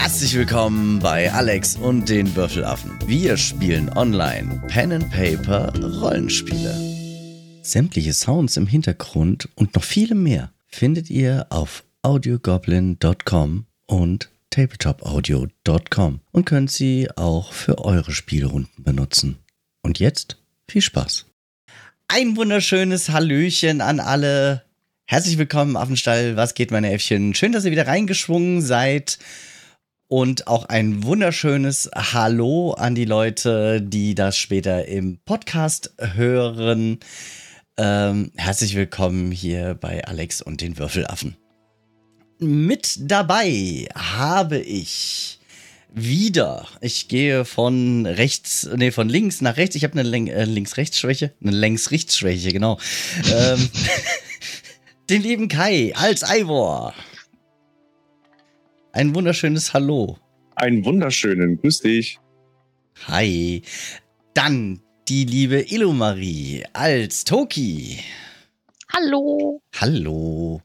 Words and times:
Herzlich 0.00 0.34
willkommen 0.34 0.98
bei 0.98 1.30
Alex 1.30 1.76
und 1.76 2.08
den 2.08 2.34
Würfelaffen. 2.34 2.98
Wir 3.04 3.36
spielen 3.36 3.90
online 3.90 4.62
Pen 4.66 4.92
and 4.92 5.10
Paper 5.10 5.70
Rollenspiele. 5.78 6.74
Sämtliche 7.60 8.14
Sounds 8.14 8.56
im 8.56 8.66
Hintergrund 8.66 9.50
und 9.56 9.74
noch 9.74 9.84
viele 9.84 10.14
mehr 10.14 10.52
findet 10.66 11.10
ihr 11.10 11.46
auf 11.50 11.84
audiogoblin.com 12.00 13.66
und 13.84 14.30
tabletopaudio.com 14.48 16.20
und 16.32 16.44
könnt 16.46 16.70
sie 16.70 17.10
auch 17.16 17.52
für 17.52 17.84
eure 17.84 18.12
Spielrunden 18.12 18.82
benutzen. 18.82 19.36
Und 19.82 19.98
jetzt 19.98 20.38
viel 20.66 20.80
Spaß. 20.80 21.26
Ein 22.08 22.36
wunderschönes 22.36 23.10
Hallöchen 23.10 23.82
an 23.82 24.00
alle. 24.00 24.64
Herzlich 25.04 25.36
willkommen, 25.36 25.76
Affenstall. 25.76 26.36
Was 26.36 26.54
geht, 26.54 26.70
meine 26.70 26.90
Äffchen? 26.90 27.34
Schön, 27.34 27.52
dass 27.52 27.66
ihr 27.66 27.70
wieder 27.70 27.86
reingeschwungen 27.86 28.62
seid. 28.62 29.18
Und 30.10 30.48
auch 30.48 30.64
ein 30.64 31.04
wunderschönes 31.04 31.88
Hallo 31.94 32.72
an 32.72 32.96
die 32.96 33.04
Leute, 33.04 33.80
die 33.80 34.16
das 34.16 34.36
später 34.36 34.88
im 34.88 35.18
Podcast 35.24 35.94
hören. 36.00 36.98
Ähm, 37.76 38.32
herzlich 38.34 38.74
willkommen 38.74 39.30
hier 39.30 39.74
bei 39.74 40.04
Alex 40.04 40.42
und 40.42 40.62
den 40.62 40.78
Würfelaffen. 40.78 41.36
Mit 42.40 42.96
dabei 43.02 43.86
habe 43.94 44.58
ich 44.58 45.38
wieder, 45.94 46.66
ich 46.80 47.06
gehe 47.06 47.44
von 47.44 48.04
rechts, 48.04 48.68
nee, 48.74 48.90
von 48.90 49.08
links 49.08 49.40
nach 49.40 49.58
rechts. 49.58 49.76
Ich 49.76 49.84
habe 49.84 49.96
eine 49.96 50.32
äh, 50.32 50.44
Links-Rechts-Schwäche, 50.44 51.34
eine 51.40 51.52
Längs-Rechts-Schwäche, 51.52 52.50
genau. 52.50 52.80
ähm, 53.32 53.68
den 55.08 55.22
lieben 55.22 55.46
Kai 55.46 55.92
als 55.94 56.24
Ivor. 56.28 56.94
Ein 58.92 59.14
wunderschönes 59.14 59.72
Hallo. 59.72 60.18
Einen 60.56 60.84
wunderschönen, 60.84 61.60
grüß 61.60 61.80
dich. 61.80 62.18
Hi. 63.06 63.62
Dann 64.34 64.80
die 65.08 65.24
liebe 65.24 65.72
Illumarie 65.72 66.64
als 66.72 67.22
Toki. 67.24 68.00
Hallo. 68.92 69.62
Hallo. 69.80 70.60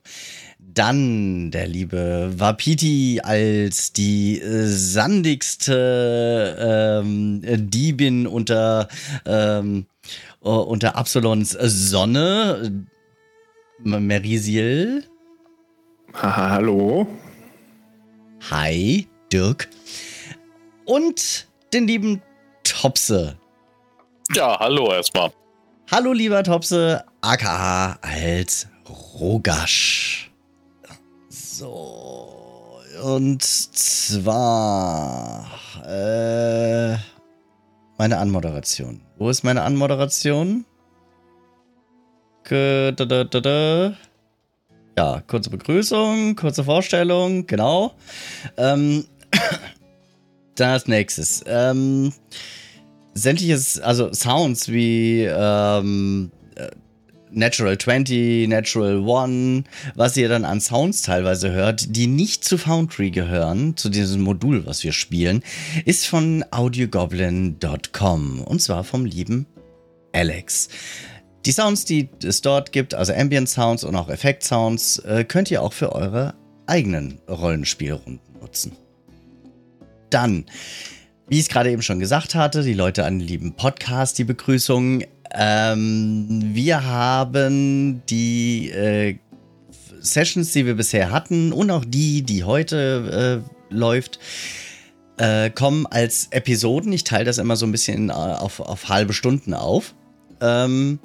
Dann 0.59 1.51
der 1.51 1.67
liebe 1.67 2.33
Wapiti 2.35 3.21
als 3.23 3.93
die 3.93 4.41
äh, 4.41 4.65
sandigste 4.65 5.77
ähm, 7.03 7.41
Diebin 7.69 8.25
unter, 8.25 8.87
ähm, 9.25 9.85
uh, 10.43 10.49
unter 10.49 10.97
Absalons 10.97 11.51
Sonne. 11.51 12.87
Merisiel. 13.83 15.03
Hallo. 16.13 17.07
Hi, 18.51 19.07
Dirk. 19.31 19.69
Und 20.85 21.47
den 21.73 21.87
lieben 21.87 22.21
Topse. 22.63 23.37
Ja, 24.35 24.59
hallo 24.59 24.91
erstmal. 24.91 25.31
Hallo, 25.89 26.13
lieber 26.13 26.43
Topse, 26.43 27.03
aka 27.21 27.97
als 28.01 28.67
Rogasch. 29.19 30.31
So, 31.29 32.81
und 33.03 33.43
zwar 33.43 35.47
äh, 35.83 36.97
meine 37.97 38.19
Anmoderation. 38.19 39.01
Wo 39.17 39.29
ist 39.29 39.43
meine 39.43 39.63
Anmoderation? 39.63 40.65
Ge 42.43 42.91
da, 42.91 43.05
da, 43.05 43.23
da, 43.23 43.41
da. 43.41 43.93
Ja, 44.97 45.21
kurze 45.27 45.49
Begrüßung, 45.49 46.35
kurze 46.35 46.63
Vorstellung, 46.63 47.47
genau. 47.47 47.93
Ähm, 48.57 49.05
das 50.55 50.87
nächstes. 50.87 51.43
Ähm, 51.47 52.13
sämtliches, 53.13 53.79
also 53.79 54.13
Sounds 54.13 54.69
wie 54.69 55.23
ähm, 55.23 56.31
Natural 57.35 57.77
20, 57.77 58.47
Natural 58.47 59.03
1, 59.05 59.65
was 59.95 60.15
ihr 60.15 60.29
dann 60.29 60.45
an 60.45 60.61
Sounds 60.61 61.01
teilweise 61.01 61.51
hört, 61.51 61.95
die 61.95 62.07
nicht 62.07 62.45
zu 62.45 62.57
Foundry 62.57 63.11
gehören, 63.11 63.75
zu 63.75 63.89
diesem 63.89 64.21
Modul, 64.21 64.65
was 64.65 64.85
wir 64.85 64.93
spielen, 64.93 65.43
ist 65.83 66.07
von 66.07 66.45
audiogoblin.com 66.51 68.41
und 68.41 68.61
zwar 68.61 68.85
vom 68.85 69.05
lieben 69.05 69.47
Alex. 70.13 70.69
Die 71.45 71.51
Sounds, 71.51 71.85
die 71.85 72.09
es 72.23 72.41
dort 72.41 72.71
gibt, 72.71 72.95
also 72.95 73.13
Ambient 73.13 73.47
Sounds 73.47 73.83
und 73.83 73.95
auch 73.95 74.09
Effekt 74.09 74.43
Sounds, 74.43 74.97
äh, 74.99 75.23
könnt 75.23 75.51
ihr 75.51 75.61
auch 75.61 75.73
für 75.73 75.93
eure 75.93 76.33
eigenen 76.65 77.19
Rollenspielrunden 77.29 78.19
nutzen. 78.41 78.71
Dann, 80.09 80.45
wie 81.27 81.35
ich 81.35 81.43
es 81.43 81.49
gerade 81.49 81.69
eben 81.69 81.83
schon 81.83 81.99
gesagt 81.99 82.33
hatte, 82.33 82.63
die 82.63 82.73
Leute 82.73 83.05
an 83.05 83.19
den 83.19 83.27
lieben 83.27 83.53
Podcast, 83.53 84.17
die 84.17 84.23
Begrüßung. 84.23 85.03
Ähm, 85.31 86.41
wir 86.53 86.83
haben 86.83 88.01
die 88.09 88.71
äh, 88.71 89.17
Sessions, 89.99 90.51
die 90.51 90.65
wir 90.65 90.75
bisher 90.75 91.11
hatten 91.11 91.51
und 91.51 91.69
auch 91.69 91.85
die, 91.85 92.23
die 92.23 92.43
heute 92.43 93.43
äh, 93.45 93.73
läuft, 93.73 94.17
äh, 95.17 95.51
kommen 95.51 95.85
als 95.85 96.27
Episoden. 96.31 96.91
Ich 96.91 97.03
teile 97.03 97.25
das 97.25 97.37
immer 97.37 97.55
so 97.55 97.67
ein 97.67 97.71
bisschen 97.71 98.09
äh, 98.09 98.13
auf, 98.13 98.59
auf 98.59 98.89
halbe 98.89 99.13
Stunden 99.13 99.53
auf. 99.53 99.93
Ähm, 100.41 100.99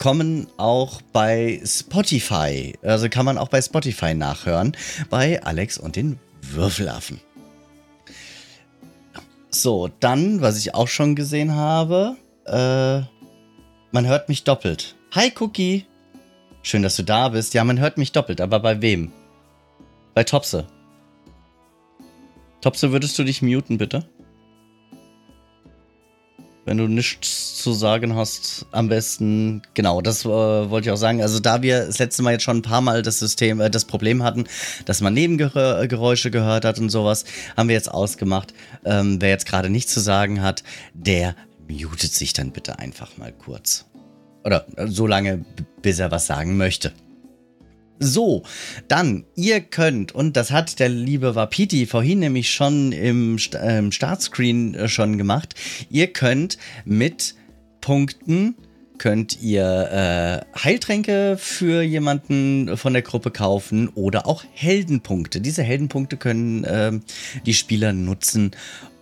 kommen 0.00 0.48
auch 0.56 1.02
bei 1.12 1.60
Spotify. 1.64 2.72
Also 2.82 3.08
kann 3.08 3.26
man 3.26 3.38
auch 3.38 3.48
bei 3.48 3.62
Spotify 3.62 4.14
nachhören. 4.14 4.76
Bei 5.10 5.40
Alex 5.44 5.78
und 5.78 5.94
den 5.94 6.18
Würfelaffen. 6.42 7.20
So, 9.50 9.88
dann, 10.00 10.40
was 10.40 10.58
ich 10.58 10.74
auch 10.74 10.88
schon 10.88 11.14
gesehen 11.14 11.54
habe, 11.54 12.16
äh, 12.46 13.00
man 13.92 14.06
hört 14.06 14.28
mich 14.28 14.42
doppelt. 14.42 14.96
Hi 15.12 15.32
Cookie. 15.38 15.84
Schön, 16.62 16.82
dass 16.82 16.96
du 16.96 17.02
da 17.02 17.28
bist. 17.28 17.52
Ja, 17.52 17.62
man 17.64 17.78
hört 17.78 17.98
mich 17.98 18.12
doppelt, 18.12 18.40
aber 18.40 18.58
bei 18.60 18.80
wem? 18.80 19.12
Bei 20.14 20.24
Topse. 20.24 20.66
Topse, 22.62 22.92
würdest 22.92 23.18
du 23.18 23.24
dich 23.24 23.42
muten, 23.42 23.76
bitte? 23.76 24.08
Wenn 26.70 26.78
du 26.78 26.86
nichts 26.86 27.56
zu 27.56 27.72
sagen 27.72 28.14
hast, 28.14 28.64
am 28.70 28.88
besten, 28.88 29.60
genau, 29.74 30.00
das 30.00 30.24
äh, 30.24 30.28
wollte 30.28 30.86
ich 30.86 30.92
auch 30.92 30.96
sagen. 30.96 31.20
Also 31.20 31.40
da 31.40 31.62
wir 31.62 31.86
das 31.86 31.98
letzte 31.98 32.22
Mal 32.22 32.34
jetzt 32.34 32.44
schon 32.44 32.58
ein 32.58 32.62
paar 32.62 32.80
Mal 32.80 33.02
das 33.02 33.18
System, 33.18 33.60
äh, 33.60 33.70
das 33.70 33.86
Problem 33.86 34.22
hatten, 34.22 34.44
dass 34.84 35.00
man 35.00 35.12
Nebengeräusche 35.12 36.30
gehört 36.30 36.64
hat 36.64 36.78
und 36.78 36.88
sowas, 36.88 37.24
haben 37.56 37.68
wir 37.68 37.74
jetzt 37.74 37.90
ausgemacht. 37.90 38.54
Ähm, 38.84 39.20
wer 39.20 39.30
jetzt 39.30 39.46
gerade 39.46 39.68
nichts 39.68 39.92
zu 39.92 39.98
sagen 39.98 40.42
hat, 40.42 40.62
der 40.94 41.34
mutet 41.68 42.12
sich 42.12 42.34
dann 42.34 42.52
bitte 42.52 42.78
einfach 42.78 43.16
mal 43.16 43.32
kurz. 43.32 43.86
Oder 44.44 44.64
äh, 44.76 44.86
so 44.86 45.08
lange, 45.08 45.44
bis 45.82 45.98
er 45.98 46.12
was 46.12 46.28
sagen 46.28 46.56
möchte. 46.56 46.92
So, 48.02 48.44
dann, 48.88 49.24
ihr 49.36 49.60
könnt, 49.60 50.12
und 50.12 50.34
das 50.34 50.50
hat 50.50 50.80
der 50.80 50.88
liebe 50.88 51.34
Wapiti 51.34 51.84
vorhin 51.84 52.20
nämlich 52.20 52.50
schon 52.50 52.92
im, 52.92 53.38
ähm, 53.60 53.92
Startscreen 53.92 54.74
äh, 54.74 54.88
schon 54.88 55.18
gemacht, 55.18 55.54
ihr 55.90 56.06
könnt 56.06 56.56
mit 56.86 57.34
Punkten, 57.82 58.54
könnt 58.96 59.42
ihr 59.42 60.44
äh, 60.54 60.58
Heiltränke 60.58 61.36
für 61.38 61.82
jemanden 61.82 62.74
von 62.78 62.94
der 62.94 63.02
Gruppe 63.02 63.30
kaufen 63.30 63.88
oder 63.88 64.26
auch 64.26 64.44
Heldenpunkte. 64.54 65.42
Diese 65.42 65.62
Heldenpunkte 65.62 66.16
können 66.16 66.64
ähm, 66.66 67.02
die 67.44 67.54
Spieler 67.54 67.92
nutzen, 67.92 68.52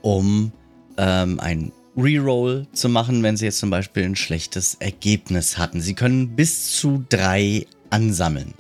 um 0.03 0.51
ähm, 0.97 1.39
ein 1.39 1.71
Reroll 1.97 2.67
zu 2.73 2.89
machen, 2.89 3.23
wenn 3.23 3.37
sie 3.37 3.45
jetzt 3.45 3.59
zum 3.59 3.71
Beispiel 3.71 4.03
ein 4.03 4.17
schlechtes 4.17 4.75
Ergebnis 4.75 5.57
hatten. 5.57 5.81
Sie 5.81 5.95
können 5.95 6.35
bis 6.35 6.73
zu 6.73 7.05
drei 7.09 7.65
ansammeln. 7.91 8.55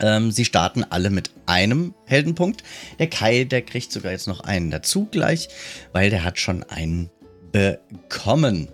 Ähm, 0.00 0.30
sie 0.30 0.44
starten 0.44 0.84
alle 0.84 1.10
mit 1.10 1.30
einem 1.46 1.94
Heldenpunkt. 2.04 2.62
Der 2.98 3.08
Kai, 3.08 3.44
der 3.44 3.62
kriegt 3.62 3.92
sogar 3.92 4.12
jetzt 4.12 4.28
noch 4.28 4.40
einen 4.40 4.70
dazu 4.70 5.06
gleich, 5.10 5.48
weil 5.92 6.10
der 6.10 6.24
hat 6.24 6.38
schon 6.38 6.62
einen 6.64 7.10
bekommen. 7.52 8.68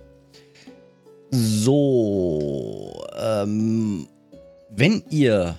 So, 1.30 3.06
ähm, 3.18 4.08
wenn 4.70 5.02
ihr 5.10 5.56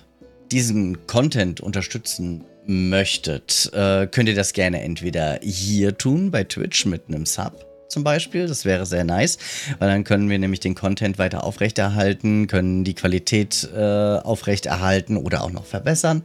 diesen 0.52 1.06
Content 1.06 1.60
unterstützen 1.60 2.44
möchtet, 2.66 3.70
äh, 3.74 4.06
könnt 4.06 4.28
ihr 4.28 4.34
das 4.34 4.52
gerne 4.52 4.82
entweder 4.82 5.40
hier 5.42 5.98
tun 5.98 6.30
bei 6.30 6.44
Twitch 6.44 6.86
mit 6.86 7.08
einem 7.08 7.26
Sub 7.26 7.73
zum 7.94 8.04
Beispiel. 8.04 8.46
Das 8.46 8.66
wäre 8.66 8.84
sehr 8.84 9.04
nice, 9.04 9.38
weil 9.78 9.88
dann 9.88 10.04
können 10.04 10.28
wir 10.28 10.38
nämlich 10.38 10.60
den 10.60 10.74
Content 10.74 11.16
weiter 11.18 11.44
aufrechterhalten, 11.44 12.46
können 12.48 12.84
die 12.84 12.94
Qualität 12.94 13.66
äh, 13.74 13.78
aufrechterhalten 14.18 15.16
oder 15.16 15.42
auch 15.42 15.52
noch 15.52 15.64
verbessern. 15.64 16.22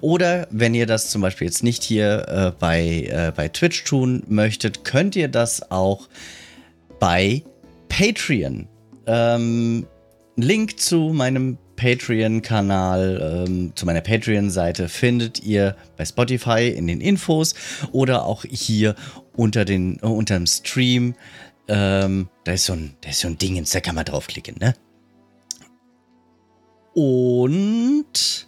Oder 0.00 0.48
wenn 0.50 0.74
ihr 0.74 0.86
das 0.86 1.08
zum 1.10 1.22
Beispiel 1.22 1.46
jetzt 1.46 1.62
nicht 1.62 1.82
hier 1.82 2.28
äh, 2.28 2.52
bei, 2.58 3.08
äh, 3.08 3.32
bei 3.34 3.48
Twitch 3.48 3.84
tun 3.84 4.24
möchtet, 4.26 4.84
könnt 4.84 5.16
ihr 5.16 5.28
das 5.28 5.70
auch 5.70 6.08
bei 6.98 7.42
Patreon. 7.88 8.68
Ähm, 9.06 9.86
Link 10.36 10.80
zu 10.80 11.12
meinem 11.12 11.58
Patreon-Kanal, 11.76 13.46
ähm, 13.48 13.72
zu 13.74 13.86
meiner 13.86 14.00
Patreon-Seite 14.00 14.88
findet 14.88 15.42
ihr 15.42 15.76
bei 15.96 16.04
Spotify 16.04 16.68
in 16.68 16.86
den 16.86 17.00
Infos 17.00 17.54
oder 17.92 18.24
auch 18.24 18.44
hier 18.48 18.94
unter 19.34 19.64
den 19.64 19.98
äh, 20.02 20.06
unter 20.06 20.36
dem 20.36 20.46
Stream. 20.46 21.14
Ähm, 21.68 22.28
da 22.44 22.52
ist 22.52 22.66
so 22.66 22.74
ein, 22.74 22.96
da 23.00 23.10
ist 23.10 23.20
so 23.20 23.28
ein 23.28 23.38
Ding, 23.38 23.62
da 23.64 23.80
kann 23.80 23.94
man 23.94 24.04
draufklicken, 24.04 24.56
ne? 24.60 24.74
Und 26.94 28.46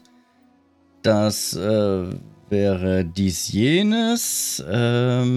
das 1.03 1.55
äh, 1.55 2.05
wäre 2.51 3.05
dies 3.05 3.49
jenes. 3.53 4.65
Ähm, 4.71 5.33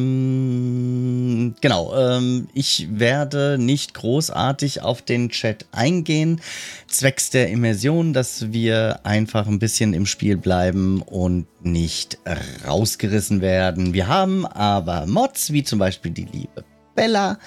genau, 1.62 1.95
ähm, 1.95 2.48
ich 2.54 2.88
werde 2.92 3.57
nicht 3.59 3.94
großartig 3.94 4.81
auf 4.81 5.01
den 5.01 5.30
Chat 5.30 5.65
eingehen, 5.71 6.42
zwecks 6.88 7.30
der 7.30 7.50
Immersion, 7.50 8.13
dass 8.13 8.51
wir 8.51 9.01
einfach 9.04 9.48
ein 9.48 9.59
bisschen 9.59 9.94
im 9.94 10.06
Spiel 10.06 10.38
bleiben 10.38 11.01
und 11.01 11.48
nicht 11.63 12.18
rausgerissen 12.68 13.42
werden. 13.42 13.94
Wir 13.94 14.07
haben 14.07 14.45
aber 14.45 15.06
Mods, 15.06 15.51
wie 15.53 15.63
zum 15.63 15.80
Beispiel 15.80 16.12
die 16.12 16.25
liebe 16.25 16.63
Bella, 16.95 17.39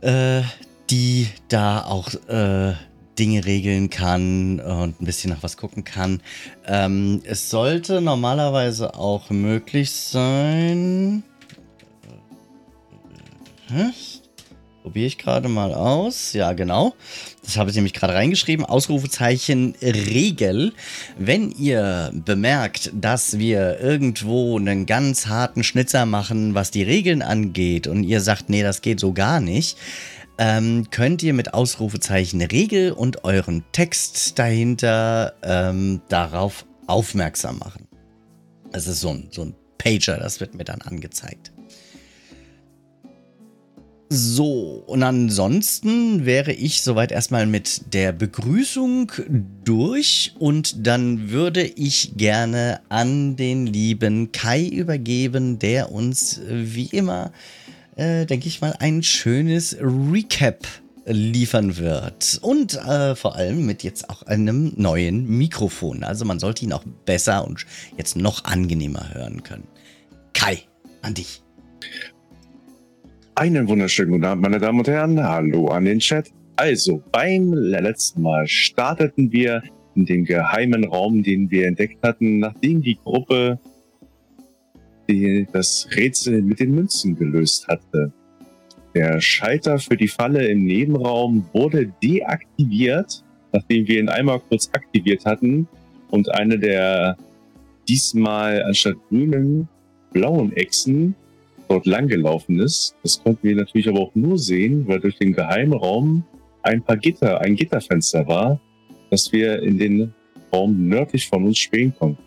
äh, 0.00 0.42
die 0.90 1.28
da 1.48 1.84
auch 1.84 2.12
äh, 2.28 2.74
Dinge 3.18 3.44
regeln 3.44 3.90
kann 3.90 4.60
und 4.60 5.00
ein 5.00 5.04
bisschen 5.04 5.30
nach 5.30 5.42
was 5.42 5.56
gucken 5.56 5.84
kann. 5.84 6.20
Ähm, 6.66 7.20
es 7.24 7.50
sollte 7.50 8.00
normalerweise 8.00 8.94
auch 8.94 9.30
möglich 9.30 9.90
sein. 9.90 11.22
Probiere 14.82 15.06
ich 15.06 15.18
gerade 15.18 15.48
mal 15.48 15.72
aus. 15.72 16.32
Ja, 16.32 16.52
genau. 16.54 16.94
Das 17.44 17.56
habe 17.56 17.70
ich 17.70 17.76
nämlich 17.76 17.92
gerade 17.92 18.14
reingeschrieben. 18.14 18.64
Ausrufezeichen 18.64 19.74
Regel. 19.80 20.72
Wenn 21.16 21.52
ihr 21.52 22.10
bemerkt, 22.12 22.90
dass 22.92 23.38
wir 23.38 23.78
irgendwo 23.80 24.58
einen 24.58 24.86
ganz 24.86 25.26
harten 25.28 25.62
Schnitzer 25.62 26.04
machen, 26.04 26.54
was 26.54 26.70
die 26.70 26.82
Regeln 26.82 27.22
angeht, 27.22 27.86
und 27.86 28.02
ihr 28.02 28.20
sagt, 28.20 28.48
nee, 28.48 28.62
das 28.62 28.80
geht 28.80 28.98
so 28.98 29.12
gar 29.12 29.40
nicht, 29.40 29.78
ähm, 30.38 30.88
könnt 30.90 31.22
ihr 31.22 31.34
mit 31.34 31.54
Ausrufezeichen 31.54 32.42
Regel 32.42 32.92
und 32.92 33.24
euren 33.24 33.64
Text 33.72 34.38
dahinter 34.38 35.34
ähm, 35.42 36.00
darauf 36.08 36.66
aufmerksam 36.86 37.58
machen. 37.58 37.86
Das 38.70 38.86
ist 38.86 39.00
so 39.00 39.10
ein, 39.10 39.28
so 39.30 39.42
ein 39.42 39.54
Pager, 39.78 40.18
das 40.18 40.40
wird 40.40 40.54
mir 40.54 40.64
dann 40.64 40.80
angezeigt. 40.80 41.52
So, 44.14 44.84
und 44.86 45.02
ansonsten 45.02 46.26
wäre 46.26 46.52
ich 46.52 46.82
soweit 46.82 47.12
erstmal 47.12 47.46
mit 47.46 47.94
der 47.94 48.12
Begrüßung 48.12 49.10
durch 49.64 50.34
und 50.38 50.86
dann 50.86 51.30
würde 51.30 51.62
ich 51.62 52.12
gerne 52.18 52.80
an 52.90 53.36
den 53.36 53.66
lieben 53.66 54.30
Kai 54.30 54.66
übergeben, 54.66 55.58
der 55.58 55.90
uns 55.92 56.36
äh, 56.36 56.74
wie 56.74 56.88
immer 56.88 57.32
äh, 57.96 58.26
denke 58.26 58.48
ich 58.48 58.60
mal, 58.60 58.74
ein 58.78 59.02
schönes 59.02 59.76
Recap 59.80 60.66
liefern 61.04 61.76
wird. 61.78 62.38
Und 62.42 62.74
äh, 62.74 63.14
vor 63.14 63.36
allem 63.36 63.66
mit 63.66 63.82
jetzt 63.82 64.08
auch 64.08 64.22
einem 64.22 64.72
neuen 64.76 65.26
Mikrofon. 65.26 66.04
Also 66.04 66.24
man 66.24 66.38
sollte 66.38 66.64
ihn 66.64 66.72
auch 66.72 66.84
besser 67.04 67.46
und 67.46 67.66
jetzt 67.96 68.16
noch 68.16 68.44
angenehmer 68.44 69.12
hören 69.12 69.42
können. 69.42 69.66
Kai, 70.32 70.58
an 71.02 71.14
dich. 71.14 71.42
Einen 73.34 73.66
wunderschönen 73.66 74.12
guten 74.12 74.24
Abend, 74.24 74.42
meine 74.42 74.58
Damen 74.58 74.78
und 74.78 74.88
Herren. 74.88 75.22
Hallo 75.22 75.68
an 75.68 75.84
den 75.84 75.98
Chat. 75.98 76.30
Also, 76.56 77.02
beim 77.10 77.52
letzten 77.54 78.22
Mal 78.22 78.46
starteten 78.46 79.32
wir 79.32 79.62
in 79.94 80.04
den 80.04 80.24
geheimen 80.24 80.84
Raum, 80.84 81.22
den 81.22 81.50
wir 81.50 81.66
entdeckt 81.66 82.02
hatten, 82.02 82.38
nachdem 82.38 82.82
die 82.82 82.98
Gruppe 83.02 83.58
die 85.08 85.46
das 85.52 85.88
Rätsel 85.96 86.42
mit 86.42 86.60
den 86.60 86.74
Münzen 86.74 87.16
gelöst 87.16 87.66
hatte. 87.68 88.12
Der 88.94 89.20
Schalter 89.20 89.78
für 89.78 89.96
die 89.96 90.08
Falle 90.08 90.46
im 90.48 90.64
Nebenraum 90.64 91.46
wurde 91.52 91.92
deaktiviert, 92.02 93.24
nachdem 93.52 93.86
wir 93.86 94.00
ihn 94.00 94.08
einmal 94.08 94.40
kurz 94.40 94.68
aktiviert 94.72 95.24
hatten 95.24 95.66
und 96.10 96.30
eine 96.30 96.58
der 96.58 97.16
diesmal 97.88 98.62
anstatt 98.62 98.96
grünen 99.08 99.68
blauen 100.12 100.52
Echsen 100.52 101.14
dort 101.68 101.86
langgelaufen 101.86 102.60
ist. 102.60 102.94
Das 103.02 103.22
konnten 103.22 103.48
wir 103.48 103.56
natürlich 103.56 103.88
aber 103.88 104.00
auch 104.00 104.14
nur 104.14 104.38
sehen, 104.38 104.86
weil 104.86 105.00
durch 105.00 105.18
den 105.18 105.32
Geheimraum 105.32 106.24
ein 106.62 106.82
paar 106.82 106.96
Gitter, 106.96 107.40
ein 107.40 107.56
Gitterfenster 107.56 108.26
war, 108.26 108.60
dass 109.10 109.32
wir 109.32 109.62
in 109.62 109.78
den 109.78 110.14
Raum 110.52 110.88
nördlich 110.88 111.26
von 111.26 111.44
uns 111.44 111.58
spähen 111.58 111.94
konnten. 111.98 112.22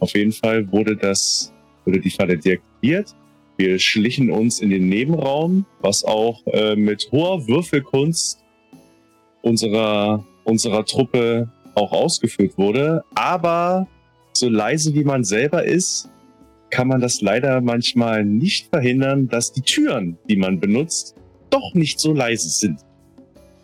Auf 0.00 0.14
jeden 0.14 0.32
Fall 0.32 0.70
wurde 0.70 0.96
das 0.96 1.52
wurde 1.84 2.00
die 2.00 2.10
Falle 2.10 2.36
deaktiviert. 2.36 3.14
Wir 3.56 3.78
schlichen 3.78 4.30
uns 4.30 4.60
in 4.60 4.70
den 4.70 4.88
Nebenraum, 4.88 5.66
was 5.80 6.04
auch 6.04 6.46
äh, 6.46 6.76
mit 6.76 7.08
hoher 7.10 7.46
Würfelkunst 7.48 8.38
unserer, 9.42 10.24
unserer 10.44 10.84
Truppe 10.84 11.50
auch 11.74 11.92
ausgeführt 11.92 12.56
wurde. 12.56 13.02
Aber 13.14 13.88
so 14.32 14.48
leise 14.48 14.94
wie 14.94 15.04
man 15.04 15.24
selber 15.24 15.64
ist, 15.64 16.08
kann 16.70 16.88
man 16.88 17.00
das 17.00 17.20
leider 17.20 17.60
manchmal 17.60 18.24
nicht 18.24 18.68
verhindern, 18.68 19.28
dass 19.28 19.52
die 19.52 19.62
Türen, 19.62 20.18
die 20.28 20.36
man 20.36 20.60
benutzt, 20.60 21.16
doch 21.50 21.74
nicht 21.74 21.98
so 21.98 22.12
leise 22.12 22.48
sind. 22.48 22.80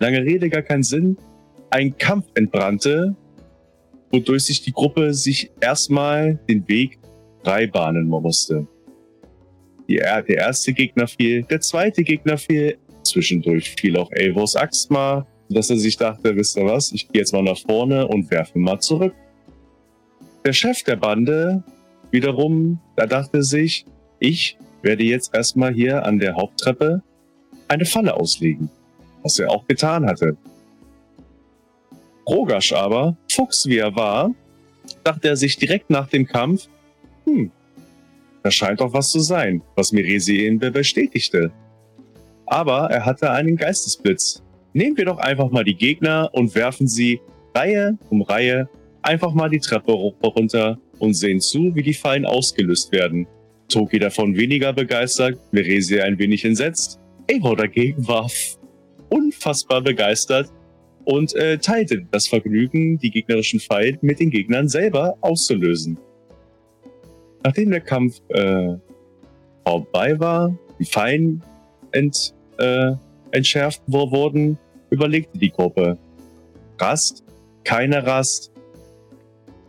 Lange 0.00 0.22
Rede, 0.22 0.48
gar 0.48 0.62
keinen 0.62 0.82
Sinn. 0.82 1.16
Ein 1.70 1.96
Kampf 1.96 2.26
entbrannte, 2.34 3.14
wodurch 4.10 4.44
sich 4.44 4.62
die 4.62 4.72
Gruppe 4.72 5.12
sich 5.14 5.50
erstmal 5.60 6.38
den 6.48 6.66
Weg 6.68 6.98
drei 7.44 7.66
Bahnen 7.66 8.08
musste. 8.08 8.66
Die, 9.88 9.96
der 9.96 10.28
erste 10.28 10.72
Gegner 10.72 11.06
fiel, 11.06 11.42
der 11.42 11.60
zweite 11.60 12.02
Gegner 12.02 12.38
fiel, 12.38 12.78
zwischendurch 13.02 13.74
fiel 13.78 13.96
auch 13.96 14.10
Elvos 14.12 14.56
Axt 14.56 14.90
mal, 14.90 15.26
dass 15.50 15.70
er 15.70 15.76
sich 15.76 15.96
dachte, 15.96 16.34
wisst 16.36 16.56
ihr 16.56 16.64
was, 16.64 16.90
ich 16.92 17.08
gehe 17.08 17.20
jetzt 17.20 17.32
mal 17.32 17.42
nach 17.42 17.58
vorne 17.58 18.08
und 18.08 18.30
werfe 18.30 18.58
mal 18.58 18.80
zurück. 18.80 19.14
Der 20.44 20.52
Chef 20.52 20.82
der 20.82 20.96
Bande 20.96 21.62
wiederum, 22.10 22.80
da 22.96 23.06
dachte 23.06 23.42
sich, 23.42 23.86
ich 24.18 24.56
werde 24.82 25.04
jetzt 25.04 25.34
erstmal 25.34 25.72
hier 25.72 26.04
an 26.04 26.18
der 26.18 26.34
Haupttreppe 26.34 27.02
eine 27.68 27.84
Falle 27.84 28.14
auslegen, 28.14 28.70
was 29.22 29.38
er 29.38 29.50
auch 29.50 29.66
getan 29.66 30.06
hatte. 30.06 30.36
Rogasch 32.26 32.72
aber, 32.72 33.16
Fuchs 33.30 33.66
wie 33.66 33.78
er 33.78 33.94
war, 33.94 34.30
dachte 35.02 35.28
er 35.28 35.36
sich 35.36 35.56
direkt 35.56 35.90
nach 35.90 36.08
dem 36.08 36.26
Kampf, 36.26 36.68
hm, 37.24 37.50
da 38.42 38.50
scheint 38.50 38.80
doch 38.80 38.92
was 38.92 39.10
zu 39.10 39.20
sein, 39.20 39.62
was 39.74 39.92
Miresi 39.92 40.50
bestätigte. 40.58 41.50
Aber 42.46 42.90
er 42.90 43.06
hatte 43.06 43.30
einen 43.30 43.56
Geistesblitz. 43.56 44.42
Nehmen 44.74 44.96
wir 44.96 45.06
doch 45.06 45.18
einfach 45.18 45.50
mal 45.50 45.64
die 45.64 45.76
Gegner 45.76 46.28
und 46.32 46.54
werfen 46.54 46.86
sie 46.86 47.20
Reihe 47.54 47.96
um 48.10 48.22
Reihe 48.22 48.68
einfach 49.02 49.32
mal 49.32 49.48
die 49.48 49.60
Treppe 49.60 49.92
runter 49.92 50.78
und 50.98 51.14
sehen 51.14 51.40
zu, 51.40 51.74
wie 51.74 51.82
die 51.82 51.94
Fallen 51.94 52.26
ausgelöst 52.26 52.92
werden. 52.92 53.26
Toki 53.68 53.98
davon 53.98 54.36
weniger 54.36 54.72
begeistert, 54.72 55.38
Miresi 55.52 56.00
ein 56.00 56.18
wenig 56.18 56.44
entsetzt. 56.44 56.98
Evo 57.26 57.54
dagegen 57.54 58.06
war 58.06 58.30
unfassbar 59.08 59.80
begeistert 59.80 60.50
und 61.04 61.34
äh, 61.34 61.58
teilte 61.58 62.06
das 62.10 62.28
Vergnügen, 62.28 62.98
die 62.98 63.10
gegnerischen 63.10 63.60
Fallen 63.60 63.98
mit 64.02 64.20
den 64.20 64.30
Gegnern 64.30 64.68
selber 64.68 65.16
auszulösen. 65.20 65.98
Nachdem 67.44 67.70
der 67.70 67.82
Kampf 67.82 68.20
äh, 68.28 68.74
vorbei 69.66 70.18
war, 70.18 70.56
die 70.78 70.86
Fein 70.86 71.42
ent, 71.92 72.34
äh, 72.58 72.92
entschärft 73.32 73.82
wurden, 73.86 74.58
überlegte 74.88 75.38
die 75.38 75.50
Gruppe. 75.50 75.98
Rast? 76.78 77.22
Keine 77.62 78.06
Rast? 78.06 78.50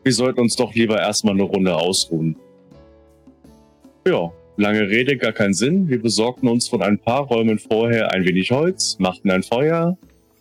Wir 0.04 0.14
sollten 0.14 0.40
uns 0.40 0.56
doch 0.56 0.74
lieber 0.74 1.00
erstmal 1.00 1.34
eine 1.34 1.44
Runde 1.44 1.76
ausruhen. 1.76 2.38
Ja, 4.08 4.32
lange 4.56 4.88
Rede, 4.88 5.18
gar 5.18 5.34
keinen 5.34 5.54
Sinn. 5.54 5.90
Wir 5.90 6.02
besorgten 6.02 6.48
uns 6.48 6.70
von 6.70 6.82
ein 6.82 6.98
paar 6.98 7.24
Räumen 7.24 7.60
vorher 7.60 8.12
ein 8.12 8.24
wenig 8.24 8.52
Holz, 8.52 8.98
machten 9.00 9.32
ein 9.32 9.44
Feuer, 9.44 9.98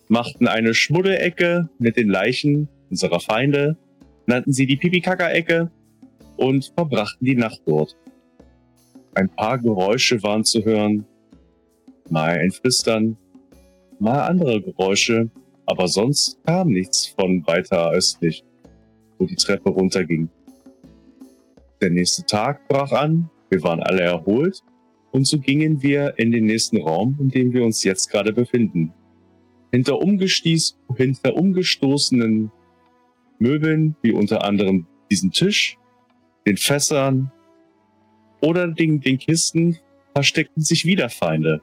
machten 0.06 0.46
eine 0.46 0.72
Schmuddelecke 0.72 1.68
mit 1.78 1.96
den 1.96 2.10
Leichen 2.10 2.68
unserer 2.90 3.18
Feinde, 3.18 3.76
nannten 4.26 4.52
sie 4.52 4.66
die 4.66 4.76
Pipikaka-Ecke 4.76 5.70
und 6.36 6.72
verbrachten 6.76 7.24
die 7.24 7.36
Nacht 7.36 7.60
dort. 7.66 7.96
Ein 9.14 9.28
paar 9.28 9.58
Geräusche 9.58 10.22
waren 10.22 10.44
zu 10.44 10.64
hören, 10.64 11.06
mal 12.10 12.38
ein 12.38 12.50
Flüstern, 12.50 13.16
mal 13.98 14.22
andere 14.22 14.60
Geräusche, 14.60 15.30
aber 15.66 15.88
sonst 15.88 16.38
kam 16.44 16.68
nichts 16.68 17.06
von 17.06 17.46
weiter 17.46 17.90
östlich, 17.92 18.44
wo 19.18 19.26
die 19.26 19.36
Treppe 19.36 19.70
runterging. 19.70 20.28
Der 21.80 21.90
nächste 21.90 22.24
Tag 22.24 22.66
brach 22.68 22.92
an, 22.92 23.30
wir 23.50 23.62
waren 23.62 23.82
alle 23.82 24.02
erholt 24.02 24.62
und 25.12 25.26
so 25.26 25.38
gingen 25.38 25.82
wir 25.82 26.18
in 26.18 26.32
den 26.32 26.46
nächsten 26.46 26.78
Raum, 26.82 27.16
in 27.20 27.28
dem 27.30 27.52
wir 27.52 27.64
uns 27.64 27.84
jetzt 27.84 28.10
gerade 28.10 28.32
befinden. 28.32 28.92
hinter, 29.70 29.98
umgestieß, 29.98 30.76
hinter 30.96 31.36
umgestoßenen 31.36 32.50
Möbeln, 33.38 33.96
wie 34.02 34.12
unter 34.12 34.44
anderem 34.44 34.86
diesen 35.10 35.32
Tisch, 35.32 35.76
den 36.46 36.56
Fässern 36.56 37.32
oder 38.40 38.68
den, 38.68 39.00
den 39.00 39.18
Kisten, 39.18 39.78
versteckten 40.14 40.62
sich 40.62 40.84
wieder 40.84 41.08
Feinde. 41.08 41.60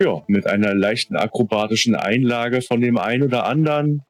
Ja, 0.00 0.22
mit 0.26 0.46
einer 0.46 0.74
leichten 0.74 1.16
akrobatischen 1.16 1.94
Einlage 1.94 2.62
von 2.62 2.80
dem 2.80 2.98
einen 2.98 3.22
oder 3.22 3.46
anderen 3.46 4.02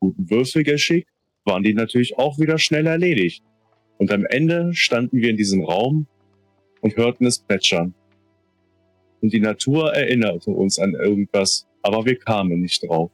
guten 0.00 0.30
Würfelgeschick 0.30 1.06
waren 1.44 1.62
die 1.62 1.74
natürlich 1.74 2.18
auch 2.18 2.38
wieder 2.38 2.58
schnell 2.58 2.86
erledigt. 2.86 3.42
Und 3.98 4.12
am 4.12 4.24
Ende 4.26 4.72
standen 4.74 5.20
wir 5.20 5.30
in 5.30 5.36
diesem 5.36 5.64
Raum 5.64 6.06
und 6.80 6.96
hörten 6.96 7.26
es 7.26 7.40
plätschern. 7.40 7.94
Und 9.20 9.32
die 9.32 9.40
Natur 9.40 9.92
erinnerte 9.92 10.50
uns 10.50 10.78
an 10.78 10.94
irgendwas, 10.94 11.66
aber 11.82 12.04
wir 12.04 12.16
kamen 12.16 12.60
nicht 12.60 12.88
drauf. 12.88 13.10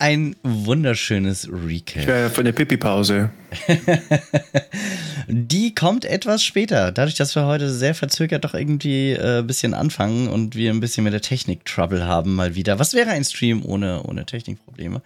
Ein 0.00 0.36
wunderschönes 0.44 1.48
Recap. 1.50 2.02
Ich 2.02 2.06
wäre 2.06 2.30
für 2.30 2.42
eine 2.42 2.52
Pipi-Pause. 2.52 3.30
Die 5.28 5.74
kommt 5.74 6.04
etwas 6.04 6.44
später. 6.44 6.92
Dadurch, 6.92 7.16
dass 7.16 7.34
wir 7.34 7.46
heute 7.46 7.68
sehr 7.68 7.96
verzögert 7.96 8.44
doch 8.44 8.54
irgendwie 8.54 9.16
ein 9.16 9.40
äh, 9.40 9.42
bisschen 9.42 9.74
anfangen 9.74 10.28
und 10.28 10.54
wir 10.54 10.70
ein 10.70 10.78
bisschen 10.78 11.02
mit 11.02 11.14
der 11.14 11.20
Technik 11.20 11.64
Trouble 11.64 12.06
haben 12.06 12.36
mal 12.36 12.54
wieder. 12.54 12.78
Was 12.78 12.94
wäre 12.94 13.10
ein 13.10 13.24
Stream 13.24 13.64
ohne, 13.64 14.04
ohne 14.04 14.24
Technikprobleme? 14.24 15.02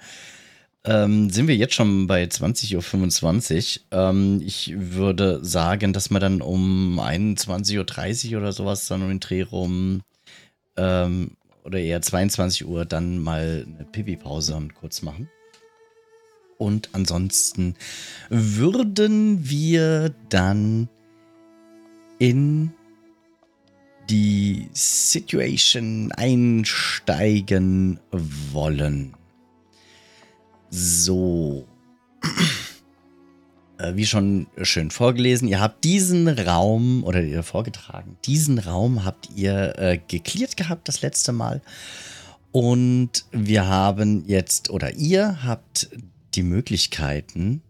Ähm, 0.84 1.30
sind 1.30 1.48
wir 1.48 1.56
jetzt 1.56 1.74
schon 1.74 2.06
bei 2.06 2.24
20.25 2.24 3.78
Uhr. 3.92 3.98
Ähm, 3.98 4.42
ich 4.44 4.74
würde 4.76 5.42
sagen, 5.42 5.94
dass 5.94 6.10
wir 6.10 6.20
dann 6.20 6.42
um 6.42 7.00
21.30 7.00 8.32
Uhr 8.32 8.40
oder 8.40 8.52
sowas 8.52 8.88
dann 8.88 9.00
um 9.02 9.08
den 9.08 9.20
Dreh 9.20 9.42
rum 9.42 10.02
ähm, 10.76 11.32
oder 11.64 11.78
eher 11.78 12.02
22 12.02 12.66
Uhr 12.66 12.84
dann 12.84 13.18
mal 13.18 13.66
eine 13.66 13.84
Pipi-Pause 13.84 14.68
kurz 14.74 15.02
machen. 15.02 15.28
Und 16.58 16.90
ansonsten 16.92 17.74
würden 18.28 19.48
wir 19.48 20.14
dann 20.28 20.88
in 22.18 22.72
die 24.08 24.68
Situation 24.72 26.12
einsteigen 26.12 27.98
wollen. 28.10 29.14
So. 30.70 31.66
Äh, 33.82 33.96
wie 33.96 34.06
schon 34.06 34.46
schön 34.62 34.90
vorgelesen, 34.90 35.48
ihr 35.48 35.60
habt 35.60 35.84
diesen 35.84 36.28
Raum 36.28 37.02
oder 37.04 37.22
ihr 37.22 37.42
vorgetragen, 37.42 38.16
diesen 38.24 38.58
Raum 38.58 39.04
habt 39.04 39.30
ihr 39.34 39.78
äh, 39.78 39.98
geklärt 40.06 40.56
gehabt 40.56 40.88
das 40.88 41.02
letzte 41.02 41.32
Mal. 41.32 41.60
Und 42.52 43.24
wir 43.32 43.66
haben 43.66 44.24
jetzt, 44.26 44.70
oder 44.70 44.94
ihr 44.94 45.42
habt 45.42 45.88
die 46.34 46.42
Möglichkeiten, 46.42 47.62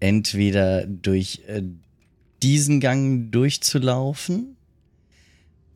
entweder 0.00 0.86
durch 0.86 1.42
äh, 1.46 1.62
diesen 2.42 2.80
Gang 2.80 3.30
durchzulaufen, 3.30 4.56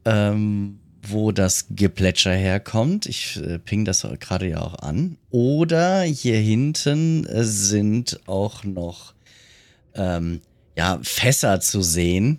ähm, 0.04 0.80
wo 1.02 1.30
das 1.30 1.66
Geplätscher 1.70 2.32
herkommt. 2.32 3.06
Ich 3.06 3.36
äh, 3.36 3.60
ping 3.60 3.84
das 3.84 4.06
gerade 4.18 4.48
ja 4.48 4.62
auch 4.62 4.80
an. 4.80 5.18
Oder 5.30 6.02
hier 6.02 6.38
hinten 6.38 7.24
äh, 7.26 7.44
sind 7.44 8.20
auch 8.26 8.64
noch 8.64 9.15
ähm, 9.96 10.40
ja, 10.76 10.98
Fässer 11.02 11.60
zu 11.60 11.82
sehen, 11.82 12.38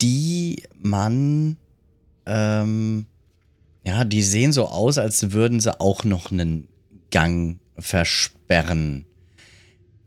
die 0.00 0.62
man, 0.80 1.56
ähm, 2.26 3.06
ja, 3.84 4.04
die 4.04 4.22
sehen 4.22 4.52
so 4.52 4.66
aus, 4.66 4.98
als 4.98 5.32
würden 5.32 5.60
sie 5.60 5.78
auch 5.80 6.04
noch 6.04 6.32
einen 6.32 6.68
Gang 7.10 7.60
versperren. 7.78 9.06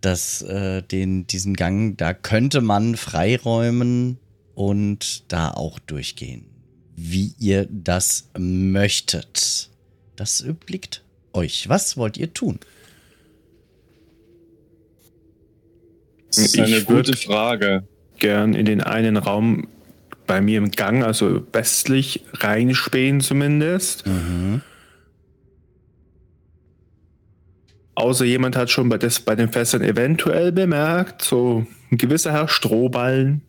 Das, 0.01 0.41
äh, 0.41 0.81
den, 0.83 1.27
diesen 1.27 1.55
Gang, 1.55 1.97
da 1.97 2.13
könnte 2.13 2.61
man 2.61 2.95
freiräumen 2.97 4.19
und 4.55 5.31
da 5.31 5.51
auch 5.51 5.79
durchgehen. 5.79 6.45
Wie 6.95 7.33
ihr 7.39 7.67
das 7.69 8.29
möchtet. 8.37 9.69
Das 10.15 10.43
obliegt 10.43 11.03
euch. 11.33 11.69
Was 11.69 11.97
wollt 11.97 12.17
ihr 12.17 12.33
tun? 12.33 12.59
Das 16.27 16.37
ist 16.37 16.59
eine 16.59 16.83
gute 16.83 17.15
Frage. 17.15 17.87
Gern 18.19 18.53
in 18.53 18.65
den 18.65 18.81
einen 18.81 19.17
Raum 19.17 19.67
bei 20.25 20.41
mir 20.41 20.57
im 20.57 20.71
Gang, 20.71 21.03
also 21.03 21.45
westlich 21.53 22.25
reinspähen 22.33 23.21
zumindest. 23.21 24.05
Mhm. 24.05 24.61
Außer 27.95 28.25
jemand 28.25 28.55
hat 28.55 28.69
schon 28.69 28.89
bei, 28.89 28.99
das, 28.99 29.21
bei 29.21 29.35
den 29.35 29.51
Fässern 29.51 29.81
eventuell 29.81 30.51
bemerkt, 30.51 31.23
so 31.23 31.65
ein 31.91 31.97
gewisser 31.97 32.31
Herr 32.31 32.47
Strohballen, 32.47 33.41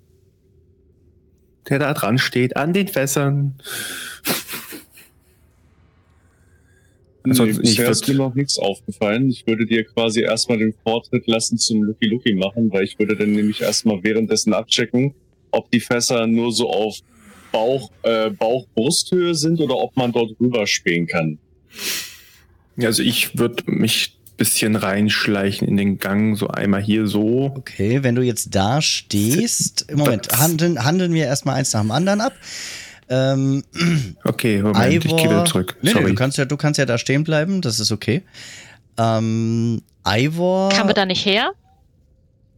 der 1.69 1.79
da 1.79 1.93
dran 1.93 2.17
steht, 2.17 2.57
an 2.57 2.73
den 2.73 2.89
Fässern. 2.89 3.59
Nee, 7.29 7.53
bisher 7.53 7.91
ist 7.91 8.09
mir 8.09 8.15
noch 8.15 8.35
nichts 8.35 8.59
aufgefallen. 8.59 9.29
Ich 9.29 9.47
würde 9.47 9.67
dir 9.67 9.85
quasi 9.85 10.21
erstmal 10.21 10.59
den 10.59 10.75
Vortritt 10.83 11.27
lassen 11.27 11.59
zum 11.59 11.83
Lucky 11.83 12.07
Lucky 12.07 12.35
machen, 12.35 12.73
weil 12.73 12.85
ich 12.85 12.99
würde 12.99 13.17
dann 13.17 13.33
nämlich 13.33 13.61
erstmal 13.61 14.03
währenddessen 14.03 14.55
abchecken, 14.55 15.15
ob 15.51 15.71
die 15.71 15.81
Fässer 15.81 16.27
nur 16.27 16.53
so 16.53 16.71
auf 16.71 16.99
Bauch, 17.53 17.91
äh, 18.03 18.31
Bauch-Brusthöhe 18.31 19.35
sind 19.35 19.61
oder 19.61 19.77
ob 19.77 19.97
man 19.97 20.13
dort 20.13 20.33
rüberspähen 20.41 21.07
kann. 21.07 21.39
Also 22.79 23.03
ich 23.03 23.39
würde 23.39 23.65
mich 23.67 24.19
bisschen 24.39 24.77
reinschleichen 24.77 25.69
in 25.69 25.77
den 25.77 25.99
Gang, 25.99 26.37
so 26.37 26.49
einmal 26.49 26.81
hier 26.81 27.07
so. 27.07 27.53
Okay, 27.57 28.03
wenn 28.03 28.15
du 28.15 28.23
jetzt 28.23 28.55
da 28.55 28.81
stehst, 28.81 29.87
im 29.91 29.99
Moment, 29.99 30.29
handeln, 30.39 30.85
handeln 30.85 31.13
wir 31.13 31.25
erstmal 31.25 31.57
eins 31.57 31.73
nach 31.75 31.83
dem 31.83 31.91
anderen 31.91 32.21
ab. 32.21 32.33
Ähm, 33.11 33.65
okay, 34.25 34.63
Moment, 34.63 34.93
Ivor, 34.93 35.19
ich 35.19 35.25
gehe 35.25 35.45
zurück. 35.45 35.77
Nee, 35.83 35.95
nee, 35.95 36.03
du, 36.03 36.15
kannst 36.15 36.39
ja, 36.39 36.45
du 36.45 36.57
kannst 36.57 36.79
ja 36.79 36.87
da 36.87 36.99
stehen 36.99 37.25
bleiben, 37.25 37.61
das 37.61 37.81
ist 37.81 37.91
okay. 37.93 38.23
Ähm, 38.99 39.83
Ivor. 40.07 40.71
Kamen 40.71 40.89
wir 40.89 40.95
da 40.95 41.07
nicht 41.07 41.25
her? 41.25 41.53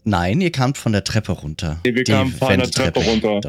Nein, 0.05 0.41
ihr 0.41 0.51
kamt 0.51 0.79
von 0.79 0.93
der 0.93 1.05
Treppe 1.05 1.33
runter. 1.33 1.79
Nee, 1.85 1.95
wir 1.95 2.05
kamen 2.05 2.33
von 2.33 2.59
der 2.59 2.71
Treppe 2.71 3.01
runter. 3.01 3.41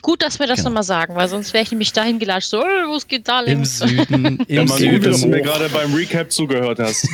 Gut, 0.00 0.22
dass 0.22 0.38
wir 0.38 0.46
das 0.46 0.58
genau. 0.58 0.70
nochmal 0.70 0.84
sagen, 0.84 1.16
weil 1.16 1.28
sonst 1.28 1.52
wäre 1.52 1.64
ich 1.64 1.70
nämlich 1.72 1.92
dahin 1.92 2.20
gelatscht, 2.20 2.50
so, 2.50 2.60
oh, 2.60 2.62
wo 2.62 2.98
geht 3.06 3.26
da 3.26 3.40
links? 3.40 3.80
Im 3.80 3.88
Süden. 3.88 4.24
Im 4.46 4.46
ja, 4.48 4.64
man 4.64 4.78
Süden. 4.78 5.02
Gut, 5.02 5.06
dass 5.06 5.20
du 5.22 5.28
mir 5.28 5.42
gerade 5.42 5.68
beim 5.70 5.92
Recap 5.92 6.30
zugehört 6.30 6.78
hast. 6.78 7.08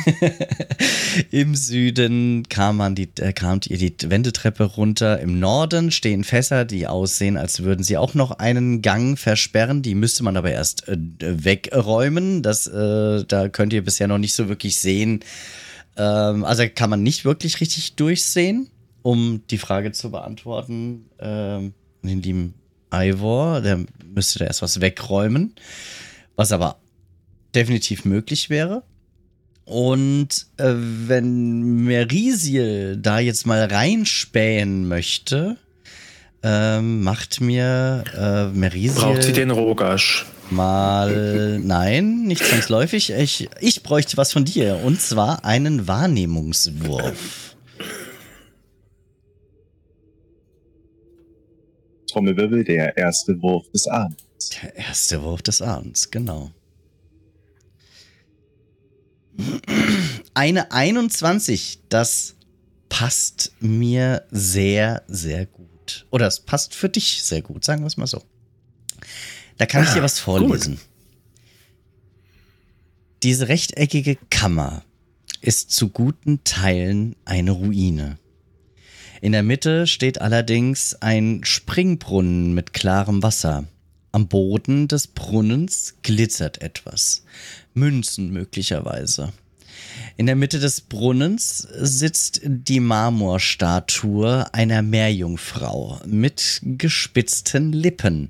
Im 1.31 1.55
Süden 1.55 2.47
kam 2.47 2.77
man 2.77 2.93
die, 2.93 3.09
äh, 3.19 3.33
kamt 3.33 3.67
ihr 3.67 3.77
die 3.77 3.95
Wendeltreppe 4.07 4.63
runter. 4.63 5.19
Im 5.19 5.39
Norden 5.39 5.89
stehen 5.89 6.23
Fässer, 6.23 6.63
die 6.63 6.85
aussehen, 6.85 7.37
als 7.37 7.63
würden 7.63 7.83
sie 7.83 7.97
auch 7.97 8.13
noch 8.13 8.31
einen 8.31 8.83
Gang 8.83 9.17
versperren. 9.17 9.81
Die 9.81 9.95
müsste 9.95 10.23
man 10.23 10.37
aber 10.37 10.51
erst 10.51 10.87
äh, 10.87 10.97
wegräumen. 11.19 12.43
Das, 12.43 12.67
äh, 12.67 13.23
da 13.27 13.49
könnt 13.49 13.73
ihr 13.73 13.83
bisher 13.83 14.07
noch 14.07 14.19
nicht 14.19 14.35
so 14.35 14.47
wirklich 14.47 14.79
sehen. 14.79 15.21
Ähm, 15.97 16.43
also 16.43 16.63
kann 16.73 16.91
man 16.91 17.01
nicht 17.01 17.25
wirklich 17.25 17.61
richtig 17.61 17.95
durchsehen, 17.95 18.69
um 19.01 19.41
die 19.49 19.57
Frage 19.57 19.91
zu 19.91 20.11
beantworten. 20.11 21.05
Ähm, 21.19 21.73
den 22.03 22.21
lieben 22.21 22.53
Ivor, 22.93 23.61
der 23.61 23.85
müsste 24.13 24.39
da 24.39 24.45
erst 24.45 24.61
was 24.61 24.81
wegräumen, 24.81 25.55
was 26.35 26.51
aber 26.51 26.77
definitiv 27.53 28.05
möglich 28.05 28.49
wäre. 28.49 28.83
Und 29.65 30.45
äh, 30.57 30.73
wenn 30.75 31.85
Merisiel 31.85 32.97
da 32.97 33.19
jetzt 33.19 33.47
mal 33.47 33.65
reinspähen 33.65 34.87
möchte, 34.87 35.57
ähm, 36.43 37.03
macht 37.03 37.41
mir 37.41 38.03
äh, 38.15 38.45
Merisiel. 38.55 39.01
Braucht 39.01 39.23
sie 39.23 39.33
den 39.33 39.49
Rogasch? 39.49 40.27
Mal, 40.51 41.59
nein, 41.63 42.23
nicht 42.23 42.45
zwangsläufig. 42.45 43.11
Ich, 43.11 43.49
ich 43.59 43.81
bräuchte 43.81 44.17
was 44.17 44.31
von 44.31 44.45
dir 44.45 44.79
und 44.83 45.01
zwar 45.01 45.43
einen 45.43 45.87
Wahrnehmungswurf. 45.87 47.44
Trommelwirbel, 52.15 52.63
der 52.63 52.95
erste 52.95 53.41
Wurf 53.41 53.69
des 53.71 53.87
Abends. 53.87 54.51
Der 54.61 54.73
erste 54.77 55.21
Wurf 55.21 55.41
des 55.41 55.61
Abends, 55.61 56.11
genau. 56.11 56.49
Eine 60.33 60.71
21, 60.71 61.81
das 61.89 62.35
passt 62.87 63.51
mir 63.59 64.25
sehr, 64.31 65.03
sehr 65.07 65.45
gut. 65.45 66.07
Oder 66.09 66.27
es 66.27 66.39
passt 66.39 66.73
für 66.73 66.87
dich 66.87 67.21
sehr 67.21 67.41
gut, 67.41 67.65
sagen 67.65 67.81
wir 67.81 67.87
es 67.87 67.97
mal 67.97 68.07
so. 68.07 68.23
Da 69.57 69.65
kann 69.65 69.83
ich 69.83 69.89
dir 69.89 70.01
was 70.01 70.17
vorlesen. 70.17 70.75
Gut. 70.75 70.85
Diese 73.23 73.49
rechteckige 73.49 74.17
Kammer 74.29 74.83
ist 75.41 75.71
zu 75.71 75.89
guten 75.89 76.45
Teilen 76.45 77.17
eine 77.25 77.51
Ruine. 77.51 78.19
In 79.25 79.31
der 79.31 79.41
Mitte 79.41 79.87
steht 79.87 80.21
allerdings 80.21 81.01
ein 81.01 81.41
Springbrunnen 81.43 82.53
mit 82.53 82.73
klarem 82.73 83.23
Wasser. 83.23 83.65
Am 84.11 84.27
Boden 84.27 84.87
des 84.87 85.07
Brunnens 85.07 85.95
glitzert 86.03 86.61
etwas. 86.61 87.23
Münzen 87.73 88.29
möglicherweise. 88.29 89.33
In 90.15 90.27
der 90.27 90.35
Mitte 90.35 90.59
des 90.59 90.79
Brunnens 90.79 91.57
sitzt 91.57 92.41
die 92.43 92.79
Marmorstatue 92.79 94.45
einer 94.53 94.83
Meerjungfrau 94.83 96.01
mit 96.05 96.61
gespitzten 96.61 97.73
Lippen, 97.73 98.29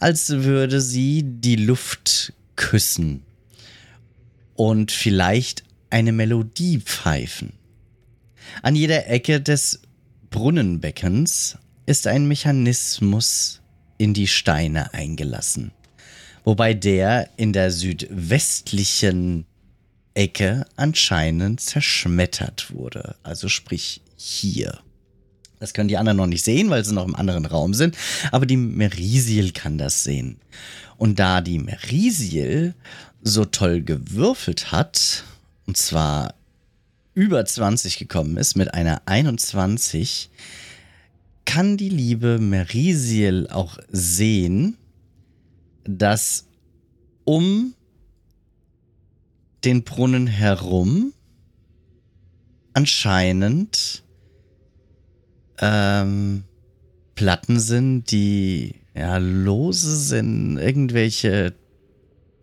als 0.00 0.28
würde 0.28 0.80
sie 0.80 1.22
die 1.24 1.54
Luft 1.54 2.32
küssen 2.56 3.22
und 4.56 4.90
vielleicht 4.90 5.62
eine 5.90 6.10
Melodie 6.10 6.80
pfeifen. 6.80 7.52
An 8.62 8.74
jeder 8.74 9.06
Ecke 9.06 9.40
des 9.40 9.82
Brunnenbeckens 10.32 11.58
ist 11.84 12.06
ein 12.06 12.26
Mechanismus 12.26 13.60
in 13.98 14.14
die 14.14 14.26
Steine 14.26 14.94
eingelassen, 14.94 15.72
wobei 16.42 16.72
der 16.72 17.28
in 17.36 17.52
der 17.52 17.70
südwestlichen 17.70 19.44
Ecke 20.14 20.64
anscheinend 20.74 21.60
zerschmettert 21.60 22.72
wurde, 22.74 23.14
also 23.22 23.48
sprich 23.48 24.00
hier. 24.16 24.78
Das 25.60 25.74
können 25.74 25.88
die 25.88 25.98
anderen 25.98 26.16
noch 26.16 26.26
nicht 26.26 26.44
sehen, 26.44 26.70
weil 26.70 26.82
sie 26.82 26.94
noch 26.94 27.04
im 27.04 27.14
anderen 27.14 27.44
Raum 27.44 27.74
sind, 27.74 27.94
aber 28.30 28.46
die 28.46 28.56
Merisiel 28.56 29.52
kann 29.52 29.76
das 29.76 30.02
sehen. 30.02 30.38
Und 30.96 31.18
da 31.18 31.42
die 31.42 31.58
Merisiel 31.58 32.74
so 33.22 33.44
toll 33.44 33.82
gewürfelt 33.82 34.72
hat, 34.72 35.24
und 35.66 35.76
zwar 35.76 36.34
über 37.14 37.44
20 37.44 37.98
gekommen 37.98 38.36
ist 38.36 38.56
mit 38.56 38.72
einer 38.74 39.02
21, 39.06 40.30
kann 41.44 41.76
die 41.76 41.88
liebe 41.88 42.38
Merisiel 42.38 43.48
auch 43.50 43.78
sehen, 43.90 44.76
dass 45.84 46.46
um 47.24 47.74
den 49.64 49.84
Brunnen 49.84 50.26
herum 50.26 51.12
anscheinend 52.72 54.02
ähm, 55.58 56.44
Platten 57.14 57.60
sind, 57.60 58.10
die 58.10 58.76
ja 58.94 59.18
lose 59.18 59.96
sind, 59.96 60.58
irgendwelche 60.58 61.54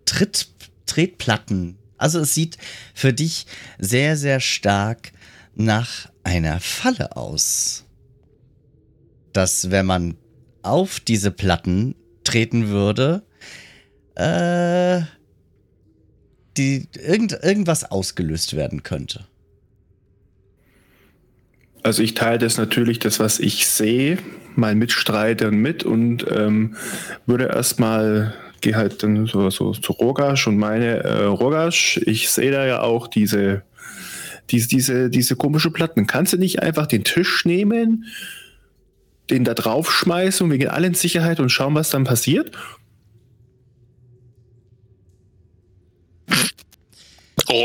Tritt, 0.05 0.49
Tretplatten. 0.85 1.78
Also 1.99 2.19
es 2.19 2.33
sieht 2.33 2.57
für 2.95 3.13
dich 3.13 3.45
sehr, 3.77 4.17
sehr 4.17 4.39
stark 4.39 5.11
nach 5.55 6.09
einer 6.23 6.59
Falle 6.59 7.15
aus 7.15 7.85
dass 9.33 9.71
wenn 9.71 9.85
man 9.85 10.15
auf 10.61 10.99
diese 10.99 11.31
Platten 11.31 11.95
treten 12.23 12.69
würde, 12.69 13.23
äh, 14.15 15.01
die 16.57 16.87
irgend, 16.93 17.31
irgendwas 17.41 17.89
ausgelöst 17.89 18.55
werden 18.55 18.83
könnte. 18.83 19.25
Also 21.81 22.03
ich 22.03 22.13
teile 22.13 22.39
das 22.39 22.57
natürlich, 22.57 22.99
das, 22.99 23.19
was 23.19 23.39
ich 23.39 23.65
sehe, 23.67 24.17
meinen 24.55 24.79
Mitstreitern 24.79 25.55
mit 25.55 25.85
und 25.85 26.25
ähm, 26.29 26.75
würde 27.25 27.45
erstmal, 27.45 28.33
gehe 28.61 28.75
halt 28.75 29.03
dann 29.03 29.25
so, 29.25 29.49
so 29.49 29.71
zu 29.73 29.91
Rogasch 29.93 30.47
und 30.47 30.57
meine, 30.57 31.03
äh, 31.03 31.23
Rogasch, 31.23 31.97
ich 32.05 32.29
sehe 32.29 32.51
da 32.51 32.65
ja 32.65 32.81
auch 32.81 33.07
diese, 33.07 33.63
diese, 34.49 34.67
diese, 34.67 35.09
diese 35.09 35.35
komische 35.35 35.71
Platten. 35.71 36.07
Kannst 36.07 36.33
du 36.33 36.37
nicht 36.37 36.61
einfach 36.61 36.87
den 36.87 37.03
Tisch 37.03 37.45
nehmen 37.45 38.05
den 39.29 39.43
da 39.43 39.53
drauf 39.53 39.91
schmeißen 39.91 40.43
und 40.43 40.51
wir 40.51 40.57
gehen 40.57 40.69
alle 40.69 40.87
in 40.87 40.93
Sicherheit 40.93 41.39
und 41.39 41.49
schauen, 41.49 41.75
was 41.75 41.89
dann 41.89 42.03
passiert? 42.03 42.55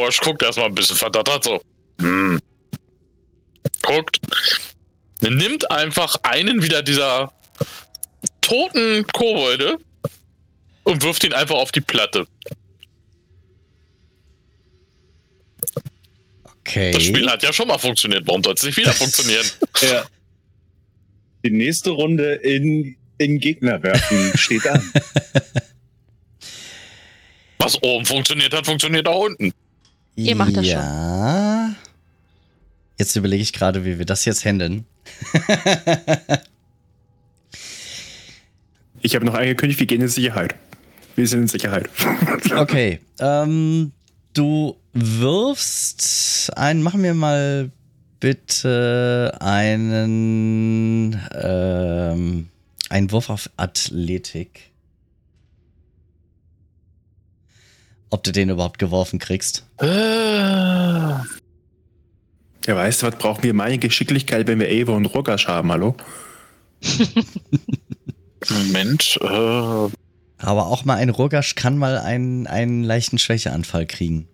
Ich 0.08 0.20
guckt 0.20 0.42
erstmal 0.42 0.66
ein 0.66 0.74
bisschen 0.74 0.96
verdattert 0.96 1.44
so. 1.44 1.60
Hm. 2.00 2.40
Guckt. 3.82 4.18
Nimmt 5.20 5.70
einfach 5.70 6.16
einen 6.22 6.62
wieder 6.62 6.82
dieser 6.82 7.32
toten 8.40 9.06
Kobolde 9.12 9.78
und 10.84 11.02
wirft 11.02 11.24
ihn 11.24 11.32
einfach 11.32 11.56
auf 11.56 11.72
die 11.72 11.80
Platte. 11.80 12.26
Okay. 16.60 16.92
Das 16.92 17.02
Spiel 17.02 17.28
hat 17.28 17.42
ja 17.42 17.52
schon 17.52 17.68
mal 17.68 17.78
funktioniert. 17.78 18.26
Warum 18.26 18.42
soll 18.42 18.54
es 18.54 18.62
nicht 18.62 18.76
wieder 18.76 18.92
funktionieren? 18.92 19.46
Ja 19.82 20.06
die 21.44 21.50
nächste 21.50 21.90
Runde 21.90 22.34
in, 22.34 22.96
in 23.18 23.38
Gegner 23.38 23.82
werfen 23.82 24.32
steht 24.36 24.66
an. 24.66 24.82
Was 27.58 27.80
oben 27.82 28.04
funktioniert 28.04 28.52
hat, 28.54 28.66
funktioniert 28.66 29.06
auch 29.06 29.26
unten. 29.26 29.52
Ihr 30.16 30.36
macht 30.36 30.56
das 30.56 30.66
ja. 30.66 31.74
Jetzt 32.98 33.16
überlege 33.16 33.42
ich 33.42 33.52
gerade, 33.52 33.84
wie 33.84 33.98
wir 33.98 34.06
das 34.06 34.24
jetzt 34.24 34.44
handeln. 34.44 34.86
ich 39.00 39.14
habe 39.14 39.24
noch 39.24 39.34
angekündigt, 39.34 39.80
wir 39.80 39.86
gehen 39.86 40.00
in 40.00 40.08
Sicherheit. 40.08 40.54
Wir 41.16 41.28
sind 41.28 41.42
in 41.42 41.48
Sicherheit. 41.48 41.88
okay. 42.56 43.00
Ähm, 43.20 43.92
du 44.32 44.76
wirfst 44.92 46.56
ein, 46.56 46.82
machen 46.82 47.02
wir 47.02 47.14
mal 47.14 47.70
bitte 48.20 49.36
einen, 49.40 51.20
ähm, 51.32 52.48
einen 52.88 53.12
Wurf 53.12 53.30
auf 53.30 53.50
Athletik. 53.56 54.70
Ob 58.10 58.22
du 58.22 58.32
den 58.32 58.50
überhaupt 58.50 58.78
geworfen 58.78 59.18
kriegst. 59.18 59.64
Ja, 59.80 61.24
weißt 62.66 63.02
du, 63.02 63.06
was 63.08 63.16
brauchen 63.16 63.42
wir 63.42 63.52
meine 63.54 63.78
Geschicklichkeit, 63.78 64.46
wenn 64.46 64.60
wir 64.60 64.70
Eva 64.70 64.92
und 64.92 65.06
Rogasch 65.06 65.48
haben, 65.48 65.70
hallo? 65.72 65.96
Moment. 68.48 69.18
Äh. 69.20 70.03
Aber 70.44 70.66
auch 70.66 70.84
mal 70.84 70.96
ein 70.96 71.08
Rogasch 71.08 71.54
kann 71.54 71.78
mal 71.78 71.98
einen, 71.98 72.46
einen 72.46 72.84
leichten 72.84 73.18
Schwächeanfall 73.18 73.86
kriegen 73.86 74.28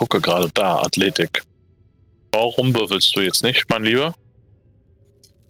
gucke 0.00 0.18
gerade 0.22 0.48
da, 0.54 0.78
Athletik. 0.78 1.42
Warum 2.32 2.74
würfelst 2.74 3.14
du 3.14 3.20
jetzt 3.20 3.42
nicht, 3.42 3.68
mein 3.68 3.84
Lieber? 3.84 4.14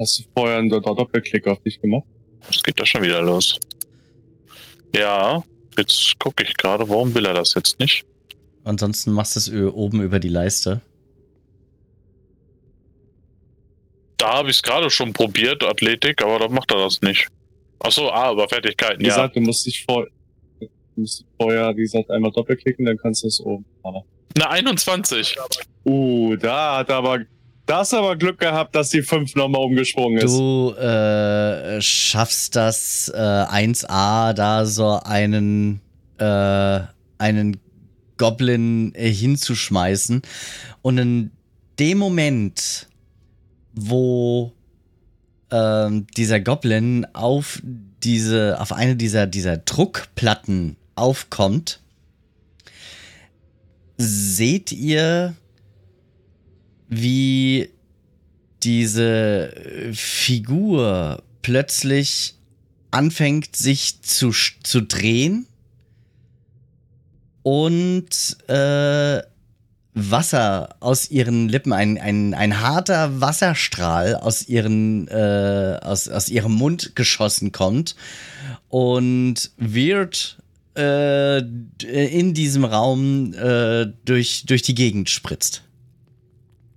Hast 0.00 0.18
du 0.18 0.24
vorher 0.34 0.58
einen 0.58 0.68
Doppelklick 0.68 1.46
auf 1.46 1.62
dich 1.62 1.80
gemacht? 1.80 2.04
Es 2.50 2.60
geht 2.60 2.80
da 2.80 2.84
schon 2.84 3.02
wieder 3.02 3.22
los. 3.22 3.60
Ja, 4.92 5.40
jetzt 5.78 6.18
gucke 6.18 6.42
ich 6.42 6.56
gerade, 6.56 6.88
warum 6.88 7.14
will 7.14 7.26
er 7.26 7.34
das 7.34 7.54
jetzt 7.54 7.78
nicht? 7.78 8.04
Ansonsten 8.64 9.12
machst 9.12 9.36
du 9.36 9.38
es 9.38 9.72
oben 9.72 10.02
über 10.02 10.18
die 10.18 10.28
Leiste. 10.28 10.80
Da 14.16 14.34
habe 14.34 14.50
ich 14.50 14.56
es 14.56 14.62
gerade 14.62 14.90
schon 14.90 15.12
probiert, 15.12 15.62
Athletik, 15.62 16.22
aber 16.22 16.40
da 16.40 16.48
macht 16.48 16.72
er 16.72 16.78
das 16.78 17.00
nicht. 17.02 17.28
Achso, 17.80 18.08
ah, 18.08 18.30
aber 18.30 18.48
Fertigkeiten, 18.48 19.00
Wie 19.00 19.04
gesagt, 19.04 19.34
ja. 19.34 19.40
du 19.40 19.46
musst 19.46 19.66
dich 19.66 19.84
vor, 19.84 20.06
du 20.60 20.68
musst 20.96 21.24
vorher, 21.38 21.74
wie 21.76 21.82
gesagt, 21.82 22.10
einmal 22.10 22.30
doppelklicken, 22.30 22.84
dann 22.84 22.98
kannst 22.98 23.22
du 23.22 23.28
es 23.28 23.40
oben 23.40 23.64
machen. 23.82 24.02
Eine 24.34 24.50
21. 24.50 25.36
Uh, 25.84 26.36
da 26.36 26.78
hat 26.78 26.90
aber 26.90 27.20
da 27.70 27.78
hast 27.78 27.94
aber 27.94 28.16
Glück 28.16 28.40
gehabt, 28.40 28.74
dass 28.74 28.90
die 28.90 29.00
5 29.00 29.36
nochmal 29.36 29.62
umgesprungen 29.62 30.18
ist. 30.18 30.36
Du 30.36 30.72
äh, 30.72 31.80
schaffst 31.80 32.56
das 32.56 33.08
äh, 33.14 33.16
1A, 33.16 34.32
da 34.32 34.66
so 34.66 34.98
einen, 35.04 35.80
äh, 36.18 36.80
einen 37.18 37.60
Goblin 38.16 38.92
äh, 38.96 39.08
hinzuschmeißen. 39.08 40.22
Und 40.82 40.98
in 40.98 41.30
dem 41.78 41.98
Moment, 41.98 42.88
wo 43.72 44.52
ähm, 45.50 46.06
dieser 46.16 46.40
Goblin 46.40 47.06
auf 47.12 47.60
diese, 47.62 48.60
auf 48.60 48.72
eine 48.72 48.96
dieser, 48.96 49.26
dieser 49.26 49.58
Druckplatten 49.58 50.76
aufkommt, 50.94 51.80
seht 53.96 54.72
ihr, 54.72 55.34
wie 56.88 57.70
diese 58.62 59.52
Figur 59.92 61.22
plötzlich 61.42 62.34
anfängt 62.90 63.56
sich 63.56 64.02
zu, 64.02 64.30
zu 64.30 64.82
drehen? 64.82 65.46
Und 67.42 68.36
äh, 68.48 69.22
Wasser 69.94 70.76
aus 70.80 71.10
ihren 71.10 71.48
Lippen, 71.48 71.72
ein, 71.72 71.98
ein, 71.98 72.32
ein 72.34 72.60
harter 72.60 73.20
Wasserstrahl 73.20 74.14
aus, 74.14 74.48
ihren, 74.48 75.08
äh, 75.08 75.78
aus, 75.82 76.08
aus 76.08 76.28
ihrem 76.28 76.52
Mund 76.52 76.94
geschossen 76.94 77.50
kommt 77.50 77.96
und 78.68 79.50
Weird 79.56 80.38
äh, 80.76 81.38
in 81.38 82.34
diesem 82.34 82.64
Raum 82.64 83.34
äh, 83.34 83.86
durch, 84.04 84.44
durch 84.46 84.62
die 84.62 84.74
Gegend 84.74 85.10
spritzt. 85.10 85.64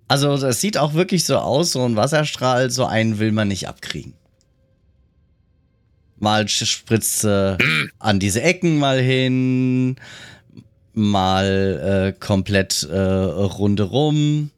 Also 0.08 0.38
das 0.38 0.60
sieht 0.60 0.78
auch 0.78 0.94
wirklich 0.96 1.26
so 1.26 1.38
aus, 1.38 1.72
so 1.72 1.84
ein 1.86 1.96
Wasserstrahl, 1.96 2.72
so 2.72 2.86
einen 2.86 3.20
will 3.20 3.32
man 3.32 3.48
nicht 3.48 3.68
abkriegen. 3.68 4.14
Mal 6.18 6.48
spritzt 6.48 7.22
sie 7.22 7.58
an 8.00 8.20
diese 8.20 8.42
Ecken 8.42 8.80
mal 8.80 9.00
hin, 9.00 9.98
mal 10.94 12.14
äh, 12.16 12.20
komplett 12.20 12.84
äh, 12.84 12.98
rundherum. 12.98 14.52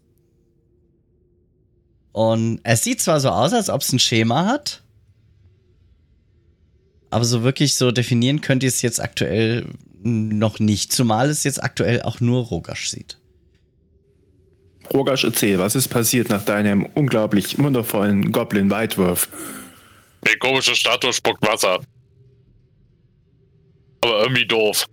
Und 2.12 2.60
es 2.64 2.84
sieht 2.84 3.02
zwar 3.02 3.20
so 3.20 3.30
aus, 3.30 3.54
als 3.54 3.70
ob 3.70 3.82
es 3.82 3.92
ein 3.92 4.00
Schema 4.00 4.46
hat, 4.46 4.84
aber 7.10 7.26
so 7.26 7.44
wirklich 7.44 7.76
so 7.76 7.92
definieren 7.92 8.42
könnt 8.42 8.64
ihr 8.64 8.70
es 8.70 8.82
jetzt 8.82 9.02
aktuell 9.02 9.66
noch 10.04 10.60
nicht, 10.60 10.94
zumal 10.94 11.30
es 11.30 11.44
jetzt 11.44 11.64
aktuell 11.64 12.02
auch 12.02 12.20
nur 12.20 12.44
Rogasch 12.44 12.90
sieht. 12.90 13.18
Rogasch, 14.94 15.24
erzähl, 15.24 15.58
was 15.58 15.76
ist 15.76 15.88
passiert 15.88 16.30
nach 16.30 16.46
deinem 16.46 16.86
unglaublich 16.86 17.58
wundervollen 17.58 18.32
Goblin-Weitwurf? 18.32 19.30
Die 20.28 20.38
komische 20.38 20.76
Statue 20.76 21.12
spuckt 21.12 21.42
Wasser. 21.46 21.80
Aber 24.02 24.22
irgendwie 24.22 24.46
doof. 24.46 24.86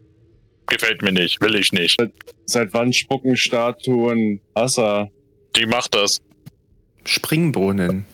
Gefällt 0.72 1.02
mir 1.02 1.12
nicht, 1.12 1.38
will 1.42 1.54
ich 1.54 1.70
nicht. 1.72 2.02
Seit 2.46 2.72
wann 2.72 2.94
spucken 2.94 3.36
Statuen 3.36 4.40
Wasser? 4.54 5.10
Die 5.54 5.66
macht 5.66 5.94
das. 5.94 6.22
Springbrunnen. 7.04 8.06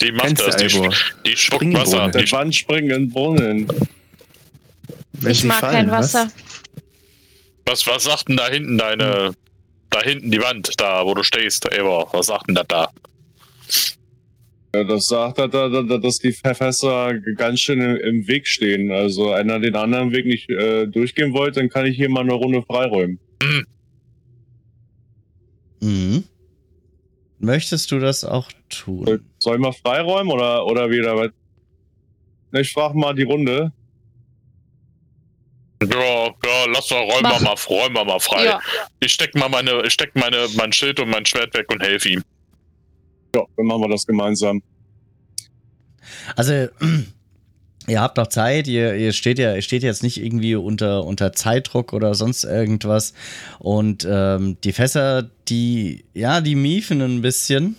Die 0.00 0.10
macht 0.10 0.26
Kennst 0.26 0.46
das. 0.46 0.56
Die, 0.56 0.68
die 1.26 1.36
spuckt. 1.36 1.74
Wasser. 1.74 2.08
Die, 2.08 2.20
Seit 2.20 2.32
wann 2.32 2.50
springen 2.50 3.10
Brunnen? 3.10 3.68
Wenn 5.12 5.30
ich 5.30 5.44
mag 5.44 5.60
fallen, 5.60 5.74
kein 5.74 5.90
was? 5.90 6.14
Wasser. 6.14 6.32
was, 7.66 7.86
was 7.86 8.04
sagt 8.04 8.30
denn 8.30 8.38
da 8.38 8.48
hinten 8.48 8.78
deine. 8.78 9.34
Da 9.90 10.00
hinten 10.00 10.30
die 10.30 10.40
Wand, 10.40 10.80
da 10.80 11.04
wo 11.04 11.12
du 11.12 11.22
stehst, 11.22 11.66
Eber? 11.70 12.08
Was 12.12 12.26
sagt 12.26 12.48
denn 12.48 12.54
das 12.54 12.66
da? 12.68 12.88
Ja, 14.76 14.84
das 14.84 15.06
sagt, 15.06 15.38
er, 15.38 15.48
da- 15.48 15.68
da- 15.68 15.96
dass 15.98 16.18
die 16.18 16.32
Fässer 16.32 17.14
ganz 17.36 17.60
schön 17.60 17.80
im, 17.80 18.28
Weg 18.28 18.46
stehen. 18.46 18.90
Also 18.92 19.30
einer 19.32 19.58
den 19.58 19.74
anderen 19.74 20.12
Weg 20.12 20.26
nicht 20.26 20.50
äh, 20.50 20.86
durchgehen 20.86 21.32
wollte, 21.32 21.60
dann 21.60 21.70
kann 21.70 21.86
ich 21.86 21.96
hier 21.96 22.10
mal 22.10 22.20
eine 22.20 22.34
Runde 22.34 22.62
freiräumen. 22.62 23.18
Mhm. 25.80 26.24
Möchtest 27.38 27.90
du 27.90 27.98
das 28.00 28.24
auch 28.24 28.50
tun? 28.68 29.20
Soll 29.38 29.56
ich 29.56 29.60
mal 29.62 29.72
freiräumen 29.72 30.32
oder, 30.32 30.66
oder 30.66 30.90
wieder 30.90 31.30
Ich 32.52 32.72
frage 32.72 32.98
mal 32.98 33.14
die 33.14 33.22
Runde. 33.22 33.72
Ja, 35.82 36.26
ja, 36.26 36.64
lass 36.72 36.90
mal, 36.90 37.00
räumen 37.00 37.22
wir 37.30 37.40
mal, 37.42 37.54
räumen 37.68 37.94
wir 37.96 38.04
mal 38.04 38.18
frei. 38.20 38.44
Ja, 38.46 38.60
Ich 39.00 39.12
steck 39.12 39.34
mal 39.34 39.48
meine, 39.48 39.82
ich 39.86 39.92
steck 39.92 40.14
meine, 40.16 40.46
mein 40.56 40.72
Schild 40.72 41.00
und 41.00 41.08
mein 41.10 41.24
Schwert 41.24 41.54
weg 41.54 41.66
und 41.70 41.82
helfe 41.82 42.08
ihm. 42.10 42.22
Ja, 43.36 43.44
dann 43.56 43.66
machen 43.66 43.82
wir 43.82 43.88
das 43.90 44.06
gemeinsam. 44.06 44.62
Also, 46.36 46.68
ihr 47.86 48.00
habt 48.00 48.16
noch 48.16 48.28
Zeit, 48.28 48.66
ihr, 48.66 48.94
ihr 48.94 49.12
steht 49.12 49.38
ja, 49.38 49.54
ihr 49.54 49.60
steht 49.62 49.82
jetzt 49.82 50.02
nicht 50.02 50.22
irgendwie 50.22 50.54
unter, 50.54 51.04
unter 51.04 51.34
Zeitdruck 51.34 51.92
oder 51.92 52.14
sonst 52.14 52.44
irgendwas. 52.44 53.12
Und 53.58 54.06
ähm, 54.10 54.56
die 54.64 54.72
Fässer, 54.72 55.30
die, 55.48 56.06
ja, 56.14 56.40
die 56.40 56.54
miefen 56.54 57.02
ein 57.02 57.20
bisschen. 57.20 57.76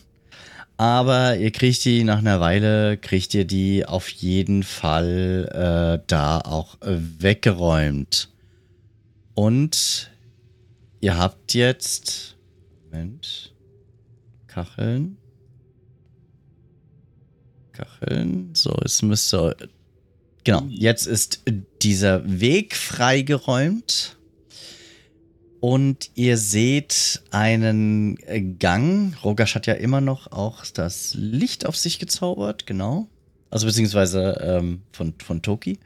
Aber 0.80 1.38
ihr 1.38 1.50
kriegt 1.50 1.84
die 1.86 2.04
nach 2.04 2.20
einer 2.20 2.40
Weile, 2.40 2.98
kriegt 2.98 3.34
ihr 3.34 3.46
die 3.46 3.84
auf 3.88 4.08
jeden 4.10 4.62
Fall 4.62 5.50
äh, 6.00 6.04
da 6.06 6.38
auch 6.38 6.78
weggeräumt. 6.82 8.30
Und 9.34 10.12
ihr 11.00 11.18
habt 11.18 11.56
jetzt. 11.56 12.38
Moment. 12.92 13.56
Kacheln. 14.46 15.18
Kacheln. 17.78 18.50
So, 18.54 18.76
es 18.84 19.02
müsste. 19.02 19.56
Genau, 20.44 20.64
jetzt 20.70 21.08
ist 21.08 21.44
dieser 21.82 22.22
Weg 22.40 22.76
freigeräumt. 22.76 24.18
Und 25.60 26.12
ihr 26.14 26.38
seht 26.38 27.24
einen 27.32 28.18
Gang. 28.60 29.16
Rogasch 29.24 29.56
hat 29.56 29.66
ja 29.66 29.74
immer 29.74 30.02
noch 30.02 30.32
auch 30.32 30.64
das 30.68 31.16
Licht 31.16 31.66
auf 31.66 31.76
sich 31.76 31.98
gezaubert, 31.98 32.68
genau. 32.68 33.08
Also 33.50 33.66
beziehungsweise 33.66 34.40
ähm, 34.42 34.82
von, 34.92 35.16
von 35.24 35.42
Toki. 35.42 35.80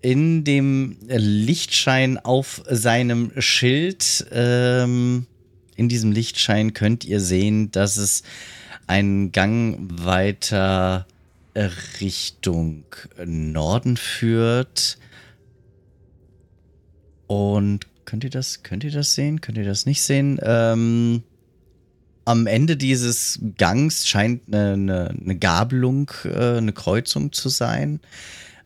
In 0.00 0.42
dem 0.44 0.96
Lichtschein 1.06 2.18
auf 2.18 2.62
seinem 2.68 3.32
Schild, 3.38 4.26
ähm, 4.32 5.26
in 5.76 5.88
diesem 5.88 6.12
Lichtschein 6.12 6.72
könnt 6.72 7.04
ihr 7.04 7.20
sehen, 7.20 7.70
dass 7.70 7.98
es 7.98 8.22
einen 8.88 9.30
Gang 9.32 9.78
weiter 10.04 11.06
äh, 11.54 11.68
Richtung 12.00 12.84
Norden 13.24 13.96
führt. 13.96 14.98
Und 17.26 17.86
könnt 18.04 18.24
ihr 18.24 18.30
das, 18.30 18.62
könnt 18.62 18.84
ihr 18.84 18.90
das 18.90 19.14
sehen? 19.14 19.40
Könnt 19.40 19.58
ihr 19.58 19.64
das 19.64 19.86
nicht 19.86 20.02
sehen? 20.02 20.40
Ähm, 20.42 21.22
am 22.24 22.46
Ende 22.46 22.76
dieses 22.76 23.38
Gangs 23.56 24.08
scheint 24.08 24.42
eine, 24.48 24.72
eine, 24.72 25.08
eine 25.10 25.36
Gabelung, 25.36 26.10
äh, 26.24 26.56
eine 26.56 26.72
Kreuzung 26.72 27.32
zu 27.32 27.48
sein, 27.48 28.00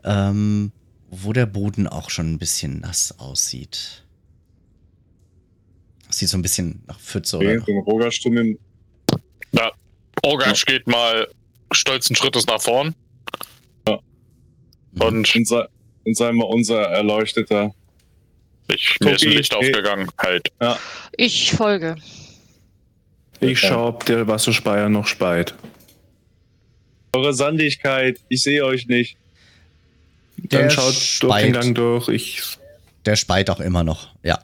ähm, 0.04 0.72
wo 1.10 1.32
der 1.32 1.46
Boden 1.46 1.86
auch 1.86 2.10
schon 2.10 2.32
ein 2.32 2.38
bisschen 2.38 2.80
nass 2.80 3.18
aussieht. 3.18 4.04
Sieht 6.08 6.28
so 6.28 6.38
ein 6.38 6.42
bisschen 6.42 6.82
nach 6.86 7.00
Pfütze 7.00 7.38
oder 7.38 7.48
Okay, 7.48 7.56
den 8.34 8.58
Rogerstummen. 10.24 10.42
Orgasch 10.48 10.64
geht 10.66 10.86
mal 10.86 11.28
stolzen 11.72 12.16
Schrittes 12.16 12.46
nach 12.46 12.60
vorn. 12.60 12.94
Und 14.98 15.34
In, 15.34 15.44
se 15.46 15.68
in 16.04 16.14
seinem 16.14 16.42
unser 16.42 16.82
Erleuchteter. 16.82 17.74
ich, 18.68 18.98
mir 19.00 19.14
ist 19.14 19.24
ein 19.24 19.30
Licht 19.30 19.54
aufgegangen. 19.54 20.10
Halt. 20.18 20.52
ich 21.16 21.52
folge. 21.52 21.96
Ich 23.40 23.58
schau, 23.58 23.88
ob 23.88 24.04
der 24.04 24.28
Wasserspeier 24.28 24.88
noch 24.88 25.06
speit. 25.06 25.54
Eure 27.14 27.32
Sandigkeit, 27.34 28.20
ich 28.28 28.42
sehe 28.42 28.64
euch 28.64 28.86
nicht. 28.86 29.16
Dann 30.36 30.62
Der 30.62 30.70
schaut 30.70 30.94
durch 31.20 31.42
den 31.42 31.52
Gang 31.52 31.74
durch. 31.74 32.08
Ich, 32.08 32.42
Der 33.06 33.16
speit 33.16 33.48
auch 33.50 33.60
immer 33.60 33.84
noch, 33.84 34.10
ja. 34.22 34.38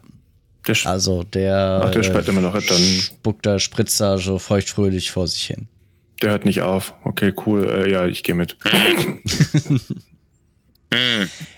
Der, 0.69 0.87
Also 0.87 1.23
der, 1.25 1.83
Ach, 1.85 1.91
der 1.91 2.03
speit 2.03 2.29
immer 2.29 2.41
noch, 2.41 2.53
dann- 2.55 3.01
spuckt 3.01 3.45
da, 3.47 3.59
spritzt 3.59 4.01
da 4.01 4.19
so 4.19 4.39
feuchtfröhlich 4.39 5.11
vor 5.11 5.27
sich 5.27 5.45
hin. 5.47 5.69
der 6.23 6.31
hört 6.31 6.45
nicht 6.45 6.63
auf. 6.63 6.95
Okay, 7.05 7.33
cool. 7.47 7.65
Äh, 7.69 7.91
ja, 7.93 8.07
ich 8.07 8.23
gehe 8.23 8.35
mit. 8.35 8.57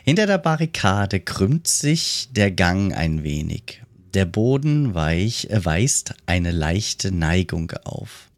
Hinter 0.05 0.27
der 0.27 0.39
Barrikade 0.39 1.21
krümmt 1.21 1.69
sich 1.69 2.29
der 2.33 2.51
Gang 2.51 2.93
ein 2.95 3.23
wenig. 3.23 3.83
Der 4.15 4.25
Boden 4.25 4.93
weich, 4.95 5.49
äh, 5.51 5.65
weist 5.65 6.15
eine 6.27 6.51
leichte 6.51 7.13
Neigung 7.15 7.71
auf. 7.85 8.29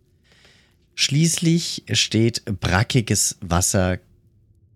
Schließlich 0.95 1.85
steht 1.93 2.45
brackiges 2.61 3.39
Wasser 3.41 3.99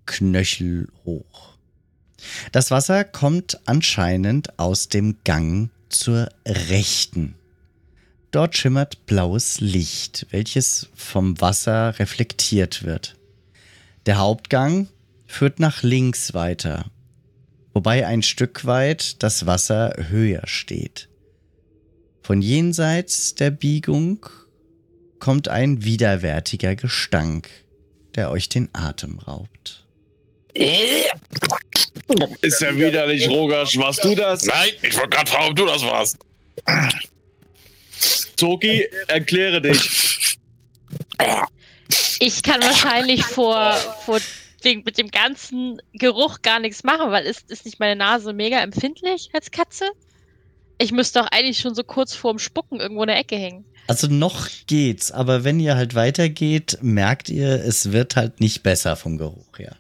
knöchelhoch. 0.07 1.55
Das 2.53 2.71
Wasser 2.71 3.05
kommt 3.05 3.61
anscheinend 3.67 4.59
aus 4.59 4.89
dem 4.89 5.17
Gang 5.25 5.69
zur 5.89 6.29
Rechten. 6.47 7.35
Dort 8.31 8.57
schimmert 8.57 9.07
blaues 9.07 9.61
Licht, 9.61 10.27
welches 10.31 10.89
vom 10.95 11.41
Wasser 11.41 11.99
reflektiert 11.99 12.85
wird. 12.85 13.17
Der 14.05 14.19
Hauptgang 14.19 14.89
führt 15.27 15.59
nach 15.59 15.83
links 15.83 16.35
weiter, 16.35 16.87
wobei 17.73 18.07
ein 18.07 18.23
Stück 18.23 18.67
weit 18.67 19.23
das 19.23 19.47
Wasser 19.47 19.95
höher 20.09 20.47
steht. 20.47 21.09
Von 22.23 22.43
jenseits 22.43 23.35
der 23.35 23.51
Biegung 23.51 24.27
kommt 25.19 25.49
ein 25.49 25.85
widerwärtiger 25.85 26.75
Gestank, 26.77 27.49
der 28.17 28.31
euch 28.31 28.49
den 28.49 28.69
Atem 28.73 29.19
raubt. 29.19 29.86
Ist 32.41 32.61
ja 32.61 32.77
widerlich, 32.77 33.29
Rogasch. 33.29 33.77
Warst 33.79 34.05
du 34.05 34.15
das? 34.15 34.45
Nein, 34.45 34.71
ich 34.83 34.97
wollte 34.97 35.11
gerade 35.11 35.31
fragen, 35.31 35.51
ob 35.51 35.57
du 35.57 35.67
das 35.67 35.83
warst. 35.83 36.17
Toki, 38.37 38.87
erkläre 39.09 39.61
dich. 39.61 40.39
Ich 42.21 42.43
kann 42.43 42.63
wahrscheinlich 42.63 43.25
vor, 43.25 43.75
vor 44.05 44.21
wegen, 44.63 44.83
mit 44.85 44.99
dem 44.99 45.11
ganzen 45.11 45.81
Geruch 45.93 46.43
gar 46.43 46.61
nichts 46.61 46.85
machen, 46.85 47.11
weil 47.11 47.25
ist, 47.25 47.51
ist 47.51 47.65
nicht 47.65 47.81
meine 47.81 47.97
Nase 47.97 48.33
mega 48.33 48.61
empfindlich 48.61 49.31
als 49.33 49.51
Katze? 49.51 49.91
Ich 50.79 50.93
müsste 50.93 51.21
doch 51.21 51.29
eigentlich 51.31 51.59
schon 51.59 51.75
so 51.75 51.85
kurz 51.85 52.15
vorm 52.15 52.39
Spucken 52.39 52.81
irgendwo 52.81 53.03
in 53.03 53.09
der 53.09 53.19
Ecke 53.19 53.37
hängen. 53.37 53.65
Also 53.87 54.09
noch 54.09 54.49
geht's, 54.67 55.13
aber 55.13 55.45
wenn 55.45 55.61
ihr 55.61 55.77
halt 55.77 55.95
weitergeht, 55.95 56.79
merkt 56.83 57.29
ihr, 57.29 57.65
es 57.65 57.93
wird 57.93 58.17
halt 58.17 58.41
nicht 58.41 58.63
besser 58.63 58.97
vom 58.97 59.17
Geruch 59.17 59.59
her. 59.59 59.77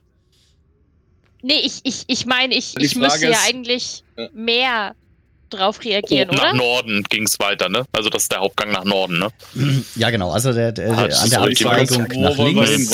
Nee, 1.47 1.61
ich, 1.65 1.81
ich, 1.85 2.05
ich 2.09 2.27
meine, 2.27 2.55
ich, 2.55 2.75
ich 2.77 2.97
müsste 2.97 3.19
Frage 3.21 3.25
ja 3.27 3.39
ist- 3.39 3.49
eigentlich 3.49 4.05
Ja. 4.17 4.29
mehr 4.35 4.95
drauf 5.51 5.85
reagieren, 5.85 6.29
nach 6.33 6.41
oder? 6.51 6.55
Norden 6.55 7.05
ging 7.05 7.23
es 7.23 7.39
weiter, 7.39 7.69
ne? 7.69 7.85
Also 7.93 8.11
das 8.11 8.25
ist 8.25 8.33
der 8.33 8.41
Hauptgang 8.41 8.73
nach 8.73 8.85
Norden, 8.85 9.19
ne? 9.21 9.29
Ja, 9.95 10.11
genau. 10.11 10.33
Also 10.33 10.53
der, 10.53 10.73
der, 10.73 10.91
Ah, 10.93 11.03
an 11.05 11.09
ist 11.11 11.31
der. 11.33 11.41
Abzweigung 11.43 12.21
nach 12.21 12.35
hin? 12.35 12.57
links. 12.57 12.91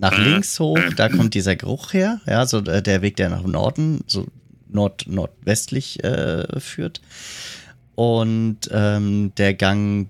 Nach 0.00 0.16
Mhm. 0.18 0.24
links 0.24 0.58
hoch, 0.60 0.78
da 0.96 1.08
kommt 1.08 1.34
dieser 1.34 1.54
Geruch 1.56 1.92
her, 1.92 2.20
ja, 2.26 2.44
so 2.46 2.60
der 2.60 3.00
Weg, 3.00 3.14
der 3.16 3.28
nach 3.30 3.42
Norden, 3.44 4.00
so 4.08 4.26
nord 4.68 5.06
nordwestlich 5.06 6.02
äh, 6.02 6.58
führt. 6.60 7.00
Und 7.94 8.58
ähm, 8.72 9.32
der 9.36 9.54
Gang, 9.54 10.08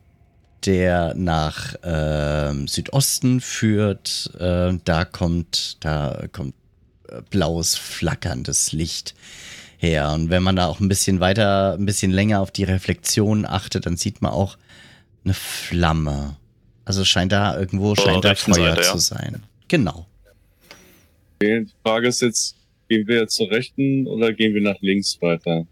der 0.67 1.15
nach 1.15 1.75
ähm, 1.83 2.67
Südosten 2.69 3.41
führt, 3.41 4.31
äh, 4.39 4.73
da 4.85 5.05
kommt, 5.05 5.77
da 5.81 6.27
kommt 6.33 6.55
äh, 7.09 7.23
blaues, 7.31 7.77
flackerndes 7.77 8.73
Licht 8.73 9.15
her. 9.79 10.13
Und 10.13 10.31
wenn 10.31 10.43
man 10.43 10.57
da 10.57 10.67
auch 10.67 10.81
ein 10.81 10.89
bisschen 10.89 11.21
weiter, 11.21 11.75
ein 11.75 11.87
bisschen 11.87 12.11
länger 12.11 12.41
auf 12.41 12.51
die 12.51 12.65
Reflexion 12.65 13.47
achtet, 13.47 13.87
dann 13.87 13.97
sieht 13.97 14.21
man 14.23 14.33
auch 14.33 14.59
eine 15.25 15.35
Flamme. 15.35 16.37
Also 16.85 17.05
scheint 17.05 17.33
da 17.33 17.59
irgendwo 17.59 17.95
scheint 17.95 18.25
da 18.25 18.35
Feuer 18.35 18.55
Seite, 18.55 18.81
ja. 18.83 18.93
zu 18.93 18.99
sein. 18.99 19.43
Genau. 19.69 20.07
Die 21.43 21.67
Frage 21.85 22.09
ist 22.09 22.23
jetzt, 22.23 22.57
gehen 22.89 23.07
wir 23.07 23.29
zur 23.29 23.51
rechten 23.51 24.07
oder 24.07 24.33
gehen 24.33 24.55
wir 24.55 24.63
nach 24.63 24.81
links 24.81 25.19
weiter? 25.21 25.67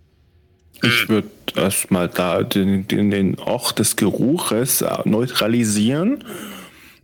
Ich 0.82 1.08
würde 1.08 1.28
erstmal 1.54 2.08
da 2.08 2.42
den, 2.42 2.86
den, 2.86 3.10
den 3.10 3.38
Ort 3.38 3.78
des 3.78 3.96
Geruches 3.96 4.82
äh, 4.82 4.98
neutralisieren, 5.04 6.24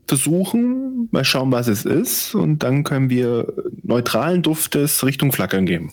versuchen, 0.07 1.09
mal 1.11 1.25
schauen, 1.25 1.53
was 1.53 1.69
es 1.69 1.85
ist, 1.85 2.35
und 2.35 2.63
dann 2.63 2.85
können 2.85 3.09
wir 3.11 3.53
neutralen 3.83 4.43
Duftes 4.43 5.05
Richtung 5.05 5.33
Flackern 5.33 5.67
geben. 5.67 5.93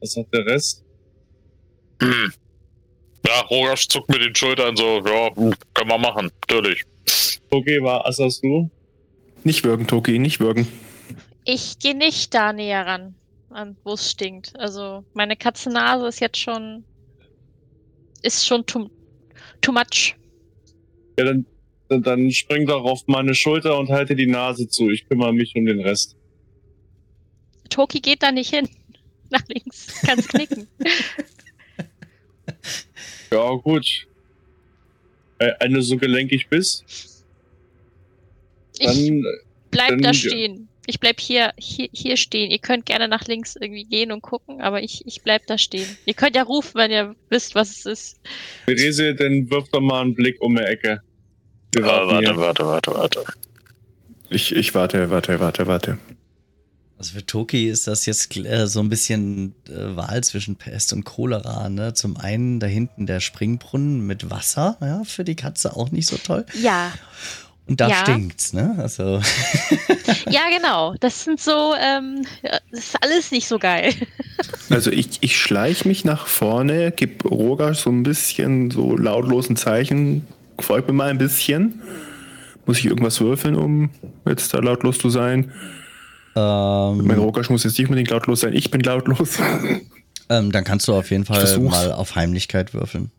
Was 0.00 0.12
sagt 0.12 0.32
der 0.34 0.46
Rest? 0.46 0.84
Hm. 2.02 2.32
Ja, 3.26 3.40
Rogasch 3.42 3.86
zuckt 3.88 4.08
mit 4.08 4.22
den 4.22 4.34
Schultern 4.34 4.76
so, 4.76 5.02
ja, 5.04 5.34
hm, 5.36 5.54
können 5.74 5.90
wir 5.90 5.98
machen, 5.98 6.30
natürlich. 6.48 6.84
Okay, 7.50 7.82
war 7.82 8.06
Assas 8.06 8.40
du? 8.40 8.70
Nicht 9.44 9.64
wirken, 9.64 9.86
Toki, 9.86 10.18
nicht 10.18 10.40
wirken. 10.40 10.66
Ich 11.44 11.78
gehe 11.78 11.96
nicht 11.96 12.34
da 12.34 12.52
näher 12.52 12.86
ran, 12.86 13.14
an 13.50 13.76
wo 13.84 13.94
es 13.94 14.10
stinkt. 14.10 14.58
Also 14.58 15.04
meine 15.14 15.36
Katzennase 15.36 16.06
ist 16.06 16.20
jetzt 16.20 16.38
schon 16.38 16.84
ist 18.22 18.46
schon 18.46 18.64
too, 18.66 18.90
too 19.60 19.72
much. 19.72 20.14
Ja, 21.18 21.24
dann, 21.26 21.44
dann, 21.88 22.30
spring 22.30 22.66
doch 22.66 22.84
auf 22.84 23.02
meine 23.06 23.34
Schulter 23.34 23.78
und 23.78 23.90
halte 23.90 24.14
die 24.16 24.26
Nase 24.26 24.68
zu. 24.68 24.90
Ich 24.90 25.06
kümmere 25.08 25.32
mich 25.32 25.54
um 25.56 25.66
den 25.66 25.80
Rest. 25.80 26.16
Toki 27.68 28.00
geht 28.00 28.22
da 28.22 28.32
nicht 28.32 28.54
hin. 28.54 28.68
Nach 29.30 29.42
links. 29.48 30.00
Kann's 30.02 30.28
knicken. 30.28 30.66
Ja, 33.30 33.48
gut. 33.54 34.08
Äh, 35.38 35.52
Wenn 35.60 35.74
du 35.74 35.82
so 35.82 35.96
gelenkig 35.96 36.48
bist, 36.48 37.24
dann 38.80 38.96
Ich 38.96 39.24
bleib 39.70 39.90
dann- 39.90 40.02
da 40.02 40.12
stehen. 40.14 40.68
Ich 40.86 40.98
bleib 40.98 41.20
hier, 41.20 41.52
hier, 41.56 41.88
hier 41.92 42.16
stehen. 42.16 42.50
Ihr 42.50 42.58
könnt 42.58 42.86
gerne 42.86 43.06
nach 43.06 43.26
links 43.26 43.56
irgendwie 43.56 43.84
gehen 43.84 44.12
und 44.12 44.22
gucken, 44.22 44.60
aber 44.60 44.82
ich, 44.82 45.06
ich 45.06 45.22
bleib 45.22 45.46
da 45.46 45.58
stehen. 45.58 45.86
Ihr 46.06 46.14
könnt 46.14 46.36
ja 46.36 46.42
rufen, 46.42 46.72
wenn 46.74 46.90
ihr 46.90 47.14
wisst, 47.28 47.54
was 47.54 47.70
es 47.70 47.86
ist. 47.86 48.20
Therese, 48.66 49.14
dann 49.14 49.50
wirf 49.50 49.68
doch 49.70 49.80
mal 49.80 50.02
einen 50.02 50.14
Blick 50.14 50.40
um 50.40 50.56
die 50.56 50.62
Ecke. 50.62 51.02
Warten 51.76 52.08
warte, 52.08 52.26
hier. 52.26 52.36
warte, 52.36 52.66
warte, 52.66 52.94
warte. 52.94 53.24
Ich, 54.30 54.54
ich 54.54 54.74
warte, 54.74 55.10
warte, 55.10 55.38
warte, 55.40 55.66
warte. 55.66 55.98
Also 57.00 57.14
für 57.14 57.24
Toki 57.24 57.68
ist 57.70 57.86
das 57.86 58.04
jetzt 58.04 58.36
äh, 58.36 58.66
so 58.66 58.80
ein 58.80 58.90
bisschen 58.90 59.54
äh, 59.68 59.96
Wahl 59.96 60.22
zwischen 60.22 60.56
Pest 60.56 60.92
und 60.92 61.04
Cholera. 61.04 61.70
Ne? 61.70 61.94
Zum 61.94 62.18
einen 62.18 62.60
da 62.60 62.66
hinten 62.66 63.06
der 63.06 63.20
Springbrunnen 63.20 64.06
mit 64.06 64.28
Wasser, 64.28 64.76
ja, 64.82 65.02
für 65.04 65.24
die 65.24 65.34
Katze 65.34 65.74
auch 65.74 65.90
nicht 65.90 66.06
so 66.06 66.18
toll. 66.18 66.44
Ja, 66.60 66.92
Und 67.70 67.80
da 67.80 67.88
Ja. 67.88 67.94
stinkt's, 68.02 68.52
ne? 68.52 68.74
Also 68.78 69.20
ja, 70.28 70.40
genau. 70.50 70.96
Das 70.98 71.22
sind 71.22 71.40
so, 71.40 71.72
ähm, 71.80 72.26
das 72.42 72.80
ist 72.80 73.02
alles 73.02 73.30
nicht 73.30 73.46
so 73.46 73.58
geil. 73.58 73.94
Also 74.70 74.90
ich, 74.92 75.18
ich 75.20 75.36
schleich 75.36 75.84
mich 75.84 76.04
nach 76.04 76.26
vorne, 76.26 76.92
gib 76.92 77.24
Roger 77.24 77.74
so 77.74 77.90
ein 77.90 78.04
bisschen 78.04 78.70
so 78.70 78.96
lautlosen 78.96 79.56
Zeichen, 79.56 80.26
folgt 80.60 80.86
mir 80.86 80.94
mal 80.94 81.10
ein 81.10 81.18
bisschen. 81.18 81.82
Muss 82.66 82.78
ich 82.78 82.86
irgendwas 82.86 83.20
würfeln, 83.20 83.56
um 83.56 83.90
jetzt 84.26 84.54
da 84.54 84.58
lautlos 84.58 84.98
zu 84.98 85.10
sein? 85.10 85.52
Mein 86.34 87.00
ähm, 87.00 87.10
Roger 87.18 87.42
muss 87.50 87.64
jetzt 87.64 87.78
nicht 87.78 87.88
unbedingt 87.88 88.10
lautlos 88.10 88.40
sein, 88.40 88.52
ich 88.52 88.70
bin 88.70 88.80
lautlos. 88.80 89.38
ähm, 90.28 90.52
dann 90.52 90.64
kannst 90.64 90.86
du 90.86 90.94
auf 90.94 91.10
jeden 91.10 91.24
Fall 91.24 91.58
mal 91.58 91.92
auf 91.92 92.14
Heimlichkeit 92.14 92.72
würfeln. 92.72 93.10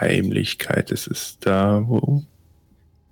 Heimlichkeit, 0.00 0.90
das 0.90 1.06
ist 1.06 1.38
da, 1.40 1.82
wo 1.86 2.24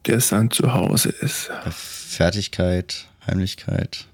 der 0.06 0.20
Sand 0.20 0.54
zu 0.54 0.74
Hause 0.74 1.10
ist. 1.10 1.50
Fertigkeit, 1.70 3.06
Heimlichkeit. 3.26 4.06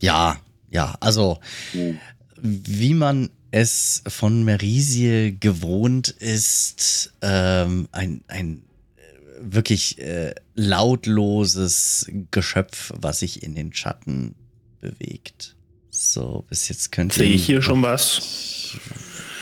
Ja, 0.00 0.38
ja, 0.70 0.96
also 1.00 1.38
Hm. 1.72 1.98
wie 2.40 2.94
man 2.94 3.30
es 3.50 4.02
von 4.06 4.44
Merisiel 4.44 5.36
gewohnt 5.38 6.08
ist, 6.08 7.12
ähm, 7.22 7.88
ein, 7.92 8.22
ein 8.28 8.62
äh, 8.96 9.00
wirklich 9.40 9.98
äh, 9.98 10.34
lautloses 10.54 12.06
Geschöpf, 12.30 12.92
was 12.96 13.20
sich 13.20 13.42
in 13.42 13.54
den 13.54 13.72
Schatten 13.72 14.34
bewegt. 14.80 15.56
So, 15.90 16.44
bis 16.48 16.68
jetzt 16.68 16.92
könnt 16.92 17.16
ihr. 17.16 17.24
Sehe 17.24 17.34
ich 17.34 17.46
hier 17.46 17.62
schon 17.62 17.82
was? 17.82 18.76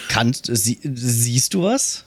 Kannst, 0.09 0.49
sie, 0.51 0.79
siehst 0.83 1.53
du 1.53 1.65
was? 1.65 2.06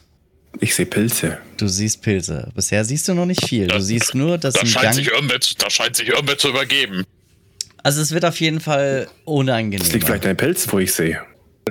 Ich 0.60 0.76
sehe 0.76 0.86
Pilze. 0.86 1.38
Du 1.58 1.68
siehst 1.68 2.02
Pilze. 2.02 2.52
Bisher 2.56 2.84
siehst 2.84 3.08
du 3.08 3.14
noch 3.14 3.26
nicht 3.26 3.46
viel. 3.48 3.68
Du 3.68 3.80
siehst 3.82 4.16
nur, 4.16 4.38
dass 4.38 4.56
Da 4.56 4.66
scheint, 4.66 4.84
Gang. 4.84 4.94
sich 4.96 5.08
irgendwer, 5.08 5.40
zu- 5.40 5.56
da 5.58 5.70
scheint 5.70 5.96
sich 5.96 6.10
irgendwer 6.10 6.38
zu 6.38 6.50
übergeben. 6.50 7.04
Also 7.84 8.02
es 8.02 8.12
wird 8.12 8.26
auf 8.26 8.40
jeden 8.42 8.60
Fall 8.60 9.08
unangenehm. 9.26 9.80
Das 9.80 9.94
liegt 9.94 10.06
vielleicht 10.06 10.26
den 10.26 10.36
Pilzen, 10.36 10.72
wo 10.72 10.80
ich 10.80 10.92
sehe. 10.92 11.22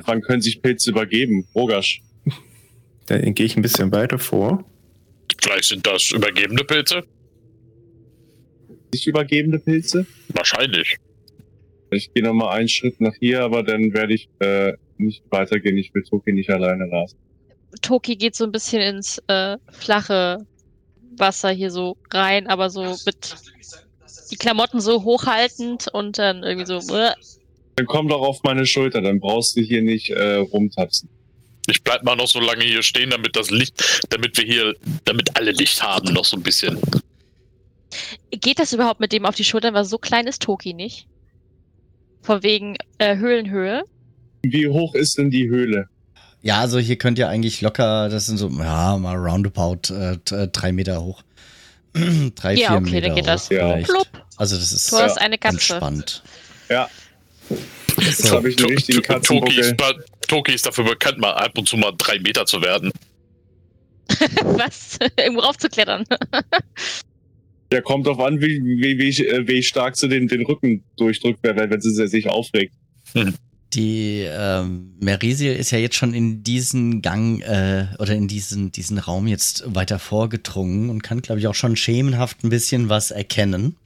Wann 0.05 0.23
können 0.23 0.41
sich 0.41 0.63
Pilze 0.63 0.91
übergeben? 0.91 1.47
Rogasch. 1.55 2.01
Dann 3.07 3.35
gehe 3.35 3.47
ich 3.47 3.57
ein 3.57 3.63
bisschen 3.63 3.91
weiter 3.93 4.19
vor. 4.19 4.65
Vielleicht 5.43 5.65
sind 5.65 5.87
das 5.87 6.11
übergebene 6.11 6.65
Pilze? 6.65 7.03
Sich 8.93 9.07
übergebende 9.07 9.59
Pilze? 9.59 10.07
Wahrscheinlich. 10.29 10.97
Ich 11.91 12.13
gehe 12.15 12.23
nochmal 12.23 12.59
einen 12.59 12.69
Schritt 12.69 13.01
nach 13.01 13.15
hier, 13.19 13.43
aber 13.43 13.63
dann 13.63 13.93
werde 13.93 14.15
ich 14.15 14.29
äh, 14.41 14.75
nicht 14.99 15.23
weitergehen. 15.31 15.77
Ich 15.77 15.93
will 15.95 16.03
Toki 16.03 16.33
nicht 16.33 16.51
alleine 16.51 16.87
lassen. 16.87 17.17
Toki 17.83 18.17
geht 18.17 18.35
so 18.35 18.45
ein 18.45 18.53
bisschen 18.53 18.81
ins 18.81 19.23
äh, 19.29 19.57
flache 19.71 20.47
Wasser 21.17 21.51
hier 21.51 21.71
so 21.71 21.97
rein, 22.13 22.47
aber 22.47 22.71
so 22.71 22.97
mit 23.05 23.37
die 24.31 24.37
Klamotten 24.37 24.81
so 24.81 25.05
hochhaltend 25.05 25.89
und 25.89 26.19
dann 26.19 26.43
irgendwie 26.43 26.67
so. 26.67 26.79
Äh, 26.97 27.13
Dann 27.77 27.87
komm 27.87 28.09
doch 28.09 28.21
auf 28.21 28.43
meine 28.43 28.67
Schulter, 28.67 29.01
dann 29.01 29.21
brauchst 29.21 29.57
du 29.57 29.61
hier 29.61 29.83
nicht 29.83 30.11
äh, 30.11 30.37
rumtapsen. 30.37 31.09
Ich 31.67 31.83
bleib 31.83 32.03
mal 32.03 32.17
noch 32.17 32.29
so 32.29 32.41
lange 32.41 32.65
hier 32.65 32.83
stehen, 32.83 33.11
damit 33.11 33.37
das 33.37 33.51
Licht, 33.51 34.03
damit 34.09 34.37
wir 34.39 34.45
hier, 34.45 34.75
damit 35.05 35.37
alle 35.37 35.53
Licht 35.53 35.83
haben, 35.83 36.13
noch 36.13 36.25
so 36.25 36.37
ein 36.37 36.43
bisschen. 36.43 36.81
Geht 38.31 38.59
das 38.59 38.73
überhaupt 38.73 39.01
mit 39.01 39.13
dem 39.13 39.27
auf 39.27 39.35
die 39.35 39.45
Schultern? 39.45 39.75
Weil 39.75 39.85
so 39.85 39.99
klein 39.99 40.27
ist 40.27 40.43
Toki 40.43 40.73
nicht. 40.73 41.07
Von 42.23 42.43
wegen 42.43 42.77
äh, 42.99 43.17
Höhlenhöhe. 43.17 43.83
Wie 44.43 44.69
hoch 44.69 44.95
ist 44.95 45.19
denn 45.19 45.31
die 45.31 45.49
Höhle? 45.49 45.89
Ja, 46.49 46.61
also 46.61 46.79
hier 46.79 46.97
könnt 46.97 47.19
ihr 47.19 47.29
eigentlich 47.29 47.61
locker, 47.61 48.09
das 48.09 48.25
sind 48.25 48.39
so, 48.39 48.49
ja, 48.49 48.97
mal 48.97 49.17
roundabout 49.17 49.93
äh, 49.93 50.13
äh, 50.35 50.49
drei 50.49 50.73
Meter 50.73 51.03
hoch. 51.05 51.23
drei, 52.35 52.55
Ja, 52.55 52.69
vier 52.69 52.77
okay, 52.79 52.91
Meter 52.91 53.07
dann 53.09 53.17
geht 53.17 53.25
hoch 53.25 53.33
das. 53.33 53.49
Ja. 53.51 53.69
vielleicht. 53.75 53.89
Plupp, 53.91 54.09
Also 54.39 54.57
das 54.57 54.73
ist 54.73 54.91
du 54.91 54.97
hast 54.97 55.19
eine 55.19 55.37
Katze. 55.37 55.57
entspannt. 55.57 56.23
Ja, 56.71 56.89
jetzt 58.01 58.23
So. 58.23 58.37
habe 58.37 58.49
ich 58.49 58.57
einen 58.59 58.69
richtigen 58.73 59.03
To- 59.03 59.19
Toki 59.19 59.61
ist, 59.61 59.77
Katzenbuckel. 59.77 60.05
Toki 60.27 60.53
ist 60.55 60.65
dafür 60.65 60.85
bekannt, 60.85 61.19
mal 61.19 61.33
ab 61.35 61.53
und 61.59 61.69
zu 61.69 61.77
mal 61.77 61.93
drei 61.99 62.19
Meter 62.19 62.47
zu 62.47 62.63
werden. 62.63 62.93
Was? 64.43 64.99
Irgendwo 65.19 65.43
raufzuklettern. 65.43 66.05
Ja, 67.71 67.83
kommt 67.83 68.07
drauf 68.07 68.19
an, 68.21 68.41
wie, 68.41 68.63
wie, 68.65 68.97
wie, 68.99 69.27
äh, 69.27 69.47
wie 69.47 69.63
stark 69.63 69.95
sie 69.95 70.09
den, 70.09 70.27
den 70.27 70.47
Rücken 70.47 70.83
durchdrückt, 70.97 71.41
wenn 71.43 71.59
wenn 71.59 71.81
sie 71.83 71.91
sich 72.09 72.27
aufregt. 72.27 72.73
Die 73.75 74.21
ähm, 74.27 74.95
Merisiel 74.99 75.55
ist 75.55 75.71
ja 75.73 75.79
jetzt 75.79 75.97
schon 75.97 76.15
in 76.15 76.43
diesen 76.43 77.03
Gang 77.03 77.43
äh, 77.43 77.87
oder 77.99 78.15
in 78.15 78.27
diesen, 78.27 78.73
diesen 78.73 78.99
Raum 78.99 79.27
jetzt 79.27 79.63
weiter 79.67 79.99
vorgedrungen 79.99 80.89
und 80.89 81.03
kann, 81.03 81.21
glaube 81.21 81.41
ich, 81.41 81.47
auch 81.49 81.55
schon 81.55 81.77
schemenhaft 81.77 82.43
ein 82.45 82.49
bisschen 82.49 82.89
was 82.89 83.11
erkennen. 83.11 83.77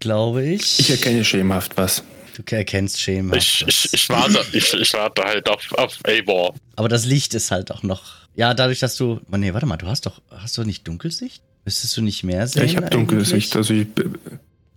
Glaube 0.00 0.44
ich. 0.44 0.78
Ich 0.78 0.90
erkenne 0.90 1.24
schemenhaft 1.24 1.76
was. 1.76 2.04
Du 2.36 2.42
erkennst 2.54 3.00
schemenhaft. 3.00 3.42
Ich, 3.42 3.66
was. 3.66 3.84
ich, 3.86 3.92
ich, 3.94 4.08
warte, 4.10 4.44
ich, 4.52 4.74
ich 4.74 4.92
warte 4.92 5.22
halt 5.22 5.48
auf, 5.48 5.72
auf 5.72 5.98
Eivor. 6.04 6.54
Aber 6.76 6.88
das 6.88 7.06
Licht 7.06 7.34
ist 7.34 7.50
halt 7.50 7.70
auch 7.72 7.82
noch. 7.82 8.04
Ja, 8.36 8.52
dadurch, 8.54 8.78
dass 8.78 8.96
du. 8.96 9.20
Oh, 9.32 9.36
nee, 9.36 9.52
warte 9.54 9.66
mal, 9.66 9.76
du 9.78 9.86
hast 9.86 10.06
doch. 10.06 10.20
Hast 10.30 10.56
du 10.58 10.62
nicht 10.64 10.86
Dunkelsicht? 10.86 11.42
Müsstest 11.64 11.96
du 11.96 12.02
nicht 12.02 12.22
mehr 12.22 12.40
Ja, 12.40 12.46
sehen? 12.46 12.64
ich 12.64 12.76
habe 12.76 12.90
dunkle 12.90 13.16
eigentlich? 13.18 13.28
Sicht. 13.30 13.56
Also 13.56 13.74
ich, 13.74 13.86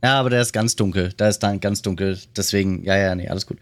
Ja, 0.01 0.19
aber 0.19 0.29
der 0.29 0.41
ist 0.41 0.53
ganz 0.53 0.75
dunkel. 0.75 1.13
Da 1.17 1.27
ist 1.27 1.39
dann 1.39 1.59
ganz 1.59 1.81
dunkel. 1.81 2.17
Deswegen, 2.35 2.83
ja, 2.85 2.97
ja, 2.97 3.13
nee, 3.13 3.27
alles 3.27 3.45
gut. 3.45 3.57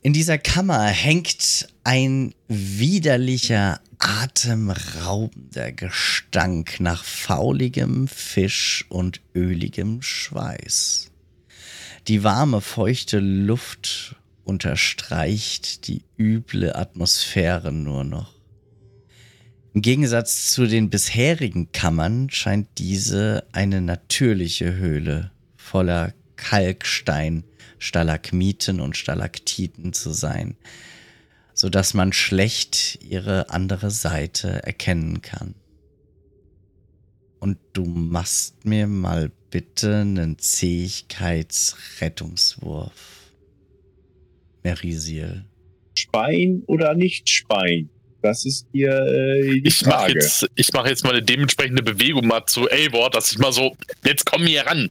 In 0.00 0.12
dieser 0.12 0.38
Kammer 0.38 0.84
hängt 0.86 1.68
ein 1.82 2.32
widerlicher, 2.46 3.80
atemraubender 3.98 5.72
Gestank 5.72 6.78
nach 6.78 7.02
fauligem 7.02 8.06
Fisch 8.06 8.86
und 8.90 9.20
öligem 9.34 10.00
Schweiß. 10.00 11.10
Die 12.06 12.22
warme, 12.22 12.60
feuchte 12.60 13.18
Luft 13.18 14.14
unterstreicht 14.44 15.88
die 15.88 16.04
üble 16.16 16.74
Atmosphäre 16.76 17.72
nur 17.72 18.04
noch. 18.04 18.34
Im 19.74 19.82
Gegensatz 19.82 20.52
zu 20.52 20.66
den 20.66 20.90
bisherigen 20.90 21.72
Kammern 21.72 22.30
scheint 22.30 22.68
diese 22.78 23.44
eine 23.52 23.80
natürliche 23.80 24.74
Höhle 24.74 25.32
voller 25.56 26.14
Kalkstein, 26.38 27.44
Stalagmiten 27.78 28.80
und 28.80 28.96
Stalaktiten 28.96 29.92
zu 29.92 30.12
sein, 30.12 30.56
so 31.52 31.68
dass 31.68 31.92
man 31.92 32.14
schlecht 32.14 33.00
ihre 33.02 33.50
andere 33.50 33.90
Seite 33.90 34.62
erkennen 34.62 35.20
kann. 35.20 35.54
Und 37.40 37.58
du 37.72 37.84
machst 37.84 38.64
mir 38.64 38.86
mal 38.86 39.30
bitte 39.50 39.98
einen 39.98 40.38
Zähigkeitsrettungswurf. 40.38 42.92
Merisiel. 44.62 45.44
Spein 45.94 46.62
oder 46.66 46.94
nicht 46.94 47.28
Spein? 47.28 47.90
Das 48.22 48.44
ist 48.44 48.66
hier 48.72 48.90
äh, 48.90 49.60
die 49.60 49.68
Ich 49.68 49.86
mache 49.86 50.06
Frage. 50.06 50.14
jetzt, 50.14 50.50
ich 50.56 50.72
mach 50.72 50.86
jetzt 50.86 51.04
mal 51.04 51.10
eine 51.10 51.22
dementsprechende 51.22 51.82
Bewegung 51.82 52.26
mal 52.26 52.44
zu 52.46 52.68
A-Wort, 52.68 53.14
dass 53.14 53.30
ich 53.30 53.38
mal 53.38 53.52
so, 53.52 53.76
jetzt 54.04 54.26
komm 54.26 54.44
hier 54.44 54.66
ran. 54.66 54.90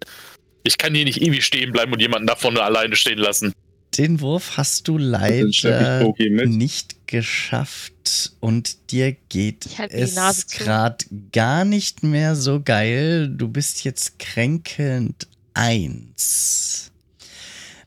Ich 0.68 0.78
kann 0.78 0.94
hier 0.94 1.06
nicht 1.06 1.22
ewig 1.22 1.46
stehen 1.46 1.72
bleiben 1.72 1.94
und 1.94 2.02
jemanden 2.02 2.28
da 2.28 2.36
vorne 2.36 2.62
alleine 2.62 2.98
stehen 2.98 3.20
lassen. 3.20 3.54
Den 3.98 4.20
Wurf 4.20 4.58
hast 4.58 4.90
du 4.90 4.98
leider 4.98 6.14
nicht 6.46 7.08
geschafft 7.08 8.34
und 8.42 8.92
dir 8.92 9.16
geht 9.30 9.66
Nase 9.80 10.46
es 10.46 10.48
gerade 10.48 11.06
gar 11.32 11.64
nicht 11.64 12.04
mehr 12.04 12.36
so 12.36 12.62
geil. 12.62 13.30
Du 13.30 13.48
bist 13.48 13.86
jetzt 13.86 14.20
kränkelnd 14.20 15.30
eins. 15.54 16.92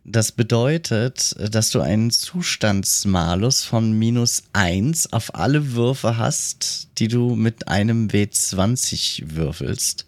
Das 0.04 0.32
bedeutet, 0.32 1.36
dass 1.54 1.68
du 1.68 1.82
einen 1.82 2.10
Zustandsmalus 2.10 3.62
von 3.62 3.92
minus 3.92 4.44
eins 4.54 5.12
auf 5.12 5.34
alle 5.34 5.74
Würfe 5.74 6.16
hast, 6.16 6.88
die 6.96 7.08
du 7.08 7.36
mit 7.36 7.68
einem 7.68 8.08
W20 8.08 9.34
würfelst. 9.34 10.06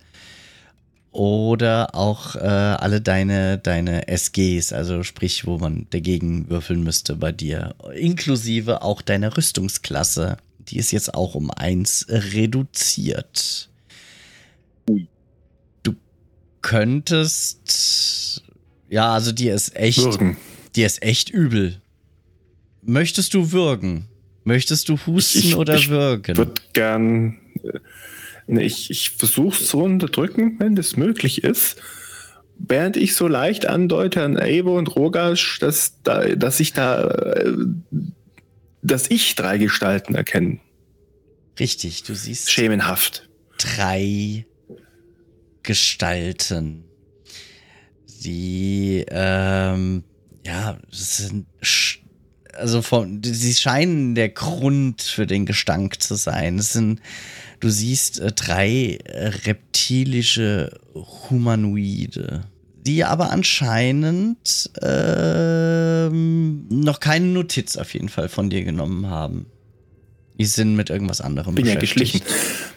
Oder 1.13 1.95
auch 1.95 2.37
äh, 2.37 2.39
alle 2.41 3.03
deine, 3.03 3.59
deine 3.59 4.09
SGs, 4.09 4.73
also 4.73 5.03
sprich, 5.03 5.47
wo 5.47 5.59
man 5.59 5.87
dagegen 5.91 6.49
würfeln 6.49 6.83
müsste 6.83 7.17
bei 7.17 7.33
dir. 7.33 7.75
Inklusive 7.95 8.81
auch 8.83 9.03
deiner 9.03 9.37
Rüstungsklasse. 9.37 10.39
Die 10.69 10.79
ist 10.79 10.91
jetzt 10.91 11.13
auch 11.15 11.35
um 11.35 11.51
eins 11.51 12.07
reduziert. 12.09 13.69
Du 15.83 15.95
könntest. 16.63 18.43
Ja, 18.89 19.13
also 19.13 19.33
dir 19.33 19.55
ist 19.55 19.77
echt. 19.77 19.99
Würgen. 19.99 20.37
Dir 20.75 20.87
ist 20.87 21.03
echt 21.03 21.29
übel. 21.29 21.81
Möchtest 22.83 23.35
du 23.35 23.53
würgen? 23.53 24.07
Möchtest 24.45 24.89
du 24.89 24.97
husten 25.07 25.39
Ich- 25.39 25.57
oder 25.57 25.77
ich 25.77 25.89
würgen? 25.91 26.37
würde 26.39 26.55
gern. 26.73 27.39
äh, 27.63 27.79
ich 28.47 28.91
ich 28.91 29.11
versuche 29.11 29.57
es 29.61 29.69
zu 29.69 29.79
unterdrücken, 29.79 30.57
wenn 30.59 30.75
das 30.75 30.97
möglich 30.97 31.45
ist. 31.45 31.81
Während 32.59 32.97
ich 32.97 33.15
so 33.15 33.27
leicht 33.27 33.67
andeute 33.67 34.23
an 34.23 34.39
Evo 34.39 34.79
und 34.79 34.95
Rogasch, 34.95 35.59
dass, 35.59 36.01
da, 36.03 36.23
dass 36.37 36.61
ich 36.61 36.73
da. 36.73 37.09
äh, 37.09 37.53
dass 38.83 39.11
ich 39.11 39.35
drei 39.37 39.59
Gestalten 39.59 40.15
erkenne. 40.15 40.59
Richtig, 41.59 42.03
du 42.03 42.15
siehst 42.15 42.51
Schemenhaft. 42.51 43.29
drei 43.59 44.47
Gestalten. 45.63 46.85
Die, 48.25 49.05
ähm, 49.09 50.05
ja, 50.45 50.79
es 50.91 51.17
sind, 51.19 51.47
also 52.55 52.83
von, 52.83 53.23
sie 53.23 53.55
scheinen 53.55 54.15
der 54.15 54.29
Grund 54.29 55.03
für 55.03 55.27
den 55.27 55.47
Gestank 55.47 56.03
zu 56.03 56.17
sein. 56.17 56.59
Es 56.59 56.73
sind, 56.73 57.01
du 57.63 57.71
siehst 57.71 58.21
äh, 58.21 58.33
drei 58.33 58.99
äh, 59.05 59.29
reptilische 59.47 60.79
Humanoide, 60.95 62.43
die 62.85 63.05
aber 63.05 63.31
anscheinend 63.31 64.71
ähm, 64.83 66.67
noch 66.69 67.01
keine 67.01 67.27
Notiz 67.27 67.77
auf 67.77 67.95
jeden 67.95 68.09
Fall 68.09 68.29
von 68.29 68.51
dir 68.51 68.65
genommen 68.65 69.07
haben. 69.07 69.47
Die 70.39 70.45
sind 70.45 70.75
mit 70.75 70.91
irgendwas 70.91 71.21
anderem 71.21 71.55
Bin 71.55 71.67
ja 71.67 71.77
beschäftigt. 71.77 72.25
geschlichen. 72.25 72.27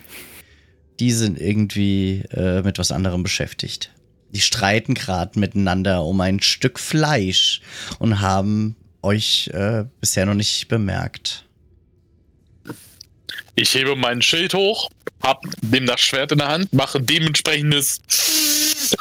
Die 0.99 1.11
sind 1.11 1.37
irgendwie 1.41 2.23
äh, 2.31 2.61
mit 2.61 2.79
was 2.79 2.91
anderem 2.91 3.21
beschäftigt. 3.21 3.91
Die 4.29 4.39
streiten 4.39 4.93
gerade 4.93 5.37
miteinander 5.37 6.05
um 6.05 6.21
ein 6.21 6.39
Stück 6.41 6.79
Fleisch 6.79 7.61
und 7.99 8.21
haben 8.21 8.77
euch 9.01 9.49
äh, 9.53 9.85
bisher 9.99 10.25
noch 10.25 10.35
nicht 10.35 10.69
bemerkt. 10.69 11.44
Ich 13.55 13.73
hebe 13.73 13.95
mein 13.95 14.21
Schild 14.21 14.53
hoch, 14.53 14.89
hab 15.21 15.41
dem 15.61 15.85
das 15.85 16.01
Schwert 16.01 16.31
in 16.31 16.39
der 16.39 16.49
Hand, 16.49 16.73
mache 16.73 17.01
dementsprechendes 17.01 18.01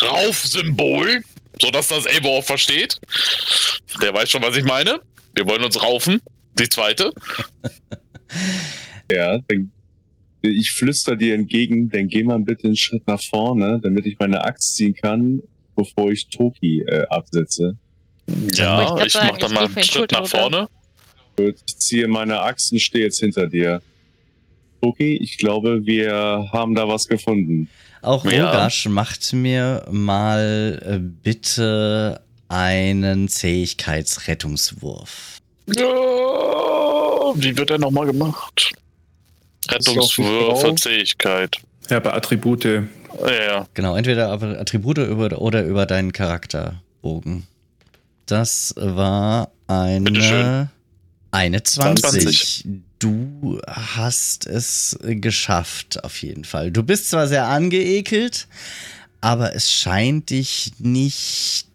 Raufsymbol, 0.01 1.23
sodass 1.61 1.88
das 1.88 2.07
Elbo 2.07 2.38
auch 2.38 2.45
versteht. 2.45 3.01
Der 4.01 4.14
weiß 4.14 4.31
schon, 4.31 4.43
was 4.43 4.57
ich 4.57 4.64
meine. 4.64 5.01
Wir 5.35 5.47
wollen 5.47 5.64
uns 5.64 5.83
raufen. 5.83 6.21
Die 6.59 6.69
zweite. 6.69 7.12
Ja, 9.11 9.38
dann, 9.49 9.73
ich 10.43 10.71
flüster 10.71 11.17
dir 11.17 11.35
entgegen, 11.35 11.90
dann 11.90 12.09
geh 12.09 12.23
mal 12.23 12.38
bitte 12.38 12.69
einen 12.69 12.77
Schritt 12.77 13.07
nach 13.07 13.23
vorne, 13.23 13.81
damit 13.83 14.07
ich 14.07 14.19
meine 14.19 14.45
Axt 14.45 14.77
ziehen 14.77 14.95
kann, 14.95 15.43
bevor 15.75 16.12
ich 16.12 16.29
Toki 16.29 16.83
äh, 16.83 17.07
absetze. 17.09 17.77
Ja, 18.53 18.97
ich 18.99 19.07
ich, 19.07 19.12
grad 19.12 19.25
mach 19.25 19.38
sagen, 19.38 19.38
dann 19.40 19.53
mal 19.53 19.64
einen 19.67 19.83
Schritt 19.83 20.12
nach 20.12 20.27
vorne. 20.27 20.69
Gut, 21.37 21.57
Ich 21.67 21.79
ziehe 21.79 22.07
meine 22.07 22.40
Axt 22.40 22.73
und 22.73 22.81
stehe 22.81 23.05
jetzt 23.05 23.19
hinter 23.19 23.49
dir. 23.49 23.83
Toki, 24.85 25.16
ich 25.16 25.38
glaube, 25.38 25.87
wir 25.87 26.51
haben 26.53 26.75
da 26.75 26.87
was 26.87 27.09
gefunden. 27.09 27.70
Auch 28.03 28.27
Ja. 28.27 28.51
Rogasch 28.51 28.87
macht 28.87 29.33
mir 29.33 29.87
mal 29.90 30.79
äh, 30.85 30.99
bitte 30.99 32.20
einen 32.49 33.29
Zähigkeitsrettungswurf. 33.29 35.38
Ja, 35.75 35.87
wie 37.35 37.57
wird 37.57 37.70
der 37.70 37.79
nochmal 37.79 38.05
gemacht? 38.07 38.73
Rettungswürfe, 39.70 40.66
drauf? 40.66 40.81
Fähigkeit. 40.81 41.57
Ja, 41.88 42.01
bei 42.01 42.12
Attribute. 42.12 42.64
Ja, 42.64 42.83
ja. 43.47 43.66
Genau, 43.73 43.97
entweder 43.97 44.29
aber 44.29 44.61
Attribute 44.61 44.99
über, 44.99 45.40
oder 45.40 45.64
über 45.64 45.87
deinen 45.87 46.12
Charakterbogen. 46.12 47.47
Das 48.27 48.75
war 48.77 49.51
eine, 49.66 50.68
eine 51.31 51.62
20. 51.62 52.03
20. 52.03 52.66
Du 53.05 53.61
hast 53.67 54.47
es 54.47 54.99
geschafft, 55.03 56.03
auf 56.05 56.23
jeden 56.23 56.45
Fall. 56.45 56.71
Du 56.71 56.83
bist 56.83 57.11
zwar 57.11 57.29
sehr 57.29 57.45
angeekelt, 57.45 58.49
aber 59.21 59.55
es 59.55 59.71
scheint 59.71 60.31
dich 60.31 60.73
nicht 60.79 61.67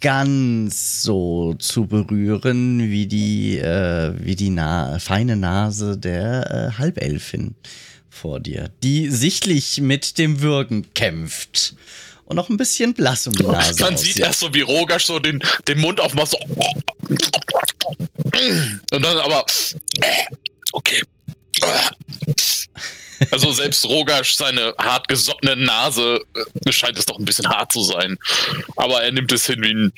ganz 0.00 1.02
so 1.02 1.54
zu 1.54 1.86
berühren 1.86 2.78
wie 2.90 3.08
die, 3.08 3.58
äh, 3.58 4.12
wie 4.20 4.36
die 4.36 4.50
Na 4.50 5.00
feine 5.00 5.34
Nase 5.34 5.98
der 5.98 6.70
äh, 6.76 6.78
Halbelfin 6.78 7.56
vor 8.08 8.38
dir, 8.38 8.70
die 8.84 9.10
sichtlich 9.10 9.80
mit 9.80 10.16
dem 10.16 10.42
Würgen 10.42 10.94
kämpft 10.94 11.74
und 12.26 12.36
noch 12.36 12.50
ein 12.50 12.56
bisschen 12.56 12.94
blass 12.94 13.26
um 13.26 13.32
die 13.32 13.42
Nase 13.42 13.82
Man 13.82 13.94
aussieht. 13.94 14.14
sieht 14.14 14.22
erst 14.24 14.38
so, 14.38 14.54
wie 14.54 14.60
Rogasch 14.60 15.06
so 15.06 15.18
den, 15.18 15.42
den 15.66 15.80
Mund 15.80 15.98
aufmacht, 15.98 16.28
so. 16.30 16.38
Und 18.92 19.02
dann 19.02 19.18
aber. 19.18 19.44
Okay. 20.72 21.02
Also 23.30 23.52
selbst 23.52 23.84
Rogasch, 23.88 24.34
seine 24.34 24.74
hart 24.78 25.06
gesottene 25.08 25.56
Nase, 25.56 26.20
äh, 26.66 26.72
scheint 26.72 26.98
es 26.98 27.06
doch 27.06 27.18
ein 27.18 27.24
bisschen 27.24 27.48
hart 27.48 27.72
zu 27.72 27.82
sein. 27.82 28.16
Aber 28.76 29.02
er 29.02 29.12
nimmt 29.12 29.30
es 29.32 29.46
hin 29.46 29.62
wie 29.62 29.72
ein 29.72 29.92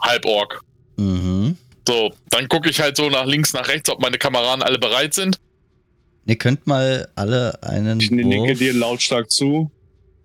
Halborg. 0.00 0.60
Mhm. 0.96 1.56
So, 1.88 2.12
dann 2.30 2.48
gucke 2.48 2.68
ich 2.68 2.80
halt 2.80 2.96
so 2.96 3.08
nach 3.08 3.24
links, 3.26 3.52
nach 3.52 3.68
rechts, 3.68 3.88
ob 3.88 4.00
meine 4.02 4.18
Kameraden 4.18 4.62
alle 4.62 4.78
bereit 4.78 5.14
sind. 5.14 5.38
Ihr 6.26 6.36
könnt 6.36 6.66
mal 6.66 7.08
alle 7.14 7.62
einen 7.62 8.00
Ich 8.00 8.10
nicke 8.10 8.54
dir 8.54 8.74
lautstark 8.74 9.30
zu. 9.30 9.70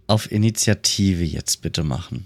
auf 0.08 0.32
Initiative 0.32 1.24
jetzt 1.24 1.62
bitte 1.62 1.84
machen. 1.84 2.26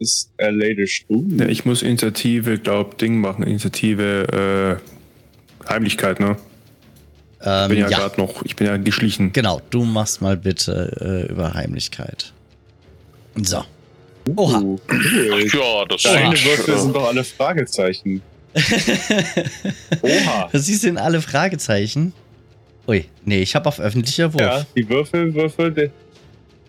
Ist 0.00 0.30
erledigt 0.36 1.06
du? 1.08 1.26
Ja, 1.38 1.46
ich 1.46 1.64
muss 1.64 1.82
Initiative, 1.82 2.58
glaub, 2.58 2.98
Ding 2.98 3.20
machen. 3.20 3.44
Initiative, 3.44 4.80
äh, 5.64 5.68
Heimlichkeit, 5.68 6.20
ne? 6.20 6.36
Ähm, 7.42 7.68
bin 7.68 7.78
ja, 7.78 7.88
ja, 7.88 7.98
gerade 7.98 8.20
noch, 8.20 8.44
ich 8.44 8.56
bin 8.56 8.66
ja 8.66 8.76
geschlichen. 8.76 9.32
genau. 9.32 9.60
Du 9.70 9.84
machst 9.84 10.20
mal 10.20 10.36
bitte 10.36 11.26
äh, 11.28 11.30
über 11.30 11.54
Heimlichkeit. 11.54 12.32
So. 13.36 13.64
Oha. 14.36 14.60
Uh, 14.60 14.78
cool. 14.90 15.46
Ja, 15.52 15.84
das 15.88 16.02
Deine 16.02 16.32
Würfel 16.32 16.78
sind 16.78 16.94
doch 16.94 17.06
alle 17.06 17.24
Fragezeichen. 17.24 18.22
Oha. 20.02 20.48
Sie 20.52 20.74
sind 20.74 20.98
alle 20.98 21.20
Fragezeichen. 21.20 22.12
Ui, 22.86 23.04
nee, 23.24 23.40
ich 23.40 23.54
habe 23.54 23.68
auf 23.68 23.80
öffentlicher 23.80 24.32
Wurf. 24.32 24.40
Ja, 24.40 24.66
die 24.74 24.88
Würfel, 24.88 25.34
Würfel, 25.34 25.72
die, 25.72 25.90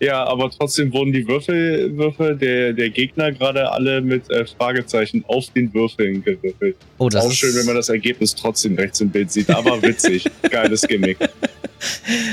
Ja, 0.00 0.24
aber 0.24 0.50
trotzdem 0.50 0.90
wurden 0.94 1.12
die 1.12 1.28
Würfel, 1.28 1.94
Würfel 1.94 2.34
der, 2.34 2.72
der 2.72 2.88
Gegner 2.88 3.32
gerade 3.32 3.70
alle 3.70 4.00
mit 4.00 4.30
äh, 4.30 4.46
Fragezeichen 4.46 5.22
auf 5.28 5.50
den 5.50 5.72
Würfeln 5.74 6.24
gewürfelt. 6.24 6.76
Oh, 6.96 7.10
das 7.10 7.26
auch 7.26 7.32
schön, 7.32 7.54
wenn 7.54 7.66
man 7.66 7.74
das 7.74 7.90
Ergebnis 7.90 8.34
trotzdem 8.34 8.76
rechts 8.76 9.02
im 9.02 9.10
Bild 9.10 9.30
sieht, 9.30 9.50
aber 9.50 9.82
witzig. 9.82 10.24
Geiles 10.50 10.82
Gimmick. 10.82 11.18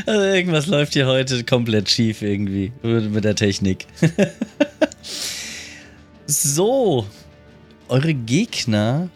Also 0.05 0.21
irgendwas 0.21 0.67
läuft 0.67 0.93
hier 0.93 1.07
heute 1.07 1.43
komplett 1.43 1.89
schief 1.89 2.21
irgendwie 2.21 2.71
mit 2.83 3.25
der 3.25 3.35
Technik. 3.35 3.85
so, 6.25 7.05
eure 7.89 8.13
Gegner 8.13 9.09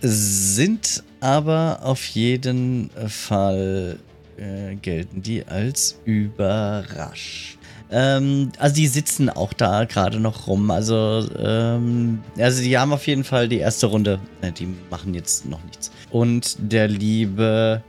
sind 0.00 1.04
aber 1.20 1.80
auf 1.82 2.06
jeden 2.06 2.90
Fall 3.08 3.98
äh, 4.38 4.74
gelten 4.76 5.20
die 5.20 5.44
als 5.46 5.98
überrascht. 6.04 7.58
Ähm, 7.90 8.50
also 8.58 8.74
die 8.74 8.86
sitzen 8.86 9.30
auch 9.30 9.52
da 9.52 9.84
gerade 9.84 10.18
noch 10.18 10.46
rum. 10.46 10.70
Also, 10.70 11.28
ähm, 11.38 12.20
also 12.38 12.62
die 12.62 12.76
haben 12.76 12.92
auf 12.92 13.06
jeden 13.06 13.24
Fall 13.24 13.48
die 13.48 13.58
erste 13.58 13.86
Runde. 13.86 14.18
Äh, 14.42 14.52
die 14.52 14.68
machen 14.90 15.14
jetzt 15.14 15.46
noch 15.46 15.62
nichts. 15.64 15.90
Und 16.10 16.56
der 16.58 16.88
liebe 16.88 17.82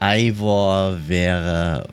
Ivor 0.00 0.96
wäre 1.06 1.88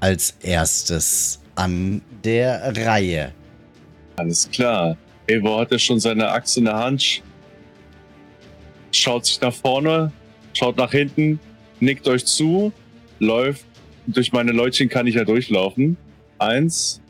als 0.00 0.34
erstes 0.42 1.40
an 1.54 2.02
der 2.24 2.76
Reihe. 2.76 3.32
Alles 4.16 4.50
klar. 4.50 4.96
Evo 5.26 5.58
hatte 5.58 5.78
schon 5.78 5.98
seine 5.98 6.28
Axt 6.28 6.58
in 6.58 6.66
der 6.66 6.76
Hand, 6.76 7.22
schaut 8.92 9.24
sich 9.24 9.40
nach 9.40 9.54
vorne, 9.54 10.12
schaut 10.52 10.76
nach 10.76 10.90
hinten, 10.90 11.40
nickt 11.80 12.06
euch 12.06 12.26
zu, 12.26 12.72
läuft. 13.18 13.64
Durch 14.06 14.32
meine 14.32 14.52
Leutchen 14.52 14.88
kann 14.90 15.06
ich 15.06 15.14
ja 15.14 15.24
durchlaufen. 15.24 15.96
Eins, 16.44 17.00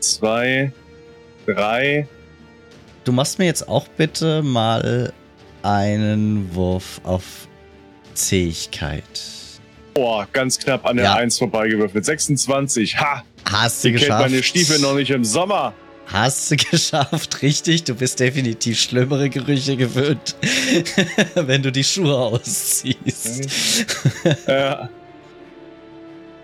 zwei, 0.00 0.72
drei. 1.46 2.08
Du 3.04 3.12
machst 3.12 3.38
mir 3.38 3.44
jetzt 3.46 3.68
auch 3.68 3.86
bitte 3.88 4.42
mal 4.42 5.12
einen 5.62 6.54
Wurf 6.54 7.00
auf 7.04 7.24
Zähigkeit. 8.14 9.02
Boah, 9.94 10.26
ganz 10.32 10.58
knapp 10.58 10.84
an 10.86 10.96
der 10.96 11.04
Ja. 11.06 11.14
Eins 11.14 11.38
vorbeigewürfelt. 11.38 12.04
26. 12.04 12.98
Ha! 12.98 13.22
Hast 13.50 13.84
du 13.84 13.88
Die 13.88 13.94
kennt 13.94 14.02
geschafft. 14.06 14.22
meine 14.30 14.42
Stiefel 14.42 14.78
noch 14.80 14.94
nicht 14.94 15.10
im 15.10 15.24
Sommer. 15.24 15.72
Hast 16.06 16.50
du 16.50 16.56
geschafft, 16.70 17.42
richtig. 17.42 17.84
Du 17.84 17.94
bist 17.94 18.18
definitiv 18.20 18.80
schlimmere 18.80 19.30
Gerüche 19.30 19.76
gewöhnt, 19.76 20.34
wenn 21.34 21.62
du 21.62 21.70
die 21.70 21.84
Schuhe 21.84 22.16
ausziehst. 22.16 23.86
äh, 24.46 24.76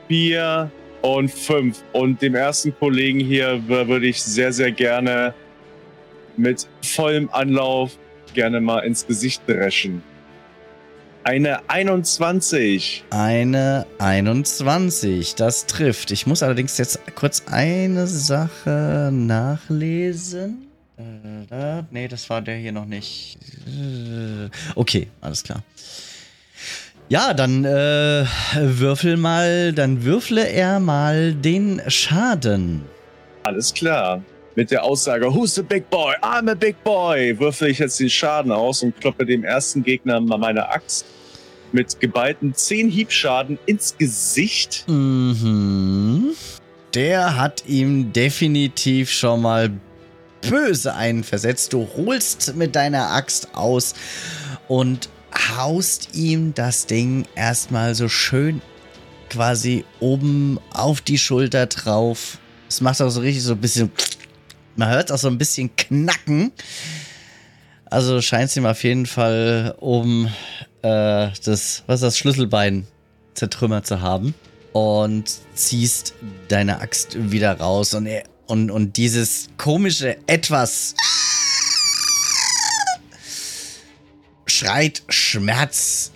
vier 0.09 0.71
und 1.03 1.31
fünf. 1.31 1.83
Und 1.93 2.21
dem 2.23 2.35
ersten 2.35 2.77
Kollegen 2.79 3.21
hier 3.21 3.55
wür- 3.69 3.89
würde 3.89 4.07
ich 4.07 4.23
sehr, 4.23 4.53
sehr 4.53 4.73
gerne 4.73 5.35
mit 6.37 6.67
vollem 6.83 7.29
Anlauf 7.31 7.97
gerne 8.35 8.61
mal 8.61 8.81
ins 8.81 9.07
Gesicht 9.07 9.43
dreschen. 9.47 10.03
Eine 11.25 11.69
21. 11.69 13.05
Eine 13.11 13.87
21, 13.99 15.35
das 15.35 15.67
trifft. 15.67 16.11
Ich 16.13 16.27
muss 16.27 16.43
allerdings 16.43 16.79
jetzt 16.79 17.01
kurz 17.15 17.43
eine 17.47 18.07
Sache 18.07 19.11
nachlesen. 19.13 20.67
Äh, 21.51 21.83
nee, 21.91 22.09
das 22.09 22.29
war 22.31 22.41
der 22.41 22.57
hier 22.57 22.73
noch 22.73 22.87
nicht. 22.87 23.37
Äh, 23.67 24.49
Okay, 24.75 25.09
alles 25.21 25.43
klar. 25.43 25.63
Ja, 27.11 27.35
dann 27.35 27.65
äh, 27.65 28.25
würfel 28.55 29.17
mal, 29.17 29.73
dann 29.73 30.05
würfle 30.05 30.49
er 30.49 30.79
mal 30.79 31.35
den 31.35 31.83
Schaden. 31.89 32.83
Alles 33.43 33.75
klar. 33.75 34.23
Mit 34.55 34.71
der 34.71 34.85
Aussage, 34.85 35.27
who's 35.35 35.57
the 35.57 35.63
big 35.63 35.91
boy? 35.91 36.15
I'm 36.23 36.49
a 36.49 36.55
big 36.55 36.77
boy. 36.85 37.37
Würfel 37.41 37.71
ich 37.71 37.81
jetzt 37.81 37.99
den 37.99 38.09
Schaden 38.09 38.53
aus 38.53 38.85
und 38.85 39.01
kloppe 39.01 39.27
dem 39.27 39.43
ersten 39.43 39.83
Gegner 39.83 40.21
mal 40.21 40.39
meine 40.39 40.69
Axt 40.69 41.05
mit 41.73 41.99
geballten 41.99 42.55
10 42.55 42.89
Hiebschaden 42.89 43.59
ins 43.67 43.99
Gesicht. 43.99 44.85
Mhm. 44.87 46.31
Der 46.95 47.37
hat 47.37 47.65
ihm 47.67 48.13
definitiv 48.13 49.11
schon 49.11 49.43
mal 49.43 49.71
böse 50.49 50.95
einen 50.95 51.25
versetzt. 51.25 51.73
Du 51.73 51.89
holst 51.97 52.55
mit 52.55 52.77
deiner 52.77 53.11
Axt 53.11 53.49
aus 53.57 53.95
und 54.69 55.09
haust 55.57 56.15
ihm 56.15 56.55
das 56.55 56.87
Ding 56.87 57.27
erstmal 57.35 57.95
so 57.95 58.09
schön 58.09 58.61
quasi 59.29 59.85
oben 60.01 60.59
auf 60.73 61.01
die 61.01 61.19
Schulter 61.19 61.67
drauf. 61.67 62.39
Es 62.69 62.81
macht 62.81 63.01
auch 63.01 63.11
so 63.11 63.21
richtig 63.21 63.43
so 63.43 63.53
ein 63.53 63.61
bisschen. 63.61 63.91
Man 64.77 64.89
hört 64.89 65.11
auch 65.11 65.19
so 65.19 65.29
ein 65.29 65.39
bisschen 65.39 65.75
knacken. 65.77 66.53
Also 67.87 68.21
scheint 68.21 68.51
es 68.51 68.57
ihm 68.57 68.67
auf 68.67 68.85
jeden 68.85 69.07
Fall 69.07 69.75
oben 69.81 70.29
äh, 70.83 71.29
das, 71.45 71.83
was 71.87 72.01
das, 72.01 72.19
Schlüsselbein 72.19 72.87
zertrümmert 73.35 73.87
zu 73.87 74.01
haben. 74.01 74.35
Und 74.73 75.25
ziehst 75.55 76.15
deine 76.49 76.81
Axt 76.81 77.17
wieder 77.33 77.59
raus 77.59 77.95
und, 77.95 78.09
und, 78.47 78.71
und 78.71 78.97
dieses 78.97 79.49
komische 79.57 80.17
Etwas 80.29 80.95
schreit 84.61 85.03
Schmerz 85.09 86.13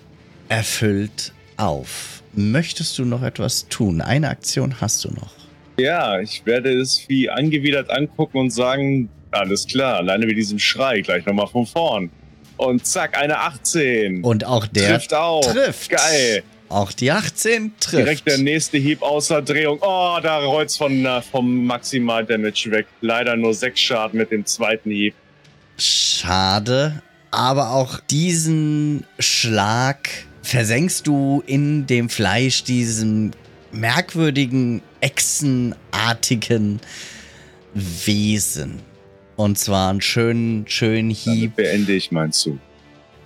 erfüllt 0.51 1.33
auf. 1.57 2.23
Möchtest 2.35 2.99
du 2.99 3.07
noch 3.07 3.23
etwas 3.23 3.69
tun? 3.69 4.03
Eine 4.03 4.29
Aktion 4.29 4.83
hast 4.83 5.03
du 5.07 5.09
noch. 5.13 5.31
Ja, 5.79 6.21
ich 6.21 6.45
werde 6.45 6.71
es 6.79 7.07
wie 7.09 7.31
angewidert 7.31 7.89
angucken 7.89 8.37
und 8.37 8.51
sagen, 8.51 9.09
alles 9.31 9.67
klar, 9.67 9.97
alleine 9.97 10.27
mit 10.27 10.37
diesem 10.37 10.59
Schrei 10.59 11.01
gleich 11.01 11.25
nochmal 11.25 11.47
von 11.47 11.65
vorn. 11.65 12.11
Und 12.59 12.85
zack, 12.85 13.17
eine 13.17 13.39
18. 13.39 14.23
Und 14.23 14.45
auch 14.45 14.67
der 14.67 14.91
trifft 14.91 15.15
auch. 15.15 15.41
trifft. 15.41 15.89
Geil. 15.89 16.43
Auch 16.69 16.93
die 16.93 17.11
18 17.11 17.73
trifft. 17.81 17.95
Direkt 17.95 18.27
der 18.27 18.39
nächste 18.39 18.77
Hieb 18.77 19.01
außer 19.01 19.41
Drehung. 19.41 19.79
Oh, 19.81 20.19
da 20.23 20.45
rollt's 20.45 20.77
von, 20.77 21.07
äh, 21.07 21.23
vom 21.23 21.65
Maximal 21.65 22.27
Damage 22.27 22.71
weg. 22.71 22.89
Leider 23.01 23.37
nur 23.37 23.55
sechs 23.55 23.81
Schaden 23.81 24.19
mit 24.19 24.31
dem 24.31 24.45
zweiten 24.45 24.91
Hieb. 24.91 25.15
Schade, 25.79 27.03
aber 27.35 27.70
auch 27.70 28.01
diesen 28.01 29.05
Schlag 29.18 30.09
versenkst 30.43 31.07
du 31.07 31.43
in 31.47 31.87
dem 31.87 32.09
Fleisch, 32.09 32.64
diesem 32.64 33.32
merkwürdigen, 33.72 34.82
echsenartigen 35.01 36.80
Wesen. 37.74 38.80
Und 39.37 39.59
zwar 39.59 39.91
einen 39.91 40.01
schönen, 40.01 40.68
schönen 40.68 41.11
Damit 41.11 41.39
Hieb 41.39 41.57
beende 41.57 41.93
ich 41.93 42.12
meinen 42.12 42.32
Zug. 42.32 42.59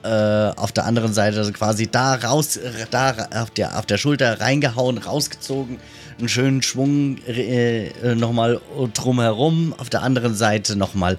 äh, 0.02 0.08
auf 0.56 0.72
der 0.72 0.86
anderen 0.86 1.12
Seite, 1.12 1.38
also 1.38 1.52
quasi 1.52 1.86
da 1.86 2.14
raus, 2.14 2.58
da 2.90 3.28
auf 3.34 3.50
der, 3.50 3.78
auf 3.78 3.86
der 3.86 3.98
Schulter 3.98 4.40
reingehauen, 4.40 4.98
rausgezogen, 4.98 5.78
einen 6.18 6.28
schönen 6.28 6.62
Schwung 6.62 7.18
äh, 7.26 8.14
nochmal 8.14 8.60
drumherum, 8.94 9.74
auf 9.76 9.90
der 9.90 10.02
anderen 10.02 10.34
Seite 10.34 10.76
nochmal 10.76 11.18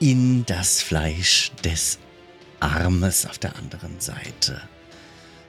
in 0.00 0.44
das 0.46 0.82
Fleisch 0.82 1.50
des 1.64 1.98
Armes 2.64 3.26
auf 3.26 3.38
der 3.38 3.56
anderen 3.56 4.00
Seite. 4.00 4.60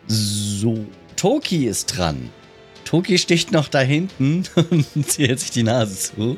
So, 0.08 0.86
Toki 1.16 1.66
ist 1.68 1.98
dran. 1.98 2.30
Toki 2.84 3.18
sticht 3.18 3.52
noch 3.52 3.68
da 3.68 3.80
hinten 3.80 4.44
und 4.70 5.10
zieht 5.10 5.40
sich 5.40 5.52
die 5.52 5.64
Nase 5.64 5.98
zu. 5.98 6.38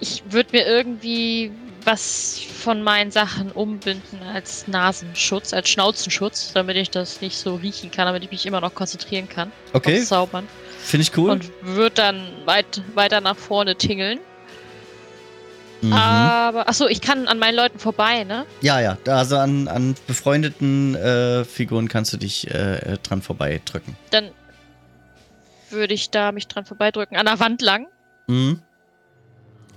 Ich 0.00 0.22
würde 0.30 0.50
mir 0.52 0.66
irgendwie 0.66 1.50
was 1.84 2.38
von 2.62 2.82
meinen 2.82 3.10
Sachen 3.10 3.50
umbinden 3.50 4.20
als 4.22 4.68
Nasenschutz, 4.68 5.54
als 5.54 5.70
Schnauzenschutz, 5.70 6.52
damit 6.52 6.76
ich 6.76 6.90
das 6.90 7.20
nicht 7.20 7.38
so 7.38 7.54
riechen 7.54 7.90
kann, 7.90 8.06
damit 8.06 8.24
ich 8.24 8.30
mich 8.30 8.44
immer 8.46 8.60
noch 8.60 8.74
konzentrieren 8.74 9.28
kann. 9.28 9.50
Okay, 9.72 10.02
Zaubern. 10.02 10.46
finde 10.80 11.02
ich 11.02 11.16
cool. 11.16 11.30
Und 11.30 11.50
würde 11.62 11.94
dann 11.94 12.22
weit, 12.44 12.82
weiter 12.94 13.20
nach 13.20 13.36
vorne 13.36 13.76
tingeln. 13.76 14.20
Mhm. 15.80 15.92
Aber, 15.92 16.68
achso, 16.68 16.86
ich 16.88 17.00
kann 17.00 17.28
an 17.28 17.38
meinen 17.38 17.54
Leuten 17.54 17.78
vorbei, 17.78 18.24
ne? 18.24 18.46
Ja, 18.60 18.80
ja, 18.80 18.98
also 19.06 19.36
an, 19.36 19.68
an 19.68 19.94
befreundeten 20.06 20.94
äh, 20.96 21.44
Figuren 21.44 21.88
kannst 21.88 22.12
du 22.12 22.16
dich 22.16 22.50
äh, 22.50 22.98
dran 23.02 23.22
vorbeidrücken. 23.22 23.96
Dann 24.10 24.30
würde 25.70 25.94
ich 25.94 26.10
da 26.10 26.32
mich 26.32 26.48
dran 26.48 26.64
vorbeidrücken. 26.64 27.16
An 27.16 27.26
der 27.26 27.38
Wand 27.40 27.62
lang. 27.62 27.86
Mhm. 28.26 28.60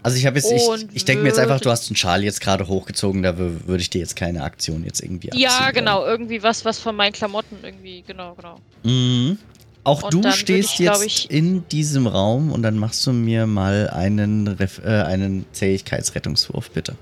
Also 0.04 0.18
ich 0.18 0.26
habe 0.26 0.38
jetzt, 0.40 0.52
ich, 0.52 0.68
Und 0.68 0.90
ich 0.96 1.06
denke 1.06 1.22
mir 1.22 1.30
jetzt 1.30 1.38
einfach, 1.38 1.60
du 1.60 1.70
hast 1.70 1.88
einen 1.90 1.96
Schal 1.96 2.24
jetzt 2.24 2.42
gerade 2.42 2.68
hochgezogen, 2.68 3.22
da 3.22 3.32
wür- 3.32 3.68
würde 3.68 3.82
ich 3.82 3.92
dir 3.92 4.00
jetzt 4.00 4.16
keine 4.16 4.42
Aktion 4.42 4.84
jetzt 4.84 5.04
irgendwie 5.04 5.30
Ja, 5.34 5.50
abziehen 5.60 5.74
genau. 5.76 6.04
Irgendwie 6.06 6.42
was, 6.42 6.66
was 6.66 6.80
von 6.80 6.96
meinen 6.96 7.12
Klamotten 7.14 7.58
irgendwie, 7.62 8.02
genau, 8.02 8.34
genau. 8.34 8.60
Mhm. 8.84 9.38
Auch 9.84 10.04
Und 10.04 10.14
du 10.14 10.32
stehst 10.32 10.74
ich, 10.74 10.80
jetzt 10.80 11.04
ich- 11.06 11.32
in 11.32 11.68
diesem 11.70 12.06
Raum 12.06 12.52
und 12.52 12.62
dann 12.62 12.78
machst 12.78 13.06
du 13.08 13.14
mir 13.14 13.48
mal 13.48 13.90
einen, 13.90 14.48
Ref 14.48 14.80
äh, 14.86 15.02
einen 15.02 15.46
Zähigkeitsrettungswurf, 15.54 16.70
bitte. 16.72 16.96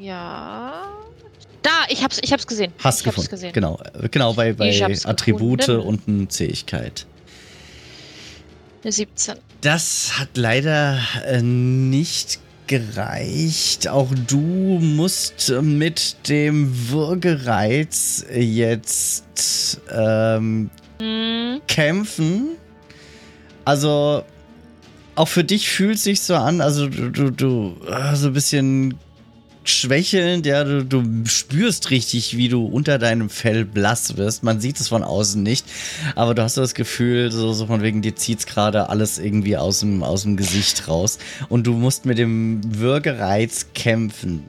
Ja. 0.00 0.82
Da, 1.62 1.70
ich 1.88 2.02
hab's, 2.02 2.18
ich 2.22 2.32
hab's 2.32 2.46
gesehen. 2.46 2.72
Hast 2.82 3.00
ich 3.00 3.04
gefunden. 3.04 3.30
gesehen. 3.30 3.52
Genau, 3.52 3.78
äh, 4.02 4.08
genau 4.08 4.32
bei, 4.34 4.52
bei 4.52 4.70
Attribute 5.04 5.60
gefunden. 5.60 5.86
und 5.86 6.08
eine 6.08 6.28
Zähigkeit. 6.28 7.06
Eine 8.82 8.90
17. 8.92 9.36
Das 9.60 10.18
hat 10.18 10.30
leider 10.36 10.98
äh, 11.24 11.40
nicht 11.40 12.40
gereicht. 12.66 13.88
Auch 13.88 14.10
du 14.26 14.38
musst 14.80 15.52
mit 15.60 16.28
dem 16.28 16.90
Würgereiz 16.90 18.24
jetzt 18.32 19.80
ähm, 19.90 20.70
Hm. 21.00 21.60
kämpfen. 21.66 22.50
Also 23.64 24.22
auch 25.14 25.28
für 25.28 25.44
dich 25.44 25.68
fühlt 25.68 25.98
sich 25.98 26.20
so 26.20 26.34
an, 26.36 26.60
also 26.60 26.88
du, 26.88 27.10
du, 27.10 27.30
du 27.30 27.76
äh, 27.88 28.14
so 28.14 28.28
ein 28.28 28.32
bisschen 28.32 28.94
schwächelnd, 29.64 30.44
ja, 30.46 30.64
du, 30.64 30.84
du 30.84 31.02
spürst 31.26 31.90
richtig, 31.90 32.36
wie 32.36 32.48
du 32.48 32.64
unter 32.66 32.98
deinem 32.98 33.30
Fell 33.30 33.64
blass 33.64 34.16
wirst. 34.16 34.42
Man 34.42 34.60
sieht 34.60 34.80
es 34.80 34.88
von 34.88 35.02
außen 35.02 35.42
nicht, 35.42 35.64
aber 36.14 36.34
du 36.34 36.42
hast 36.42 36.56
das 36.56 36.74
Gefühl, 36.74 37.30
so, 37.30 37.52
so 37.52 37.66
von 37.66 37.82
wegen, 37.82 38.02
dir 38.02 38.16
zieht's 38.16 38.46
gerade 38.46 38.88
alles 38.88 39.18
irgendwie 39.18 39.56
aus 39.56 39.80
dem, 39.80 40.02
aus 40.02 40.22
dem 40.22 40.36
Gesicht 40.36 40.88
raus. 40.88 41.18
Und 41.48 41.66
du 41.66 41.74
musst 41.74 42.04
mit 42.06 42.18
dem 42.18 42.60
Würgereiz 42.78 43.66
kämpfen. 43.74 44.42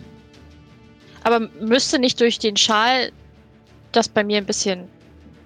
Aber 1.24 1.48
müsste 1.62 2.00
nicht 2.00 2.20
durch 2.20 2.40
den 2.40 2.58
Schal 2.58 3.12
das 3.92 4.10
bei 4.10 4.24
mir 4.24 4.38
ein 4.38 4.46
bisschen 4.46 4.86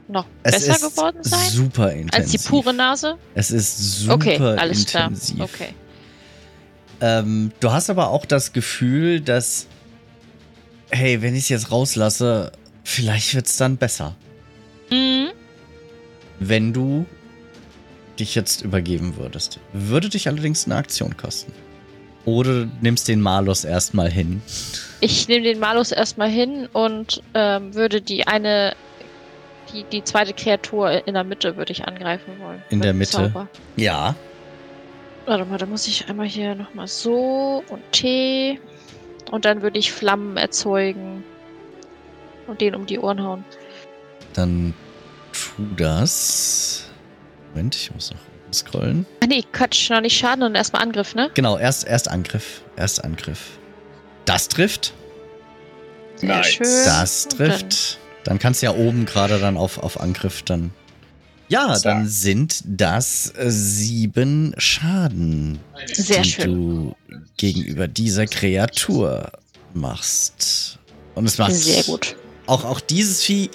noch 0.07 0.25
Es 0.43 0.65
besser 0.65 0.89
geworden 0.89 1.17
sein? 1.21 1.49
super 1.49 1.91
intensiv. 1.91 2.13
Als 2.19 2.31
die 2.31 2.37
pure 2.49 2.73
Nase? 2.73 3.15
Es 3.35 3.51
ist 3.51 3.99
super 3.99 4.13
Okay, 4.15 4.37
alles 4.37 4.79
intensiv. 4.85 5.35
klar. 5.35 5.49
Okay. 5.53 5.73
Ähm, 7.01 7.51
du 7.59 7.71
hast 7.71 7.89
aber 7.89 8.09
auch 8.09 8.25
das 8.25 8.53
Gefühl, 8.53 9.21
dass, 9.21 9.67
hey, 10.89 11.21
wenn 11.21 11.35
ich 11.35 11.43
es 11.43 11.49
jetzt 11.49 11.71
rauslasse, 11.71 12.51
vielleicht 12.83 13.35
wird 13.35 13.47
es 13.47 13.57
dann 13.57 13.77
besser. 13.77 14.15
Mhm. 14.89 15.29
Wenn 16.39 16.73
du 16.73 17.05
dich 18.19 18.35
jetzt 18.35 18.61
übergeben 18.63 19.17
würdest. 19.17 19.59
Würde 19.73 20.09
dich 20.09 20.27
allerdings 20.27 20.65
eine 20.65 20.75
Aktion 20.75 21.17
kosten. 21.17 21.51
Oder 22.25 22.65
du 22.65 22.71
nimmst 22.81 23.07
den 23.07 23.21
Malus 23.21 23.63
erstmal 23.63 24.11
hin. 24.11 24.41
Ich 24.99 25.27
nehme 25.27 25.43
den 25.43 25.59
Malus 25.59 25.91
erstmal 25.91 26.29
hin 26.29 26.67
und 26.73 27.21
ähm, 27.33 27.73
würde 27.73 28.01
die 28.01 28.27
eine, 28.27 28.75
die, 29.71 29.83
die 29.83 30.03
zweite 30.03 30.33
Kreatur 30.33 31.07
in 31.07 31.13
der 31.13 31.23
Mitte 31.23 31.55
würde 31.55 31.71
ich 31.71 31.85
angreifen 31.85 32.33
wollen. 32.39 32.61
In 32.69 32.81
der 32.81 32.93
Mitte? 32.93 33.11
Zauber. 33.11 33.47
Ja. 33.77 34.15
Warte 35.27 35.43
mal, 35.43 35.57
da 35.57 35.65
muss 35.65 35.87
ich 35.87 36.07
einmal 36.07 36.25
hier 36.25 36.55
nochmal 36.55 36.87
so 36.87 37.61
und 37.67 37.81
T. 37.91 38.59
Und 39.29 39.43
dann 39.43 39.61
würde 39.61 39.77
ich 39.77 39.91
Flammen 39.91 40.37
erzeugen. 40.37 41.23
Und 42.47 42.61
den 42.61 42.75
um 42.75 42.85
die 42.85 42.97
Ohren 42.97 43.21
hauen. 43.21 43.43
Dann 44.33 44.73
tu 45.33 45.63
das. 45.75 46.85
Moment, 47.53 47.75
ich 47.75 47.93
muss 47.93 48.11
noch 48.11 48.53
scrollen. 48.53 49.05
Ah 49.21 49.27
nee, 49.27 49.43
Quatsch, 49.51 49.89
noch 49.89 49.99
nicht 49.99 50.17
Schaden 50.17 50.43
und 50.43 50.55
erstmal 50.55 50.81
Angriff, 50.81 51.13
ne? 51.13 51.29
Genau, 51.33 51.57
erst, 51.57 51.85
erst 51.85 52.09
Angriff. 52.09 52.61
Erst 52.77 53.03
Angriff. 53.03 53.57
Das 54.23 54.47
trifft. 54.47 54.93
Sehr 56.15 56.29
Nice. 56.37 56.47
schön. 56.47 56.85
Das 56.85 57.27
trifft. 57.27 57.99
Dann 58.23 58.39
kannst 58.39 58.61
du 58.61 58.67
ja 58.67 58.73
oben 58.73 59.05
gerade 59.05 59.39
dann 59.39 59.57
auf, 59.57 59.77
auf 59.77 59.99
Angriff 59.99 60.41
dann. 60.43 60.71
Ja, 61.49 61.73
Zack. 61.75 61.83
dann 61.83 62.07
sind 62.07 62.61
das 62.65 63.33
äh, 63.37 63.49
sieben 63.49 64.53
Schaden, 64.57 65.59
Sehr 65.93 66.21
die 66.21 66.31
schön. 66.31 66.45
du 66.45 66.95
gegenüber 67.37 67.87
dieser 67.87 68.25
Kreatur 68.27 69.31
machst. 69.73 70.79
Und 71.15 71.25
es 71.25 71.37
macht 71.37 71.53
Sehr 71.53 71.83
gut. 71.83 72.15
auch, 72.47 72.65
auch 72.65 72.79
dieses 72.81 73.23
Vieh 73.23 73.49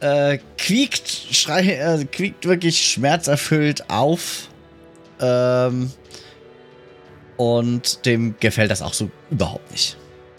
äh, 0.00 0.38
quiekt, 0.58 1.08
schrei, 1.30 1.62
äh, 1.62 2.04
quiekt 2.04 2.44
wirklich 2.46 2.86
schmerzerfüllt 2.86 3.88
auf. 3.88 4.48
Ähm, 5.20 5.90
und 7.36 8.04
dem 8.06 8.34
gefällt 8.38 8.70
das 8.70 8.82
auch 8.82 8.92
so 8.94 9.10
überhaupt 9.30 9.70
nicht. 9.72 9.96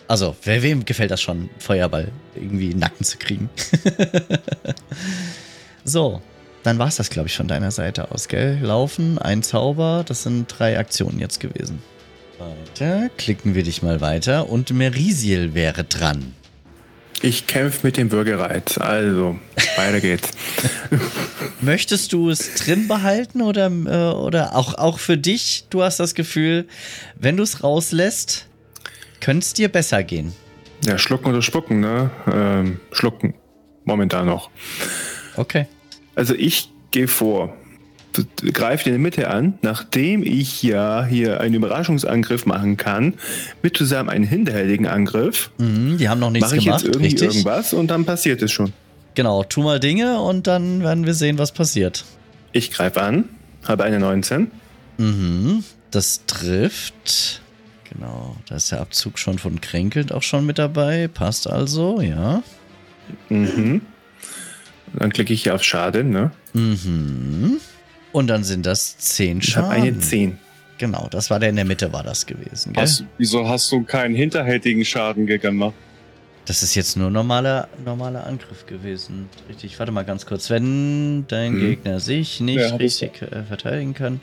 Also, 0.08 0.36
wer, 0.44 0.62
wem 0.62 0.86
gefällt 0.86 1.12
das 1.12 1.22
schon, 1.22 1.50
Feuerball 1.58 2.12
irgendwie 2.36 2.66
in 2.66 2.72
den 2.72 2.80
Nacken 2.80 3.04
zu 3.04 3.18
kriegen? 3.18 3.50
so, 5.84 6.22
dann 6.64 6.78
war 6.78 6.88
es 6.88 6.98
das, 6.98 7.10
glaube 7.10 7.28
ich, 7.28 7.36
von 7.36 7.48
deiner 7.48 7.72
Seite 7.72 8.12
aus, 8.12 8.28
gell? 8.28 8.60
Laufen, 8.62 9.18
ein 9.18 9.42
Zauber, 9.42 10.04
das 10.08 10.24
sind 10.24 10.48
drei 10.48 10.78
Aktionen 10.78 11.20
jetzt 11.20 11.40
gewesen. 11.40 11.82
Weiter, 12.38 13.10
klicken 13.18 13.56
wir 13.56 13.64
dich 13.64 13.82
mal 13.82 14.02
weiter 14.02 14.50
und 14.50 14.72
Merisiel 14.72 15.54
wäre 15.54 15.84
dran. 15.84 16.34
Ich 17.22 17.48
kämpfe 17.48 17.88
mit 17.88 17.98
dem 17.98 18.12
Würgereiz. 18.12 18.78
Also, 18.78 19.40
weiter 19.78 20.02
geht's. 20.02 20.30
Möchtest 21.62 22.14
du 22.14 22.30
es 22.30 22.56
drin 22.56 22.88
behalten 22.88 23.42
oder, 23.42 23.68
äh, 23.68 24.16
oder 24.16 24.56
auch, 24.56 24.76
auch 24.76 25.00
für 25.00 25.18
dich? 25.18 25.66
Du 25.70 25.82
hast 25.82 26.00
das 26.00 26.14
Gefühl, 26.14 26.68
wenn 27.16 27.38
du 27.38 27.44
es 27.44 27.64
rauslässt, 27.64 28.48
könnte 29.26 29.44
es 29.44 29.54
dir 29.54 29.70
besser 29.70 30.04
gehen. 30.04 30.34
Ja, 30.86 31.00
schlucken 31.00 31.30
oder 31.32 31.42
spucken, 31.42 31.80
ne? 31.80 32.12
Ähm, 32.32 32.80
schlucken. 32.92 33.34
Momentan 33.84 34.28
noch. 34.28 34.52
Okay. 35.36 35.66
Also 36.14 36.36
ich 36.36 36.70
gehe 36.92 37.08
vor. 37.08 37.58
Greife 38.54 38.86
in 38.86 38.92
der 38.94 39.00
Mitte 39.00 39.28
an, 39.30 39.58
nachdem 39.64 40.22
ich 40.22 40.62
ja 40.62 41.04
hier 41.06 41.42
einen 41.42 41.56
Überraschungsangriff 41.56 42.46
machen 42.46 42.78
kann, 42.78 43.16
mit 43.64 43.76
zusammen 43.76 44.10
einen 44.10 44.24
hinterhältigen 44.26 44.86
Angriff, 44.86 45.50
Mhm, 45.58 45.98
die 45.98 46.08
haben 46.08 46.20
noch 46.20 46.30
nichts 46.30 46.52
ich 46.54 46.64
gemacht, 46.64 46.84
jetzt 46.84 46.96
irgendwie 46.96 47.08
richtig? 47.12 47.30
irgendwas 47.30 47.74
und 47.74 47.88
dann 47.88 48.06
passiert 48.06 48.44
es 48.44 48.52
schon. 48.52 48.74
Genau, 49.16 49.44
tu 49.44 49.64
mal 49.64 49.80
Dinge 49.80 50.22
und 50.22 50.46
dann 50.46 50.84
werden 50.84 51.06
wir 51.08 51.16
sehen, 51.16 51.40
was 51.40 51.52
passiert. 51.52 52.06
Ich 52.52 52.70
greife 52.72 53.02
an, 53.02 53.26
habe 53.68 53.84
eine 53.86 54.00
19. 54.00 54.52
Mhm, 54.98 55.64
das 55.90 56.22
trifft. 56.28 57.42
Genau, 57.96 58.36
da 58.50 58.56
ist 58.56 58.72
der 58.72 58.82
Abzug 58.82 59.18
schon 59.20 59.40
von 59.40 59.62
Kränkelnd 59.62 60.12
auch 60.12 60.24
schon 60.24 60.46
mit 60.46 60.58
dabei. 60.60 61.08
Passt 61.08 61.50
also, 61.50 62.02
ja. 62.02 62.44
Mhm. 63.30 63.82
Dann 64.94 65.12
klicke 65.14 65.34
ich 65.34 65.44
hier 65.44 65.56
auf 65.56 65.64
Schaden, 65.64 66.10
ne? 66.10 66.32
Mhm. 66.54 67.58
Und 68.12 68.28
dann 68.28 68.44
sind 68.44 68.66
das 68.66 68.98
10 68.98 69.40
Ich 69.40 69.56
habe 69.58 69.68
Schaden. 69.68 69.82
eine 69.84 70.00
10. 70.00 70.38
Genau, 70.78 71.08
das 71.10 71.30
war 71.30 71.40
der 71.40 71.50
in 71.50 71.56
der 71.56 71.66
Mitte, 71.66 71.94
war 71.94 72.04
das 72.04 72.26
gewesen. 72.26 72.74
Gell? 72.74 72.84
Hast, 72.84 73.06
wieso 73.18 73.48
hast 73.48 73.72
du 73.72 73.84
keinen 73.84 74.14
hinterhältigen 74.16 74.84
Schaden 74.84 75.26
gemacht? 75.26 75.74
Das 76.46 76.62
ist 76.64 76.76
jetzt 76.76 76.96
nur 76.98 77.10
normaler, 77.10 77.68
normaler 77.84 78.26
Angriff 78.28 78.66
gewesen. 78.66 79.30
Richtig, 79.50 79.80
warte 79.80 79.92
mal 79.92 80.04
ganz 80.06 80.26
kurz. 80.26 80.50
Wenn 80.50 81.26
dein 81.28 81.54
Mhm. 81.54 81.60
Gegner 81.62 82.00
sich 82.00 82.40
nicht 82.42 82.60
Ja, 82.60 82.76
richtig 82.76 83.22
äh, 83.22 83.44
verteidigen 83.44 83.94
kann, 83.94 84.20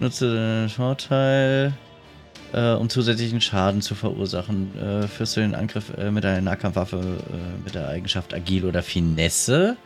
nutze 0.00 0.34
den 0.34 0.68
Vorteil, 0.68 1.72
äh, 2.52 2.72
um 2.72 2.88
zusätzlichen 2.88 3.40
Schaden 3.40 3.80
zu 3.82 3.94
verursachen. 3.94 4.70
Äh, 4.78 5.06
führst 5.08 5.36
du 5.36 5.40
den 5.40 5.54
Angriff 5.54 5.92
äh, 5.98 6.10
mit 6.10 6.24
einer 6.24 6.40
Nahkampfwaffe 6.40 6.96
äh, 6.96 7.64
mit 7.64 7.74
der 7.74 7.88
Eigenschaft 7.88 8.32
Agil 8.34 8.64
oder 8.64 8.82
Finesse. 8.82 9.76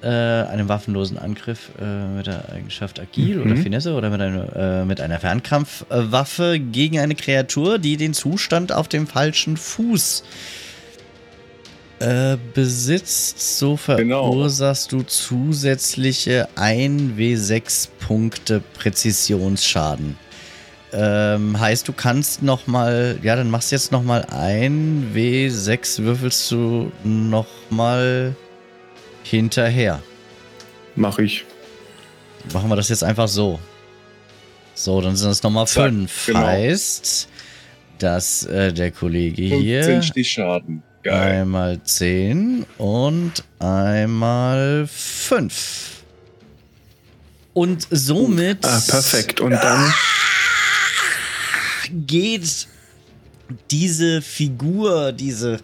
Äh, 0.00 0.06
einem 0.06 0.68
waffenlosen 0.68 1.18
Angriff 1.18 1.70
äh, 1.80 2.06
mit 2.16 2.28
der 2.28 2.52
Eigenschaft 2.52 3.00
Agil 3.00 3.36
Mhm. 3.38 3.42
oder 3.42 3.56
Finesse 3.56 3.94
oder 3.94 4.10
mit 4.10 4.20
einer, 4.20 4.84
mit 4.84 5.00
einer 5.00 5.18
Fernkampfwaffe 5.18 6.60
gegen 6.60 7.00
eine 7.00 7.16
Kreatur, 7.16 7.78
die 7.80 7.96
den 7.96 8.14
Zustand 8.14 8.70
auf 8.70 8.86
dem 8.86 9.08
falschen 9.08 9.56
Fuß 9.56 10.22
äh, 11.98 12.36
besitzt, 12.54 13.58
so 13.58 13.76
Genau. 13.88 14.22
verursachst 14.30 14.92
du 14.92 15.02
zusätzliche 15.02 16.48
1w6 16.54 17.88
Punkte 17.98 18.62
Präzisionsschaden. 18.78 20.16
Ähm, 20.92 21.58
heißt, 21.60 21.86
du 21.86 21.92
kannst 21.92 22.42
noch 22.42 22.66
mal, 22.66 23.18
ja, 23.22 23.36
dann 23.36 23.50
machst 23.50 23.70
du 23.70 23.76
jetzt 23.76 23.92
noch 23.92 24.02
mal 24.02 24.24
ein 24.30 25.10
W6, 25.14 26.02
würfelst 26.04 26.50
du 26.50 26.90
noch 27.04 27.46
mal 27.68 28.34
hinterher. 29.22 30.02
Mache 30.96 31.24
ich. 31.24 31.44
Machen 32.52 32.70
wir 32.70 32.76
das 32.76 32.88
jetzt 32.88 33.04
einfach 33.04 33.28
so. 33.28 33.58
So, 34.74 35.00
dann 35.00 35.16
sind 35.16 35.30
es 35.30 35.42
noch 35.42 35.50
mal 35.50 35.66
Zack, 35.66 35.86
fünf. 35.90 36.26
genau. 36.26 36.40
Heißt, 36.46 37.28
dass 37.98 38.44
äh, 38.46 38.72
der 38.72 38.90
Kollege 38.92 39.42
hier 39.42 39.82
15 39.82 40.02
Stich 40.04 40.30
Schaden. 40.32 40.82
Geil. 41.02 41.40
einmal 41.42 41.80
10 41.82 42.64
und 42.78 43.32
einmal 43.58 44.86
5. 44.90 46.02
Und 47.54 47.86
somit 47.90 48.64
Ah, 48.64 48.80
perfekt. 48.88 49.40
Und 49.40 49.52
dann. 49.52 49.92
Geht 51.92 52.68
diese 53.70 54.22
Figur, 54.22 55.12
diese 55.12 55.60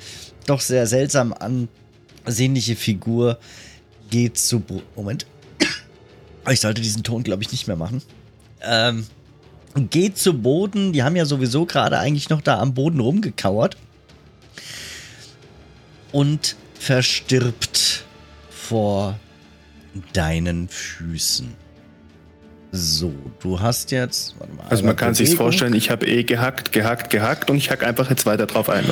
doch 0.46 0.60
sehr 0.60 0.86
seltsam 0.86 1.34
ansehnliche 2.24 2.76
Figur, 2.76 3.38
geht 4.10 4.38
zu. 4.38 4.60
Bo 4.60 4.82
Moment. 4.96 5.26
Ich 6.50 6.60
sollte 6.60 6.82
diesen 6.82 7.02
Ton, 7.02 7.22
glaube 7.22 7.42
ich, 7.42 7.52
nicht 7.52 7.66
mehr 7.66 7.76
machen. 7.76 8.02
Ähm, 8.60 9.06
geht 9.90 10.18
zu 10.18 10.34
Boden. 10.34 10.92
Die 10.92 11.02
haben 11.02 11.16
ja 11.16 11.24
sowieso 11.24 11.64
gerade 11.64 11.98
eigentlich 11.98 12.28
noch 12.28 12.42
da 12.42 12.58
am 12.58 12.74
Boden 12.74 13.00
rumgekauert. 13.00 13.76
Und 16.12 16.56
verstirbt 16.78 18.04
vor 18.50 19.18
deinen 20.12 20.68
Füßen. 20.68 21.54
So, 22.76 23.14
du 23.38 23.60
hast 23.60 23.92
jetzt. 23.92 24.34
Mal, 24.40 24.48
Also 24.68 24.84
man 24.84 24.96
kann 24.96 25.14
sich 25.14 25.36
vorstellen, 25.36 25.74
ich 25.74 25.90
habe 25.90 26.06
eh 26.06 26.24
gehackt, 26.24 26.72
gehackt, 26.72 27.08
gehackt 27.08 27.48
und 27.48 27.56
ich 27.56 27.70
hack 27.70 27.84
einfach 27.84 28.10
jetzt 28.10 28.26
weiter 28.26 28.46
drauf 28.46 28.68
ein. 28.68 28.84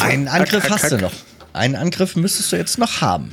Einen 0.00 0.28
Angriff 0.28 0.62
Hack, 0.62 0.70
hack, 0.70 0.82
hast 0.84 0.92
du 0.92 0.96
hack. 0.96 1.02
noch. 1.02 1.12
Einen 1.54 1.74
Angriff 1.74 2.14
müsstest 2.14 2.52
du 2.52 2.56
jetzt 2.56 2.78
noch 2.78 3.00
haben. 3.00 3.32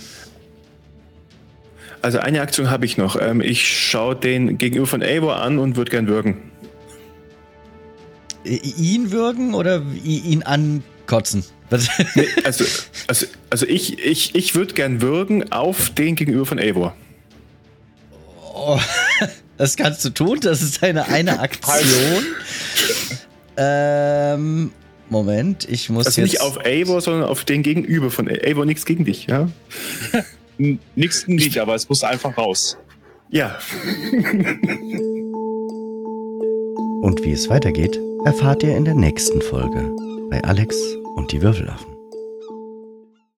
Also 2.02 2.18
eine 2.18 2.42
Aktion 2.42 2.72
habe 2.72 2.86
ich 2.86 2.98
noch. 2.98 3.22
Ähm, 3.22 3.40
ich 3.42 3.68
schaue 3.68 4.16
den 4.16 4.58
gegenüber 4.58 4.88
von 4.88 5.04
Eivor 5.04 5.36
an 5.36 5.60
und 5.60 5.76
würde 5.76 5.92
gern 5.92 6.08
würgen. 6.08 6.38
Ihn 8.44 9.12
würgen 9.12 9.54
oder 9.54 9.84
ihn 10.04 10.42
ankotzen? 10.42 11.44
Nee, 12.16 12.26
also, 12.46 12.66
also, 13.06 13.28
also 13.52 13.68
ich, 13.68 14.00
ich, 14.00 14.34
ich 14.34 14.56
würde 14.56 14.74
gern 14.74 15.04
würgen 15.04 15.52
auf 15.52 15.92
den 15.92 16.16
gegenüber 16.16 16.48
von 16.48 16.58
Eivor. 16.58 16.96
Oh, 18.62 18.80
das 19.58 19.78
kannst 19.78 20.04
du 20.06 20.10
tun, 20.10 20.40
das 20.42 20.62
ist 20.62 20.82
deine 20.84 21.08
eine 21.08 21.40
Aktion. 21.40 22.24
ähm, 23.58 24.72
Moment, 25.10 25.68
ich 25.70 25.90
muss 25.90 26.06
Also 26.08 26.22
jetzt. 26.22 26.32
nicht 26.34 26.42
auf 26.42 26.64
Eivor, 26.66 27.02
sondern 27.02 27.24
auf 27.30 27.46
den 27.46 27.64
gegenüber 27.64 28.12
von 28.12 28.28
Eivor. 28.30 28.66
Nichts 28.66 28.86
gegen 28.86 29.06
dich, 29.06 29.28
ja? 29.28 29.50
N- 30.60 30.80
Nix 30.96 31.28
nicht, 31.28 31.58
aber 31.58 31.74
es 31.76 31.88
muss 31.90 32.04
einfach 32.04 32.38
raus. 32.38 32.78
Ja. 33.32 33.58
Und 37.02 37.24
wie 37.24 37.32
es 37.32 37.50
weitergeht, 37.50 38.00
erfahrt 38.26 38.64
ihr 38.64 38.76
in 38.76 38.86
der 38.86 38.94
nächsten 38.96 39.42
Folge 39.42 39.90
bei 40.30 40.44
Alex 40.44 40.76
und 41.16 41.32
die 41.32 41.42
Würfelaffen. 41.42 41.89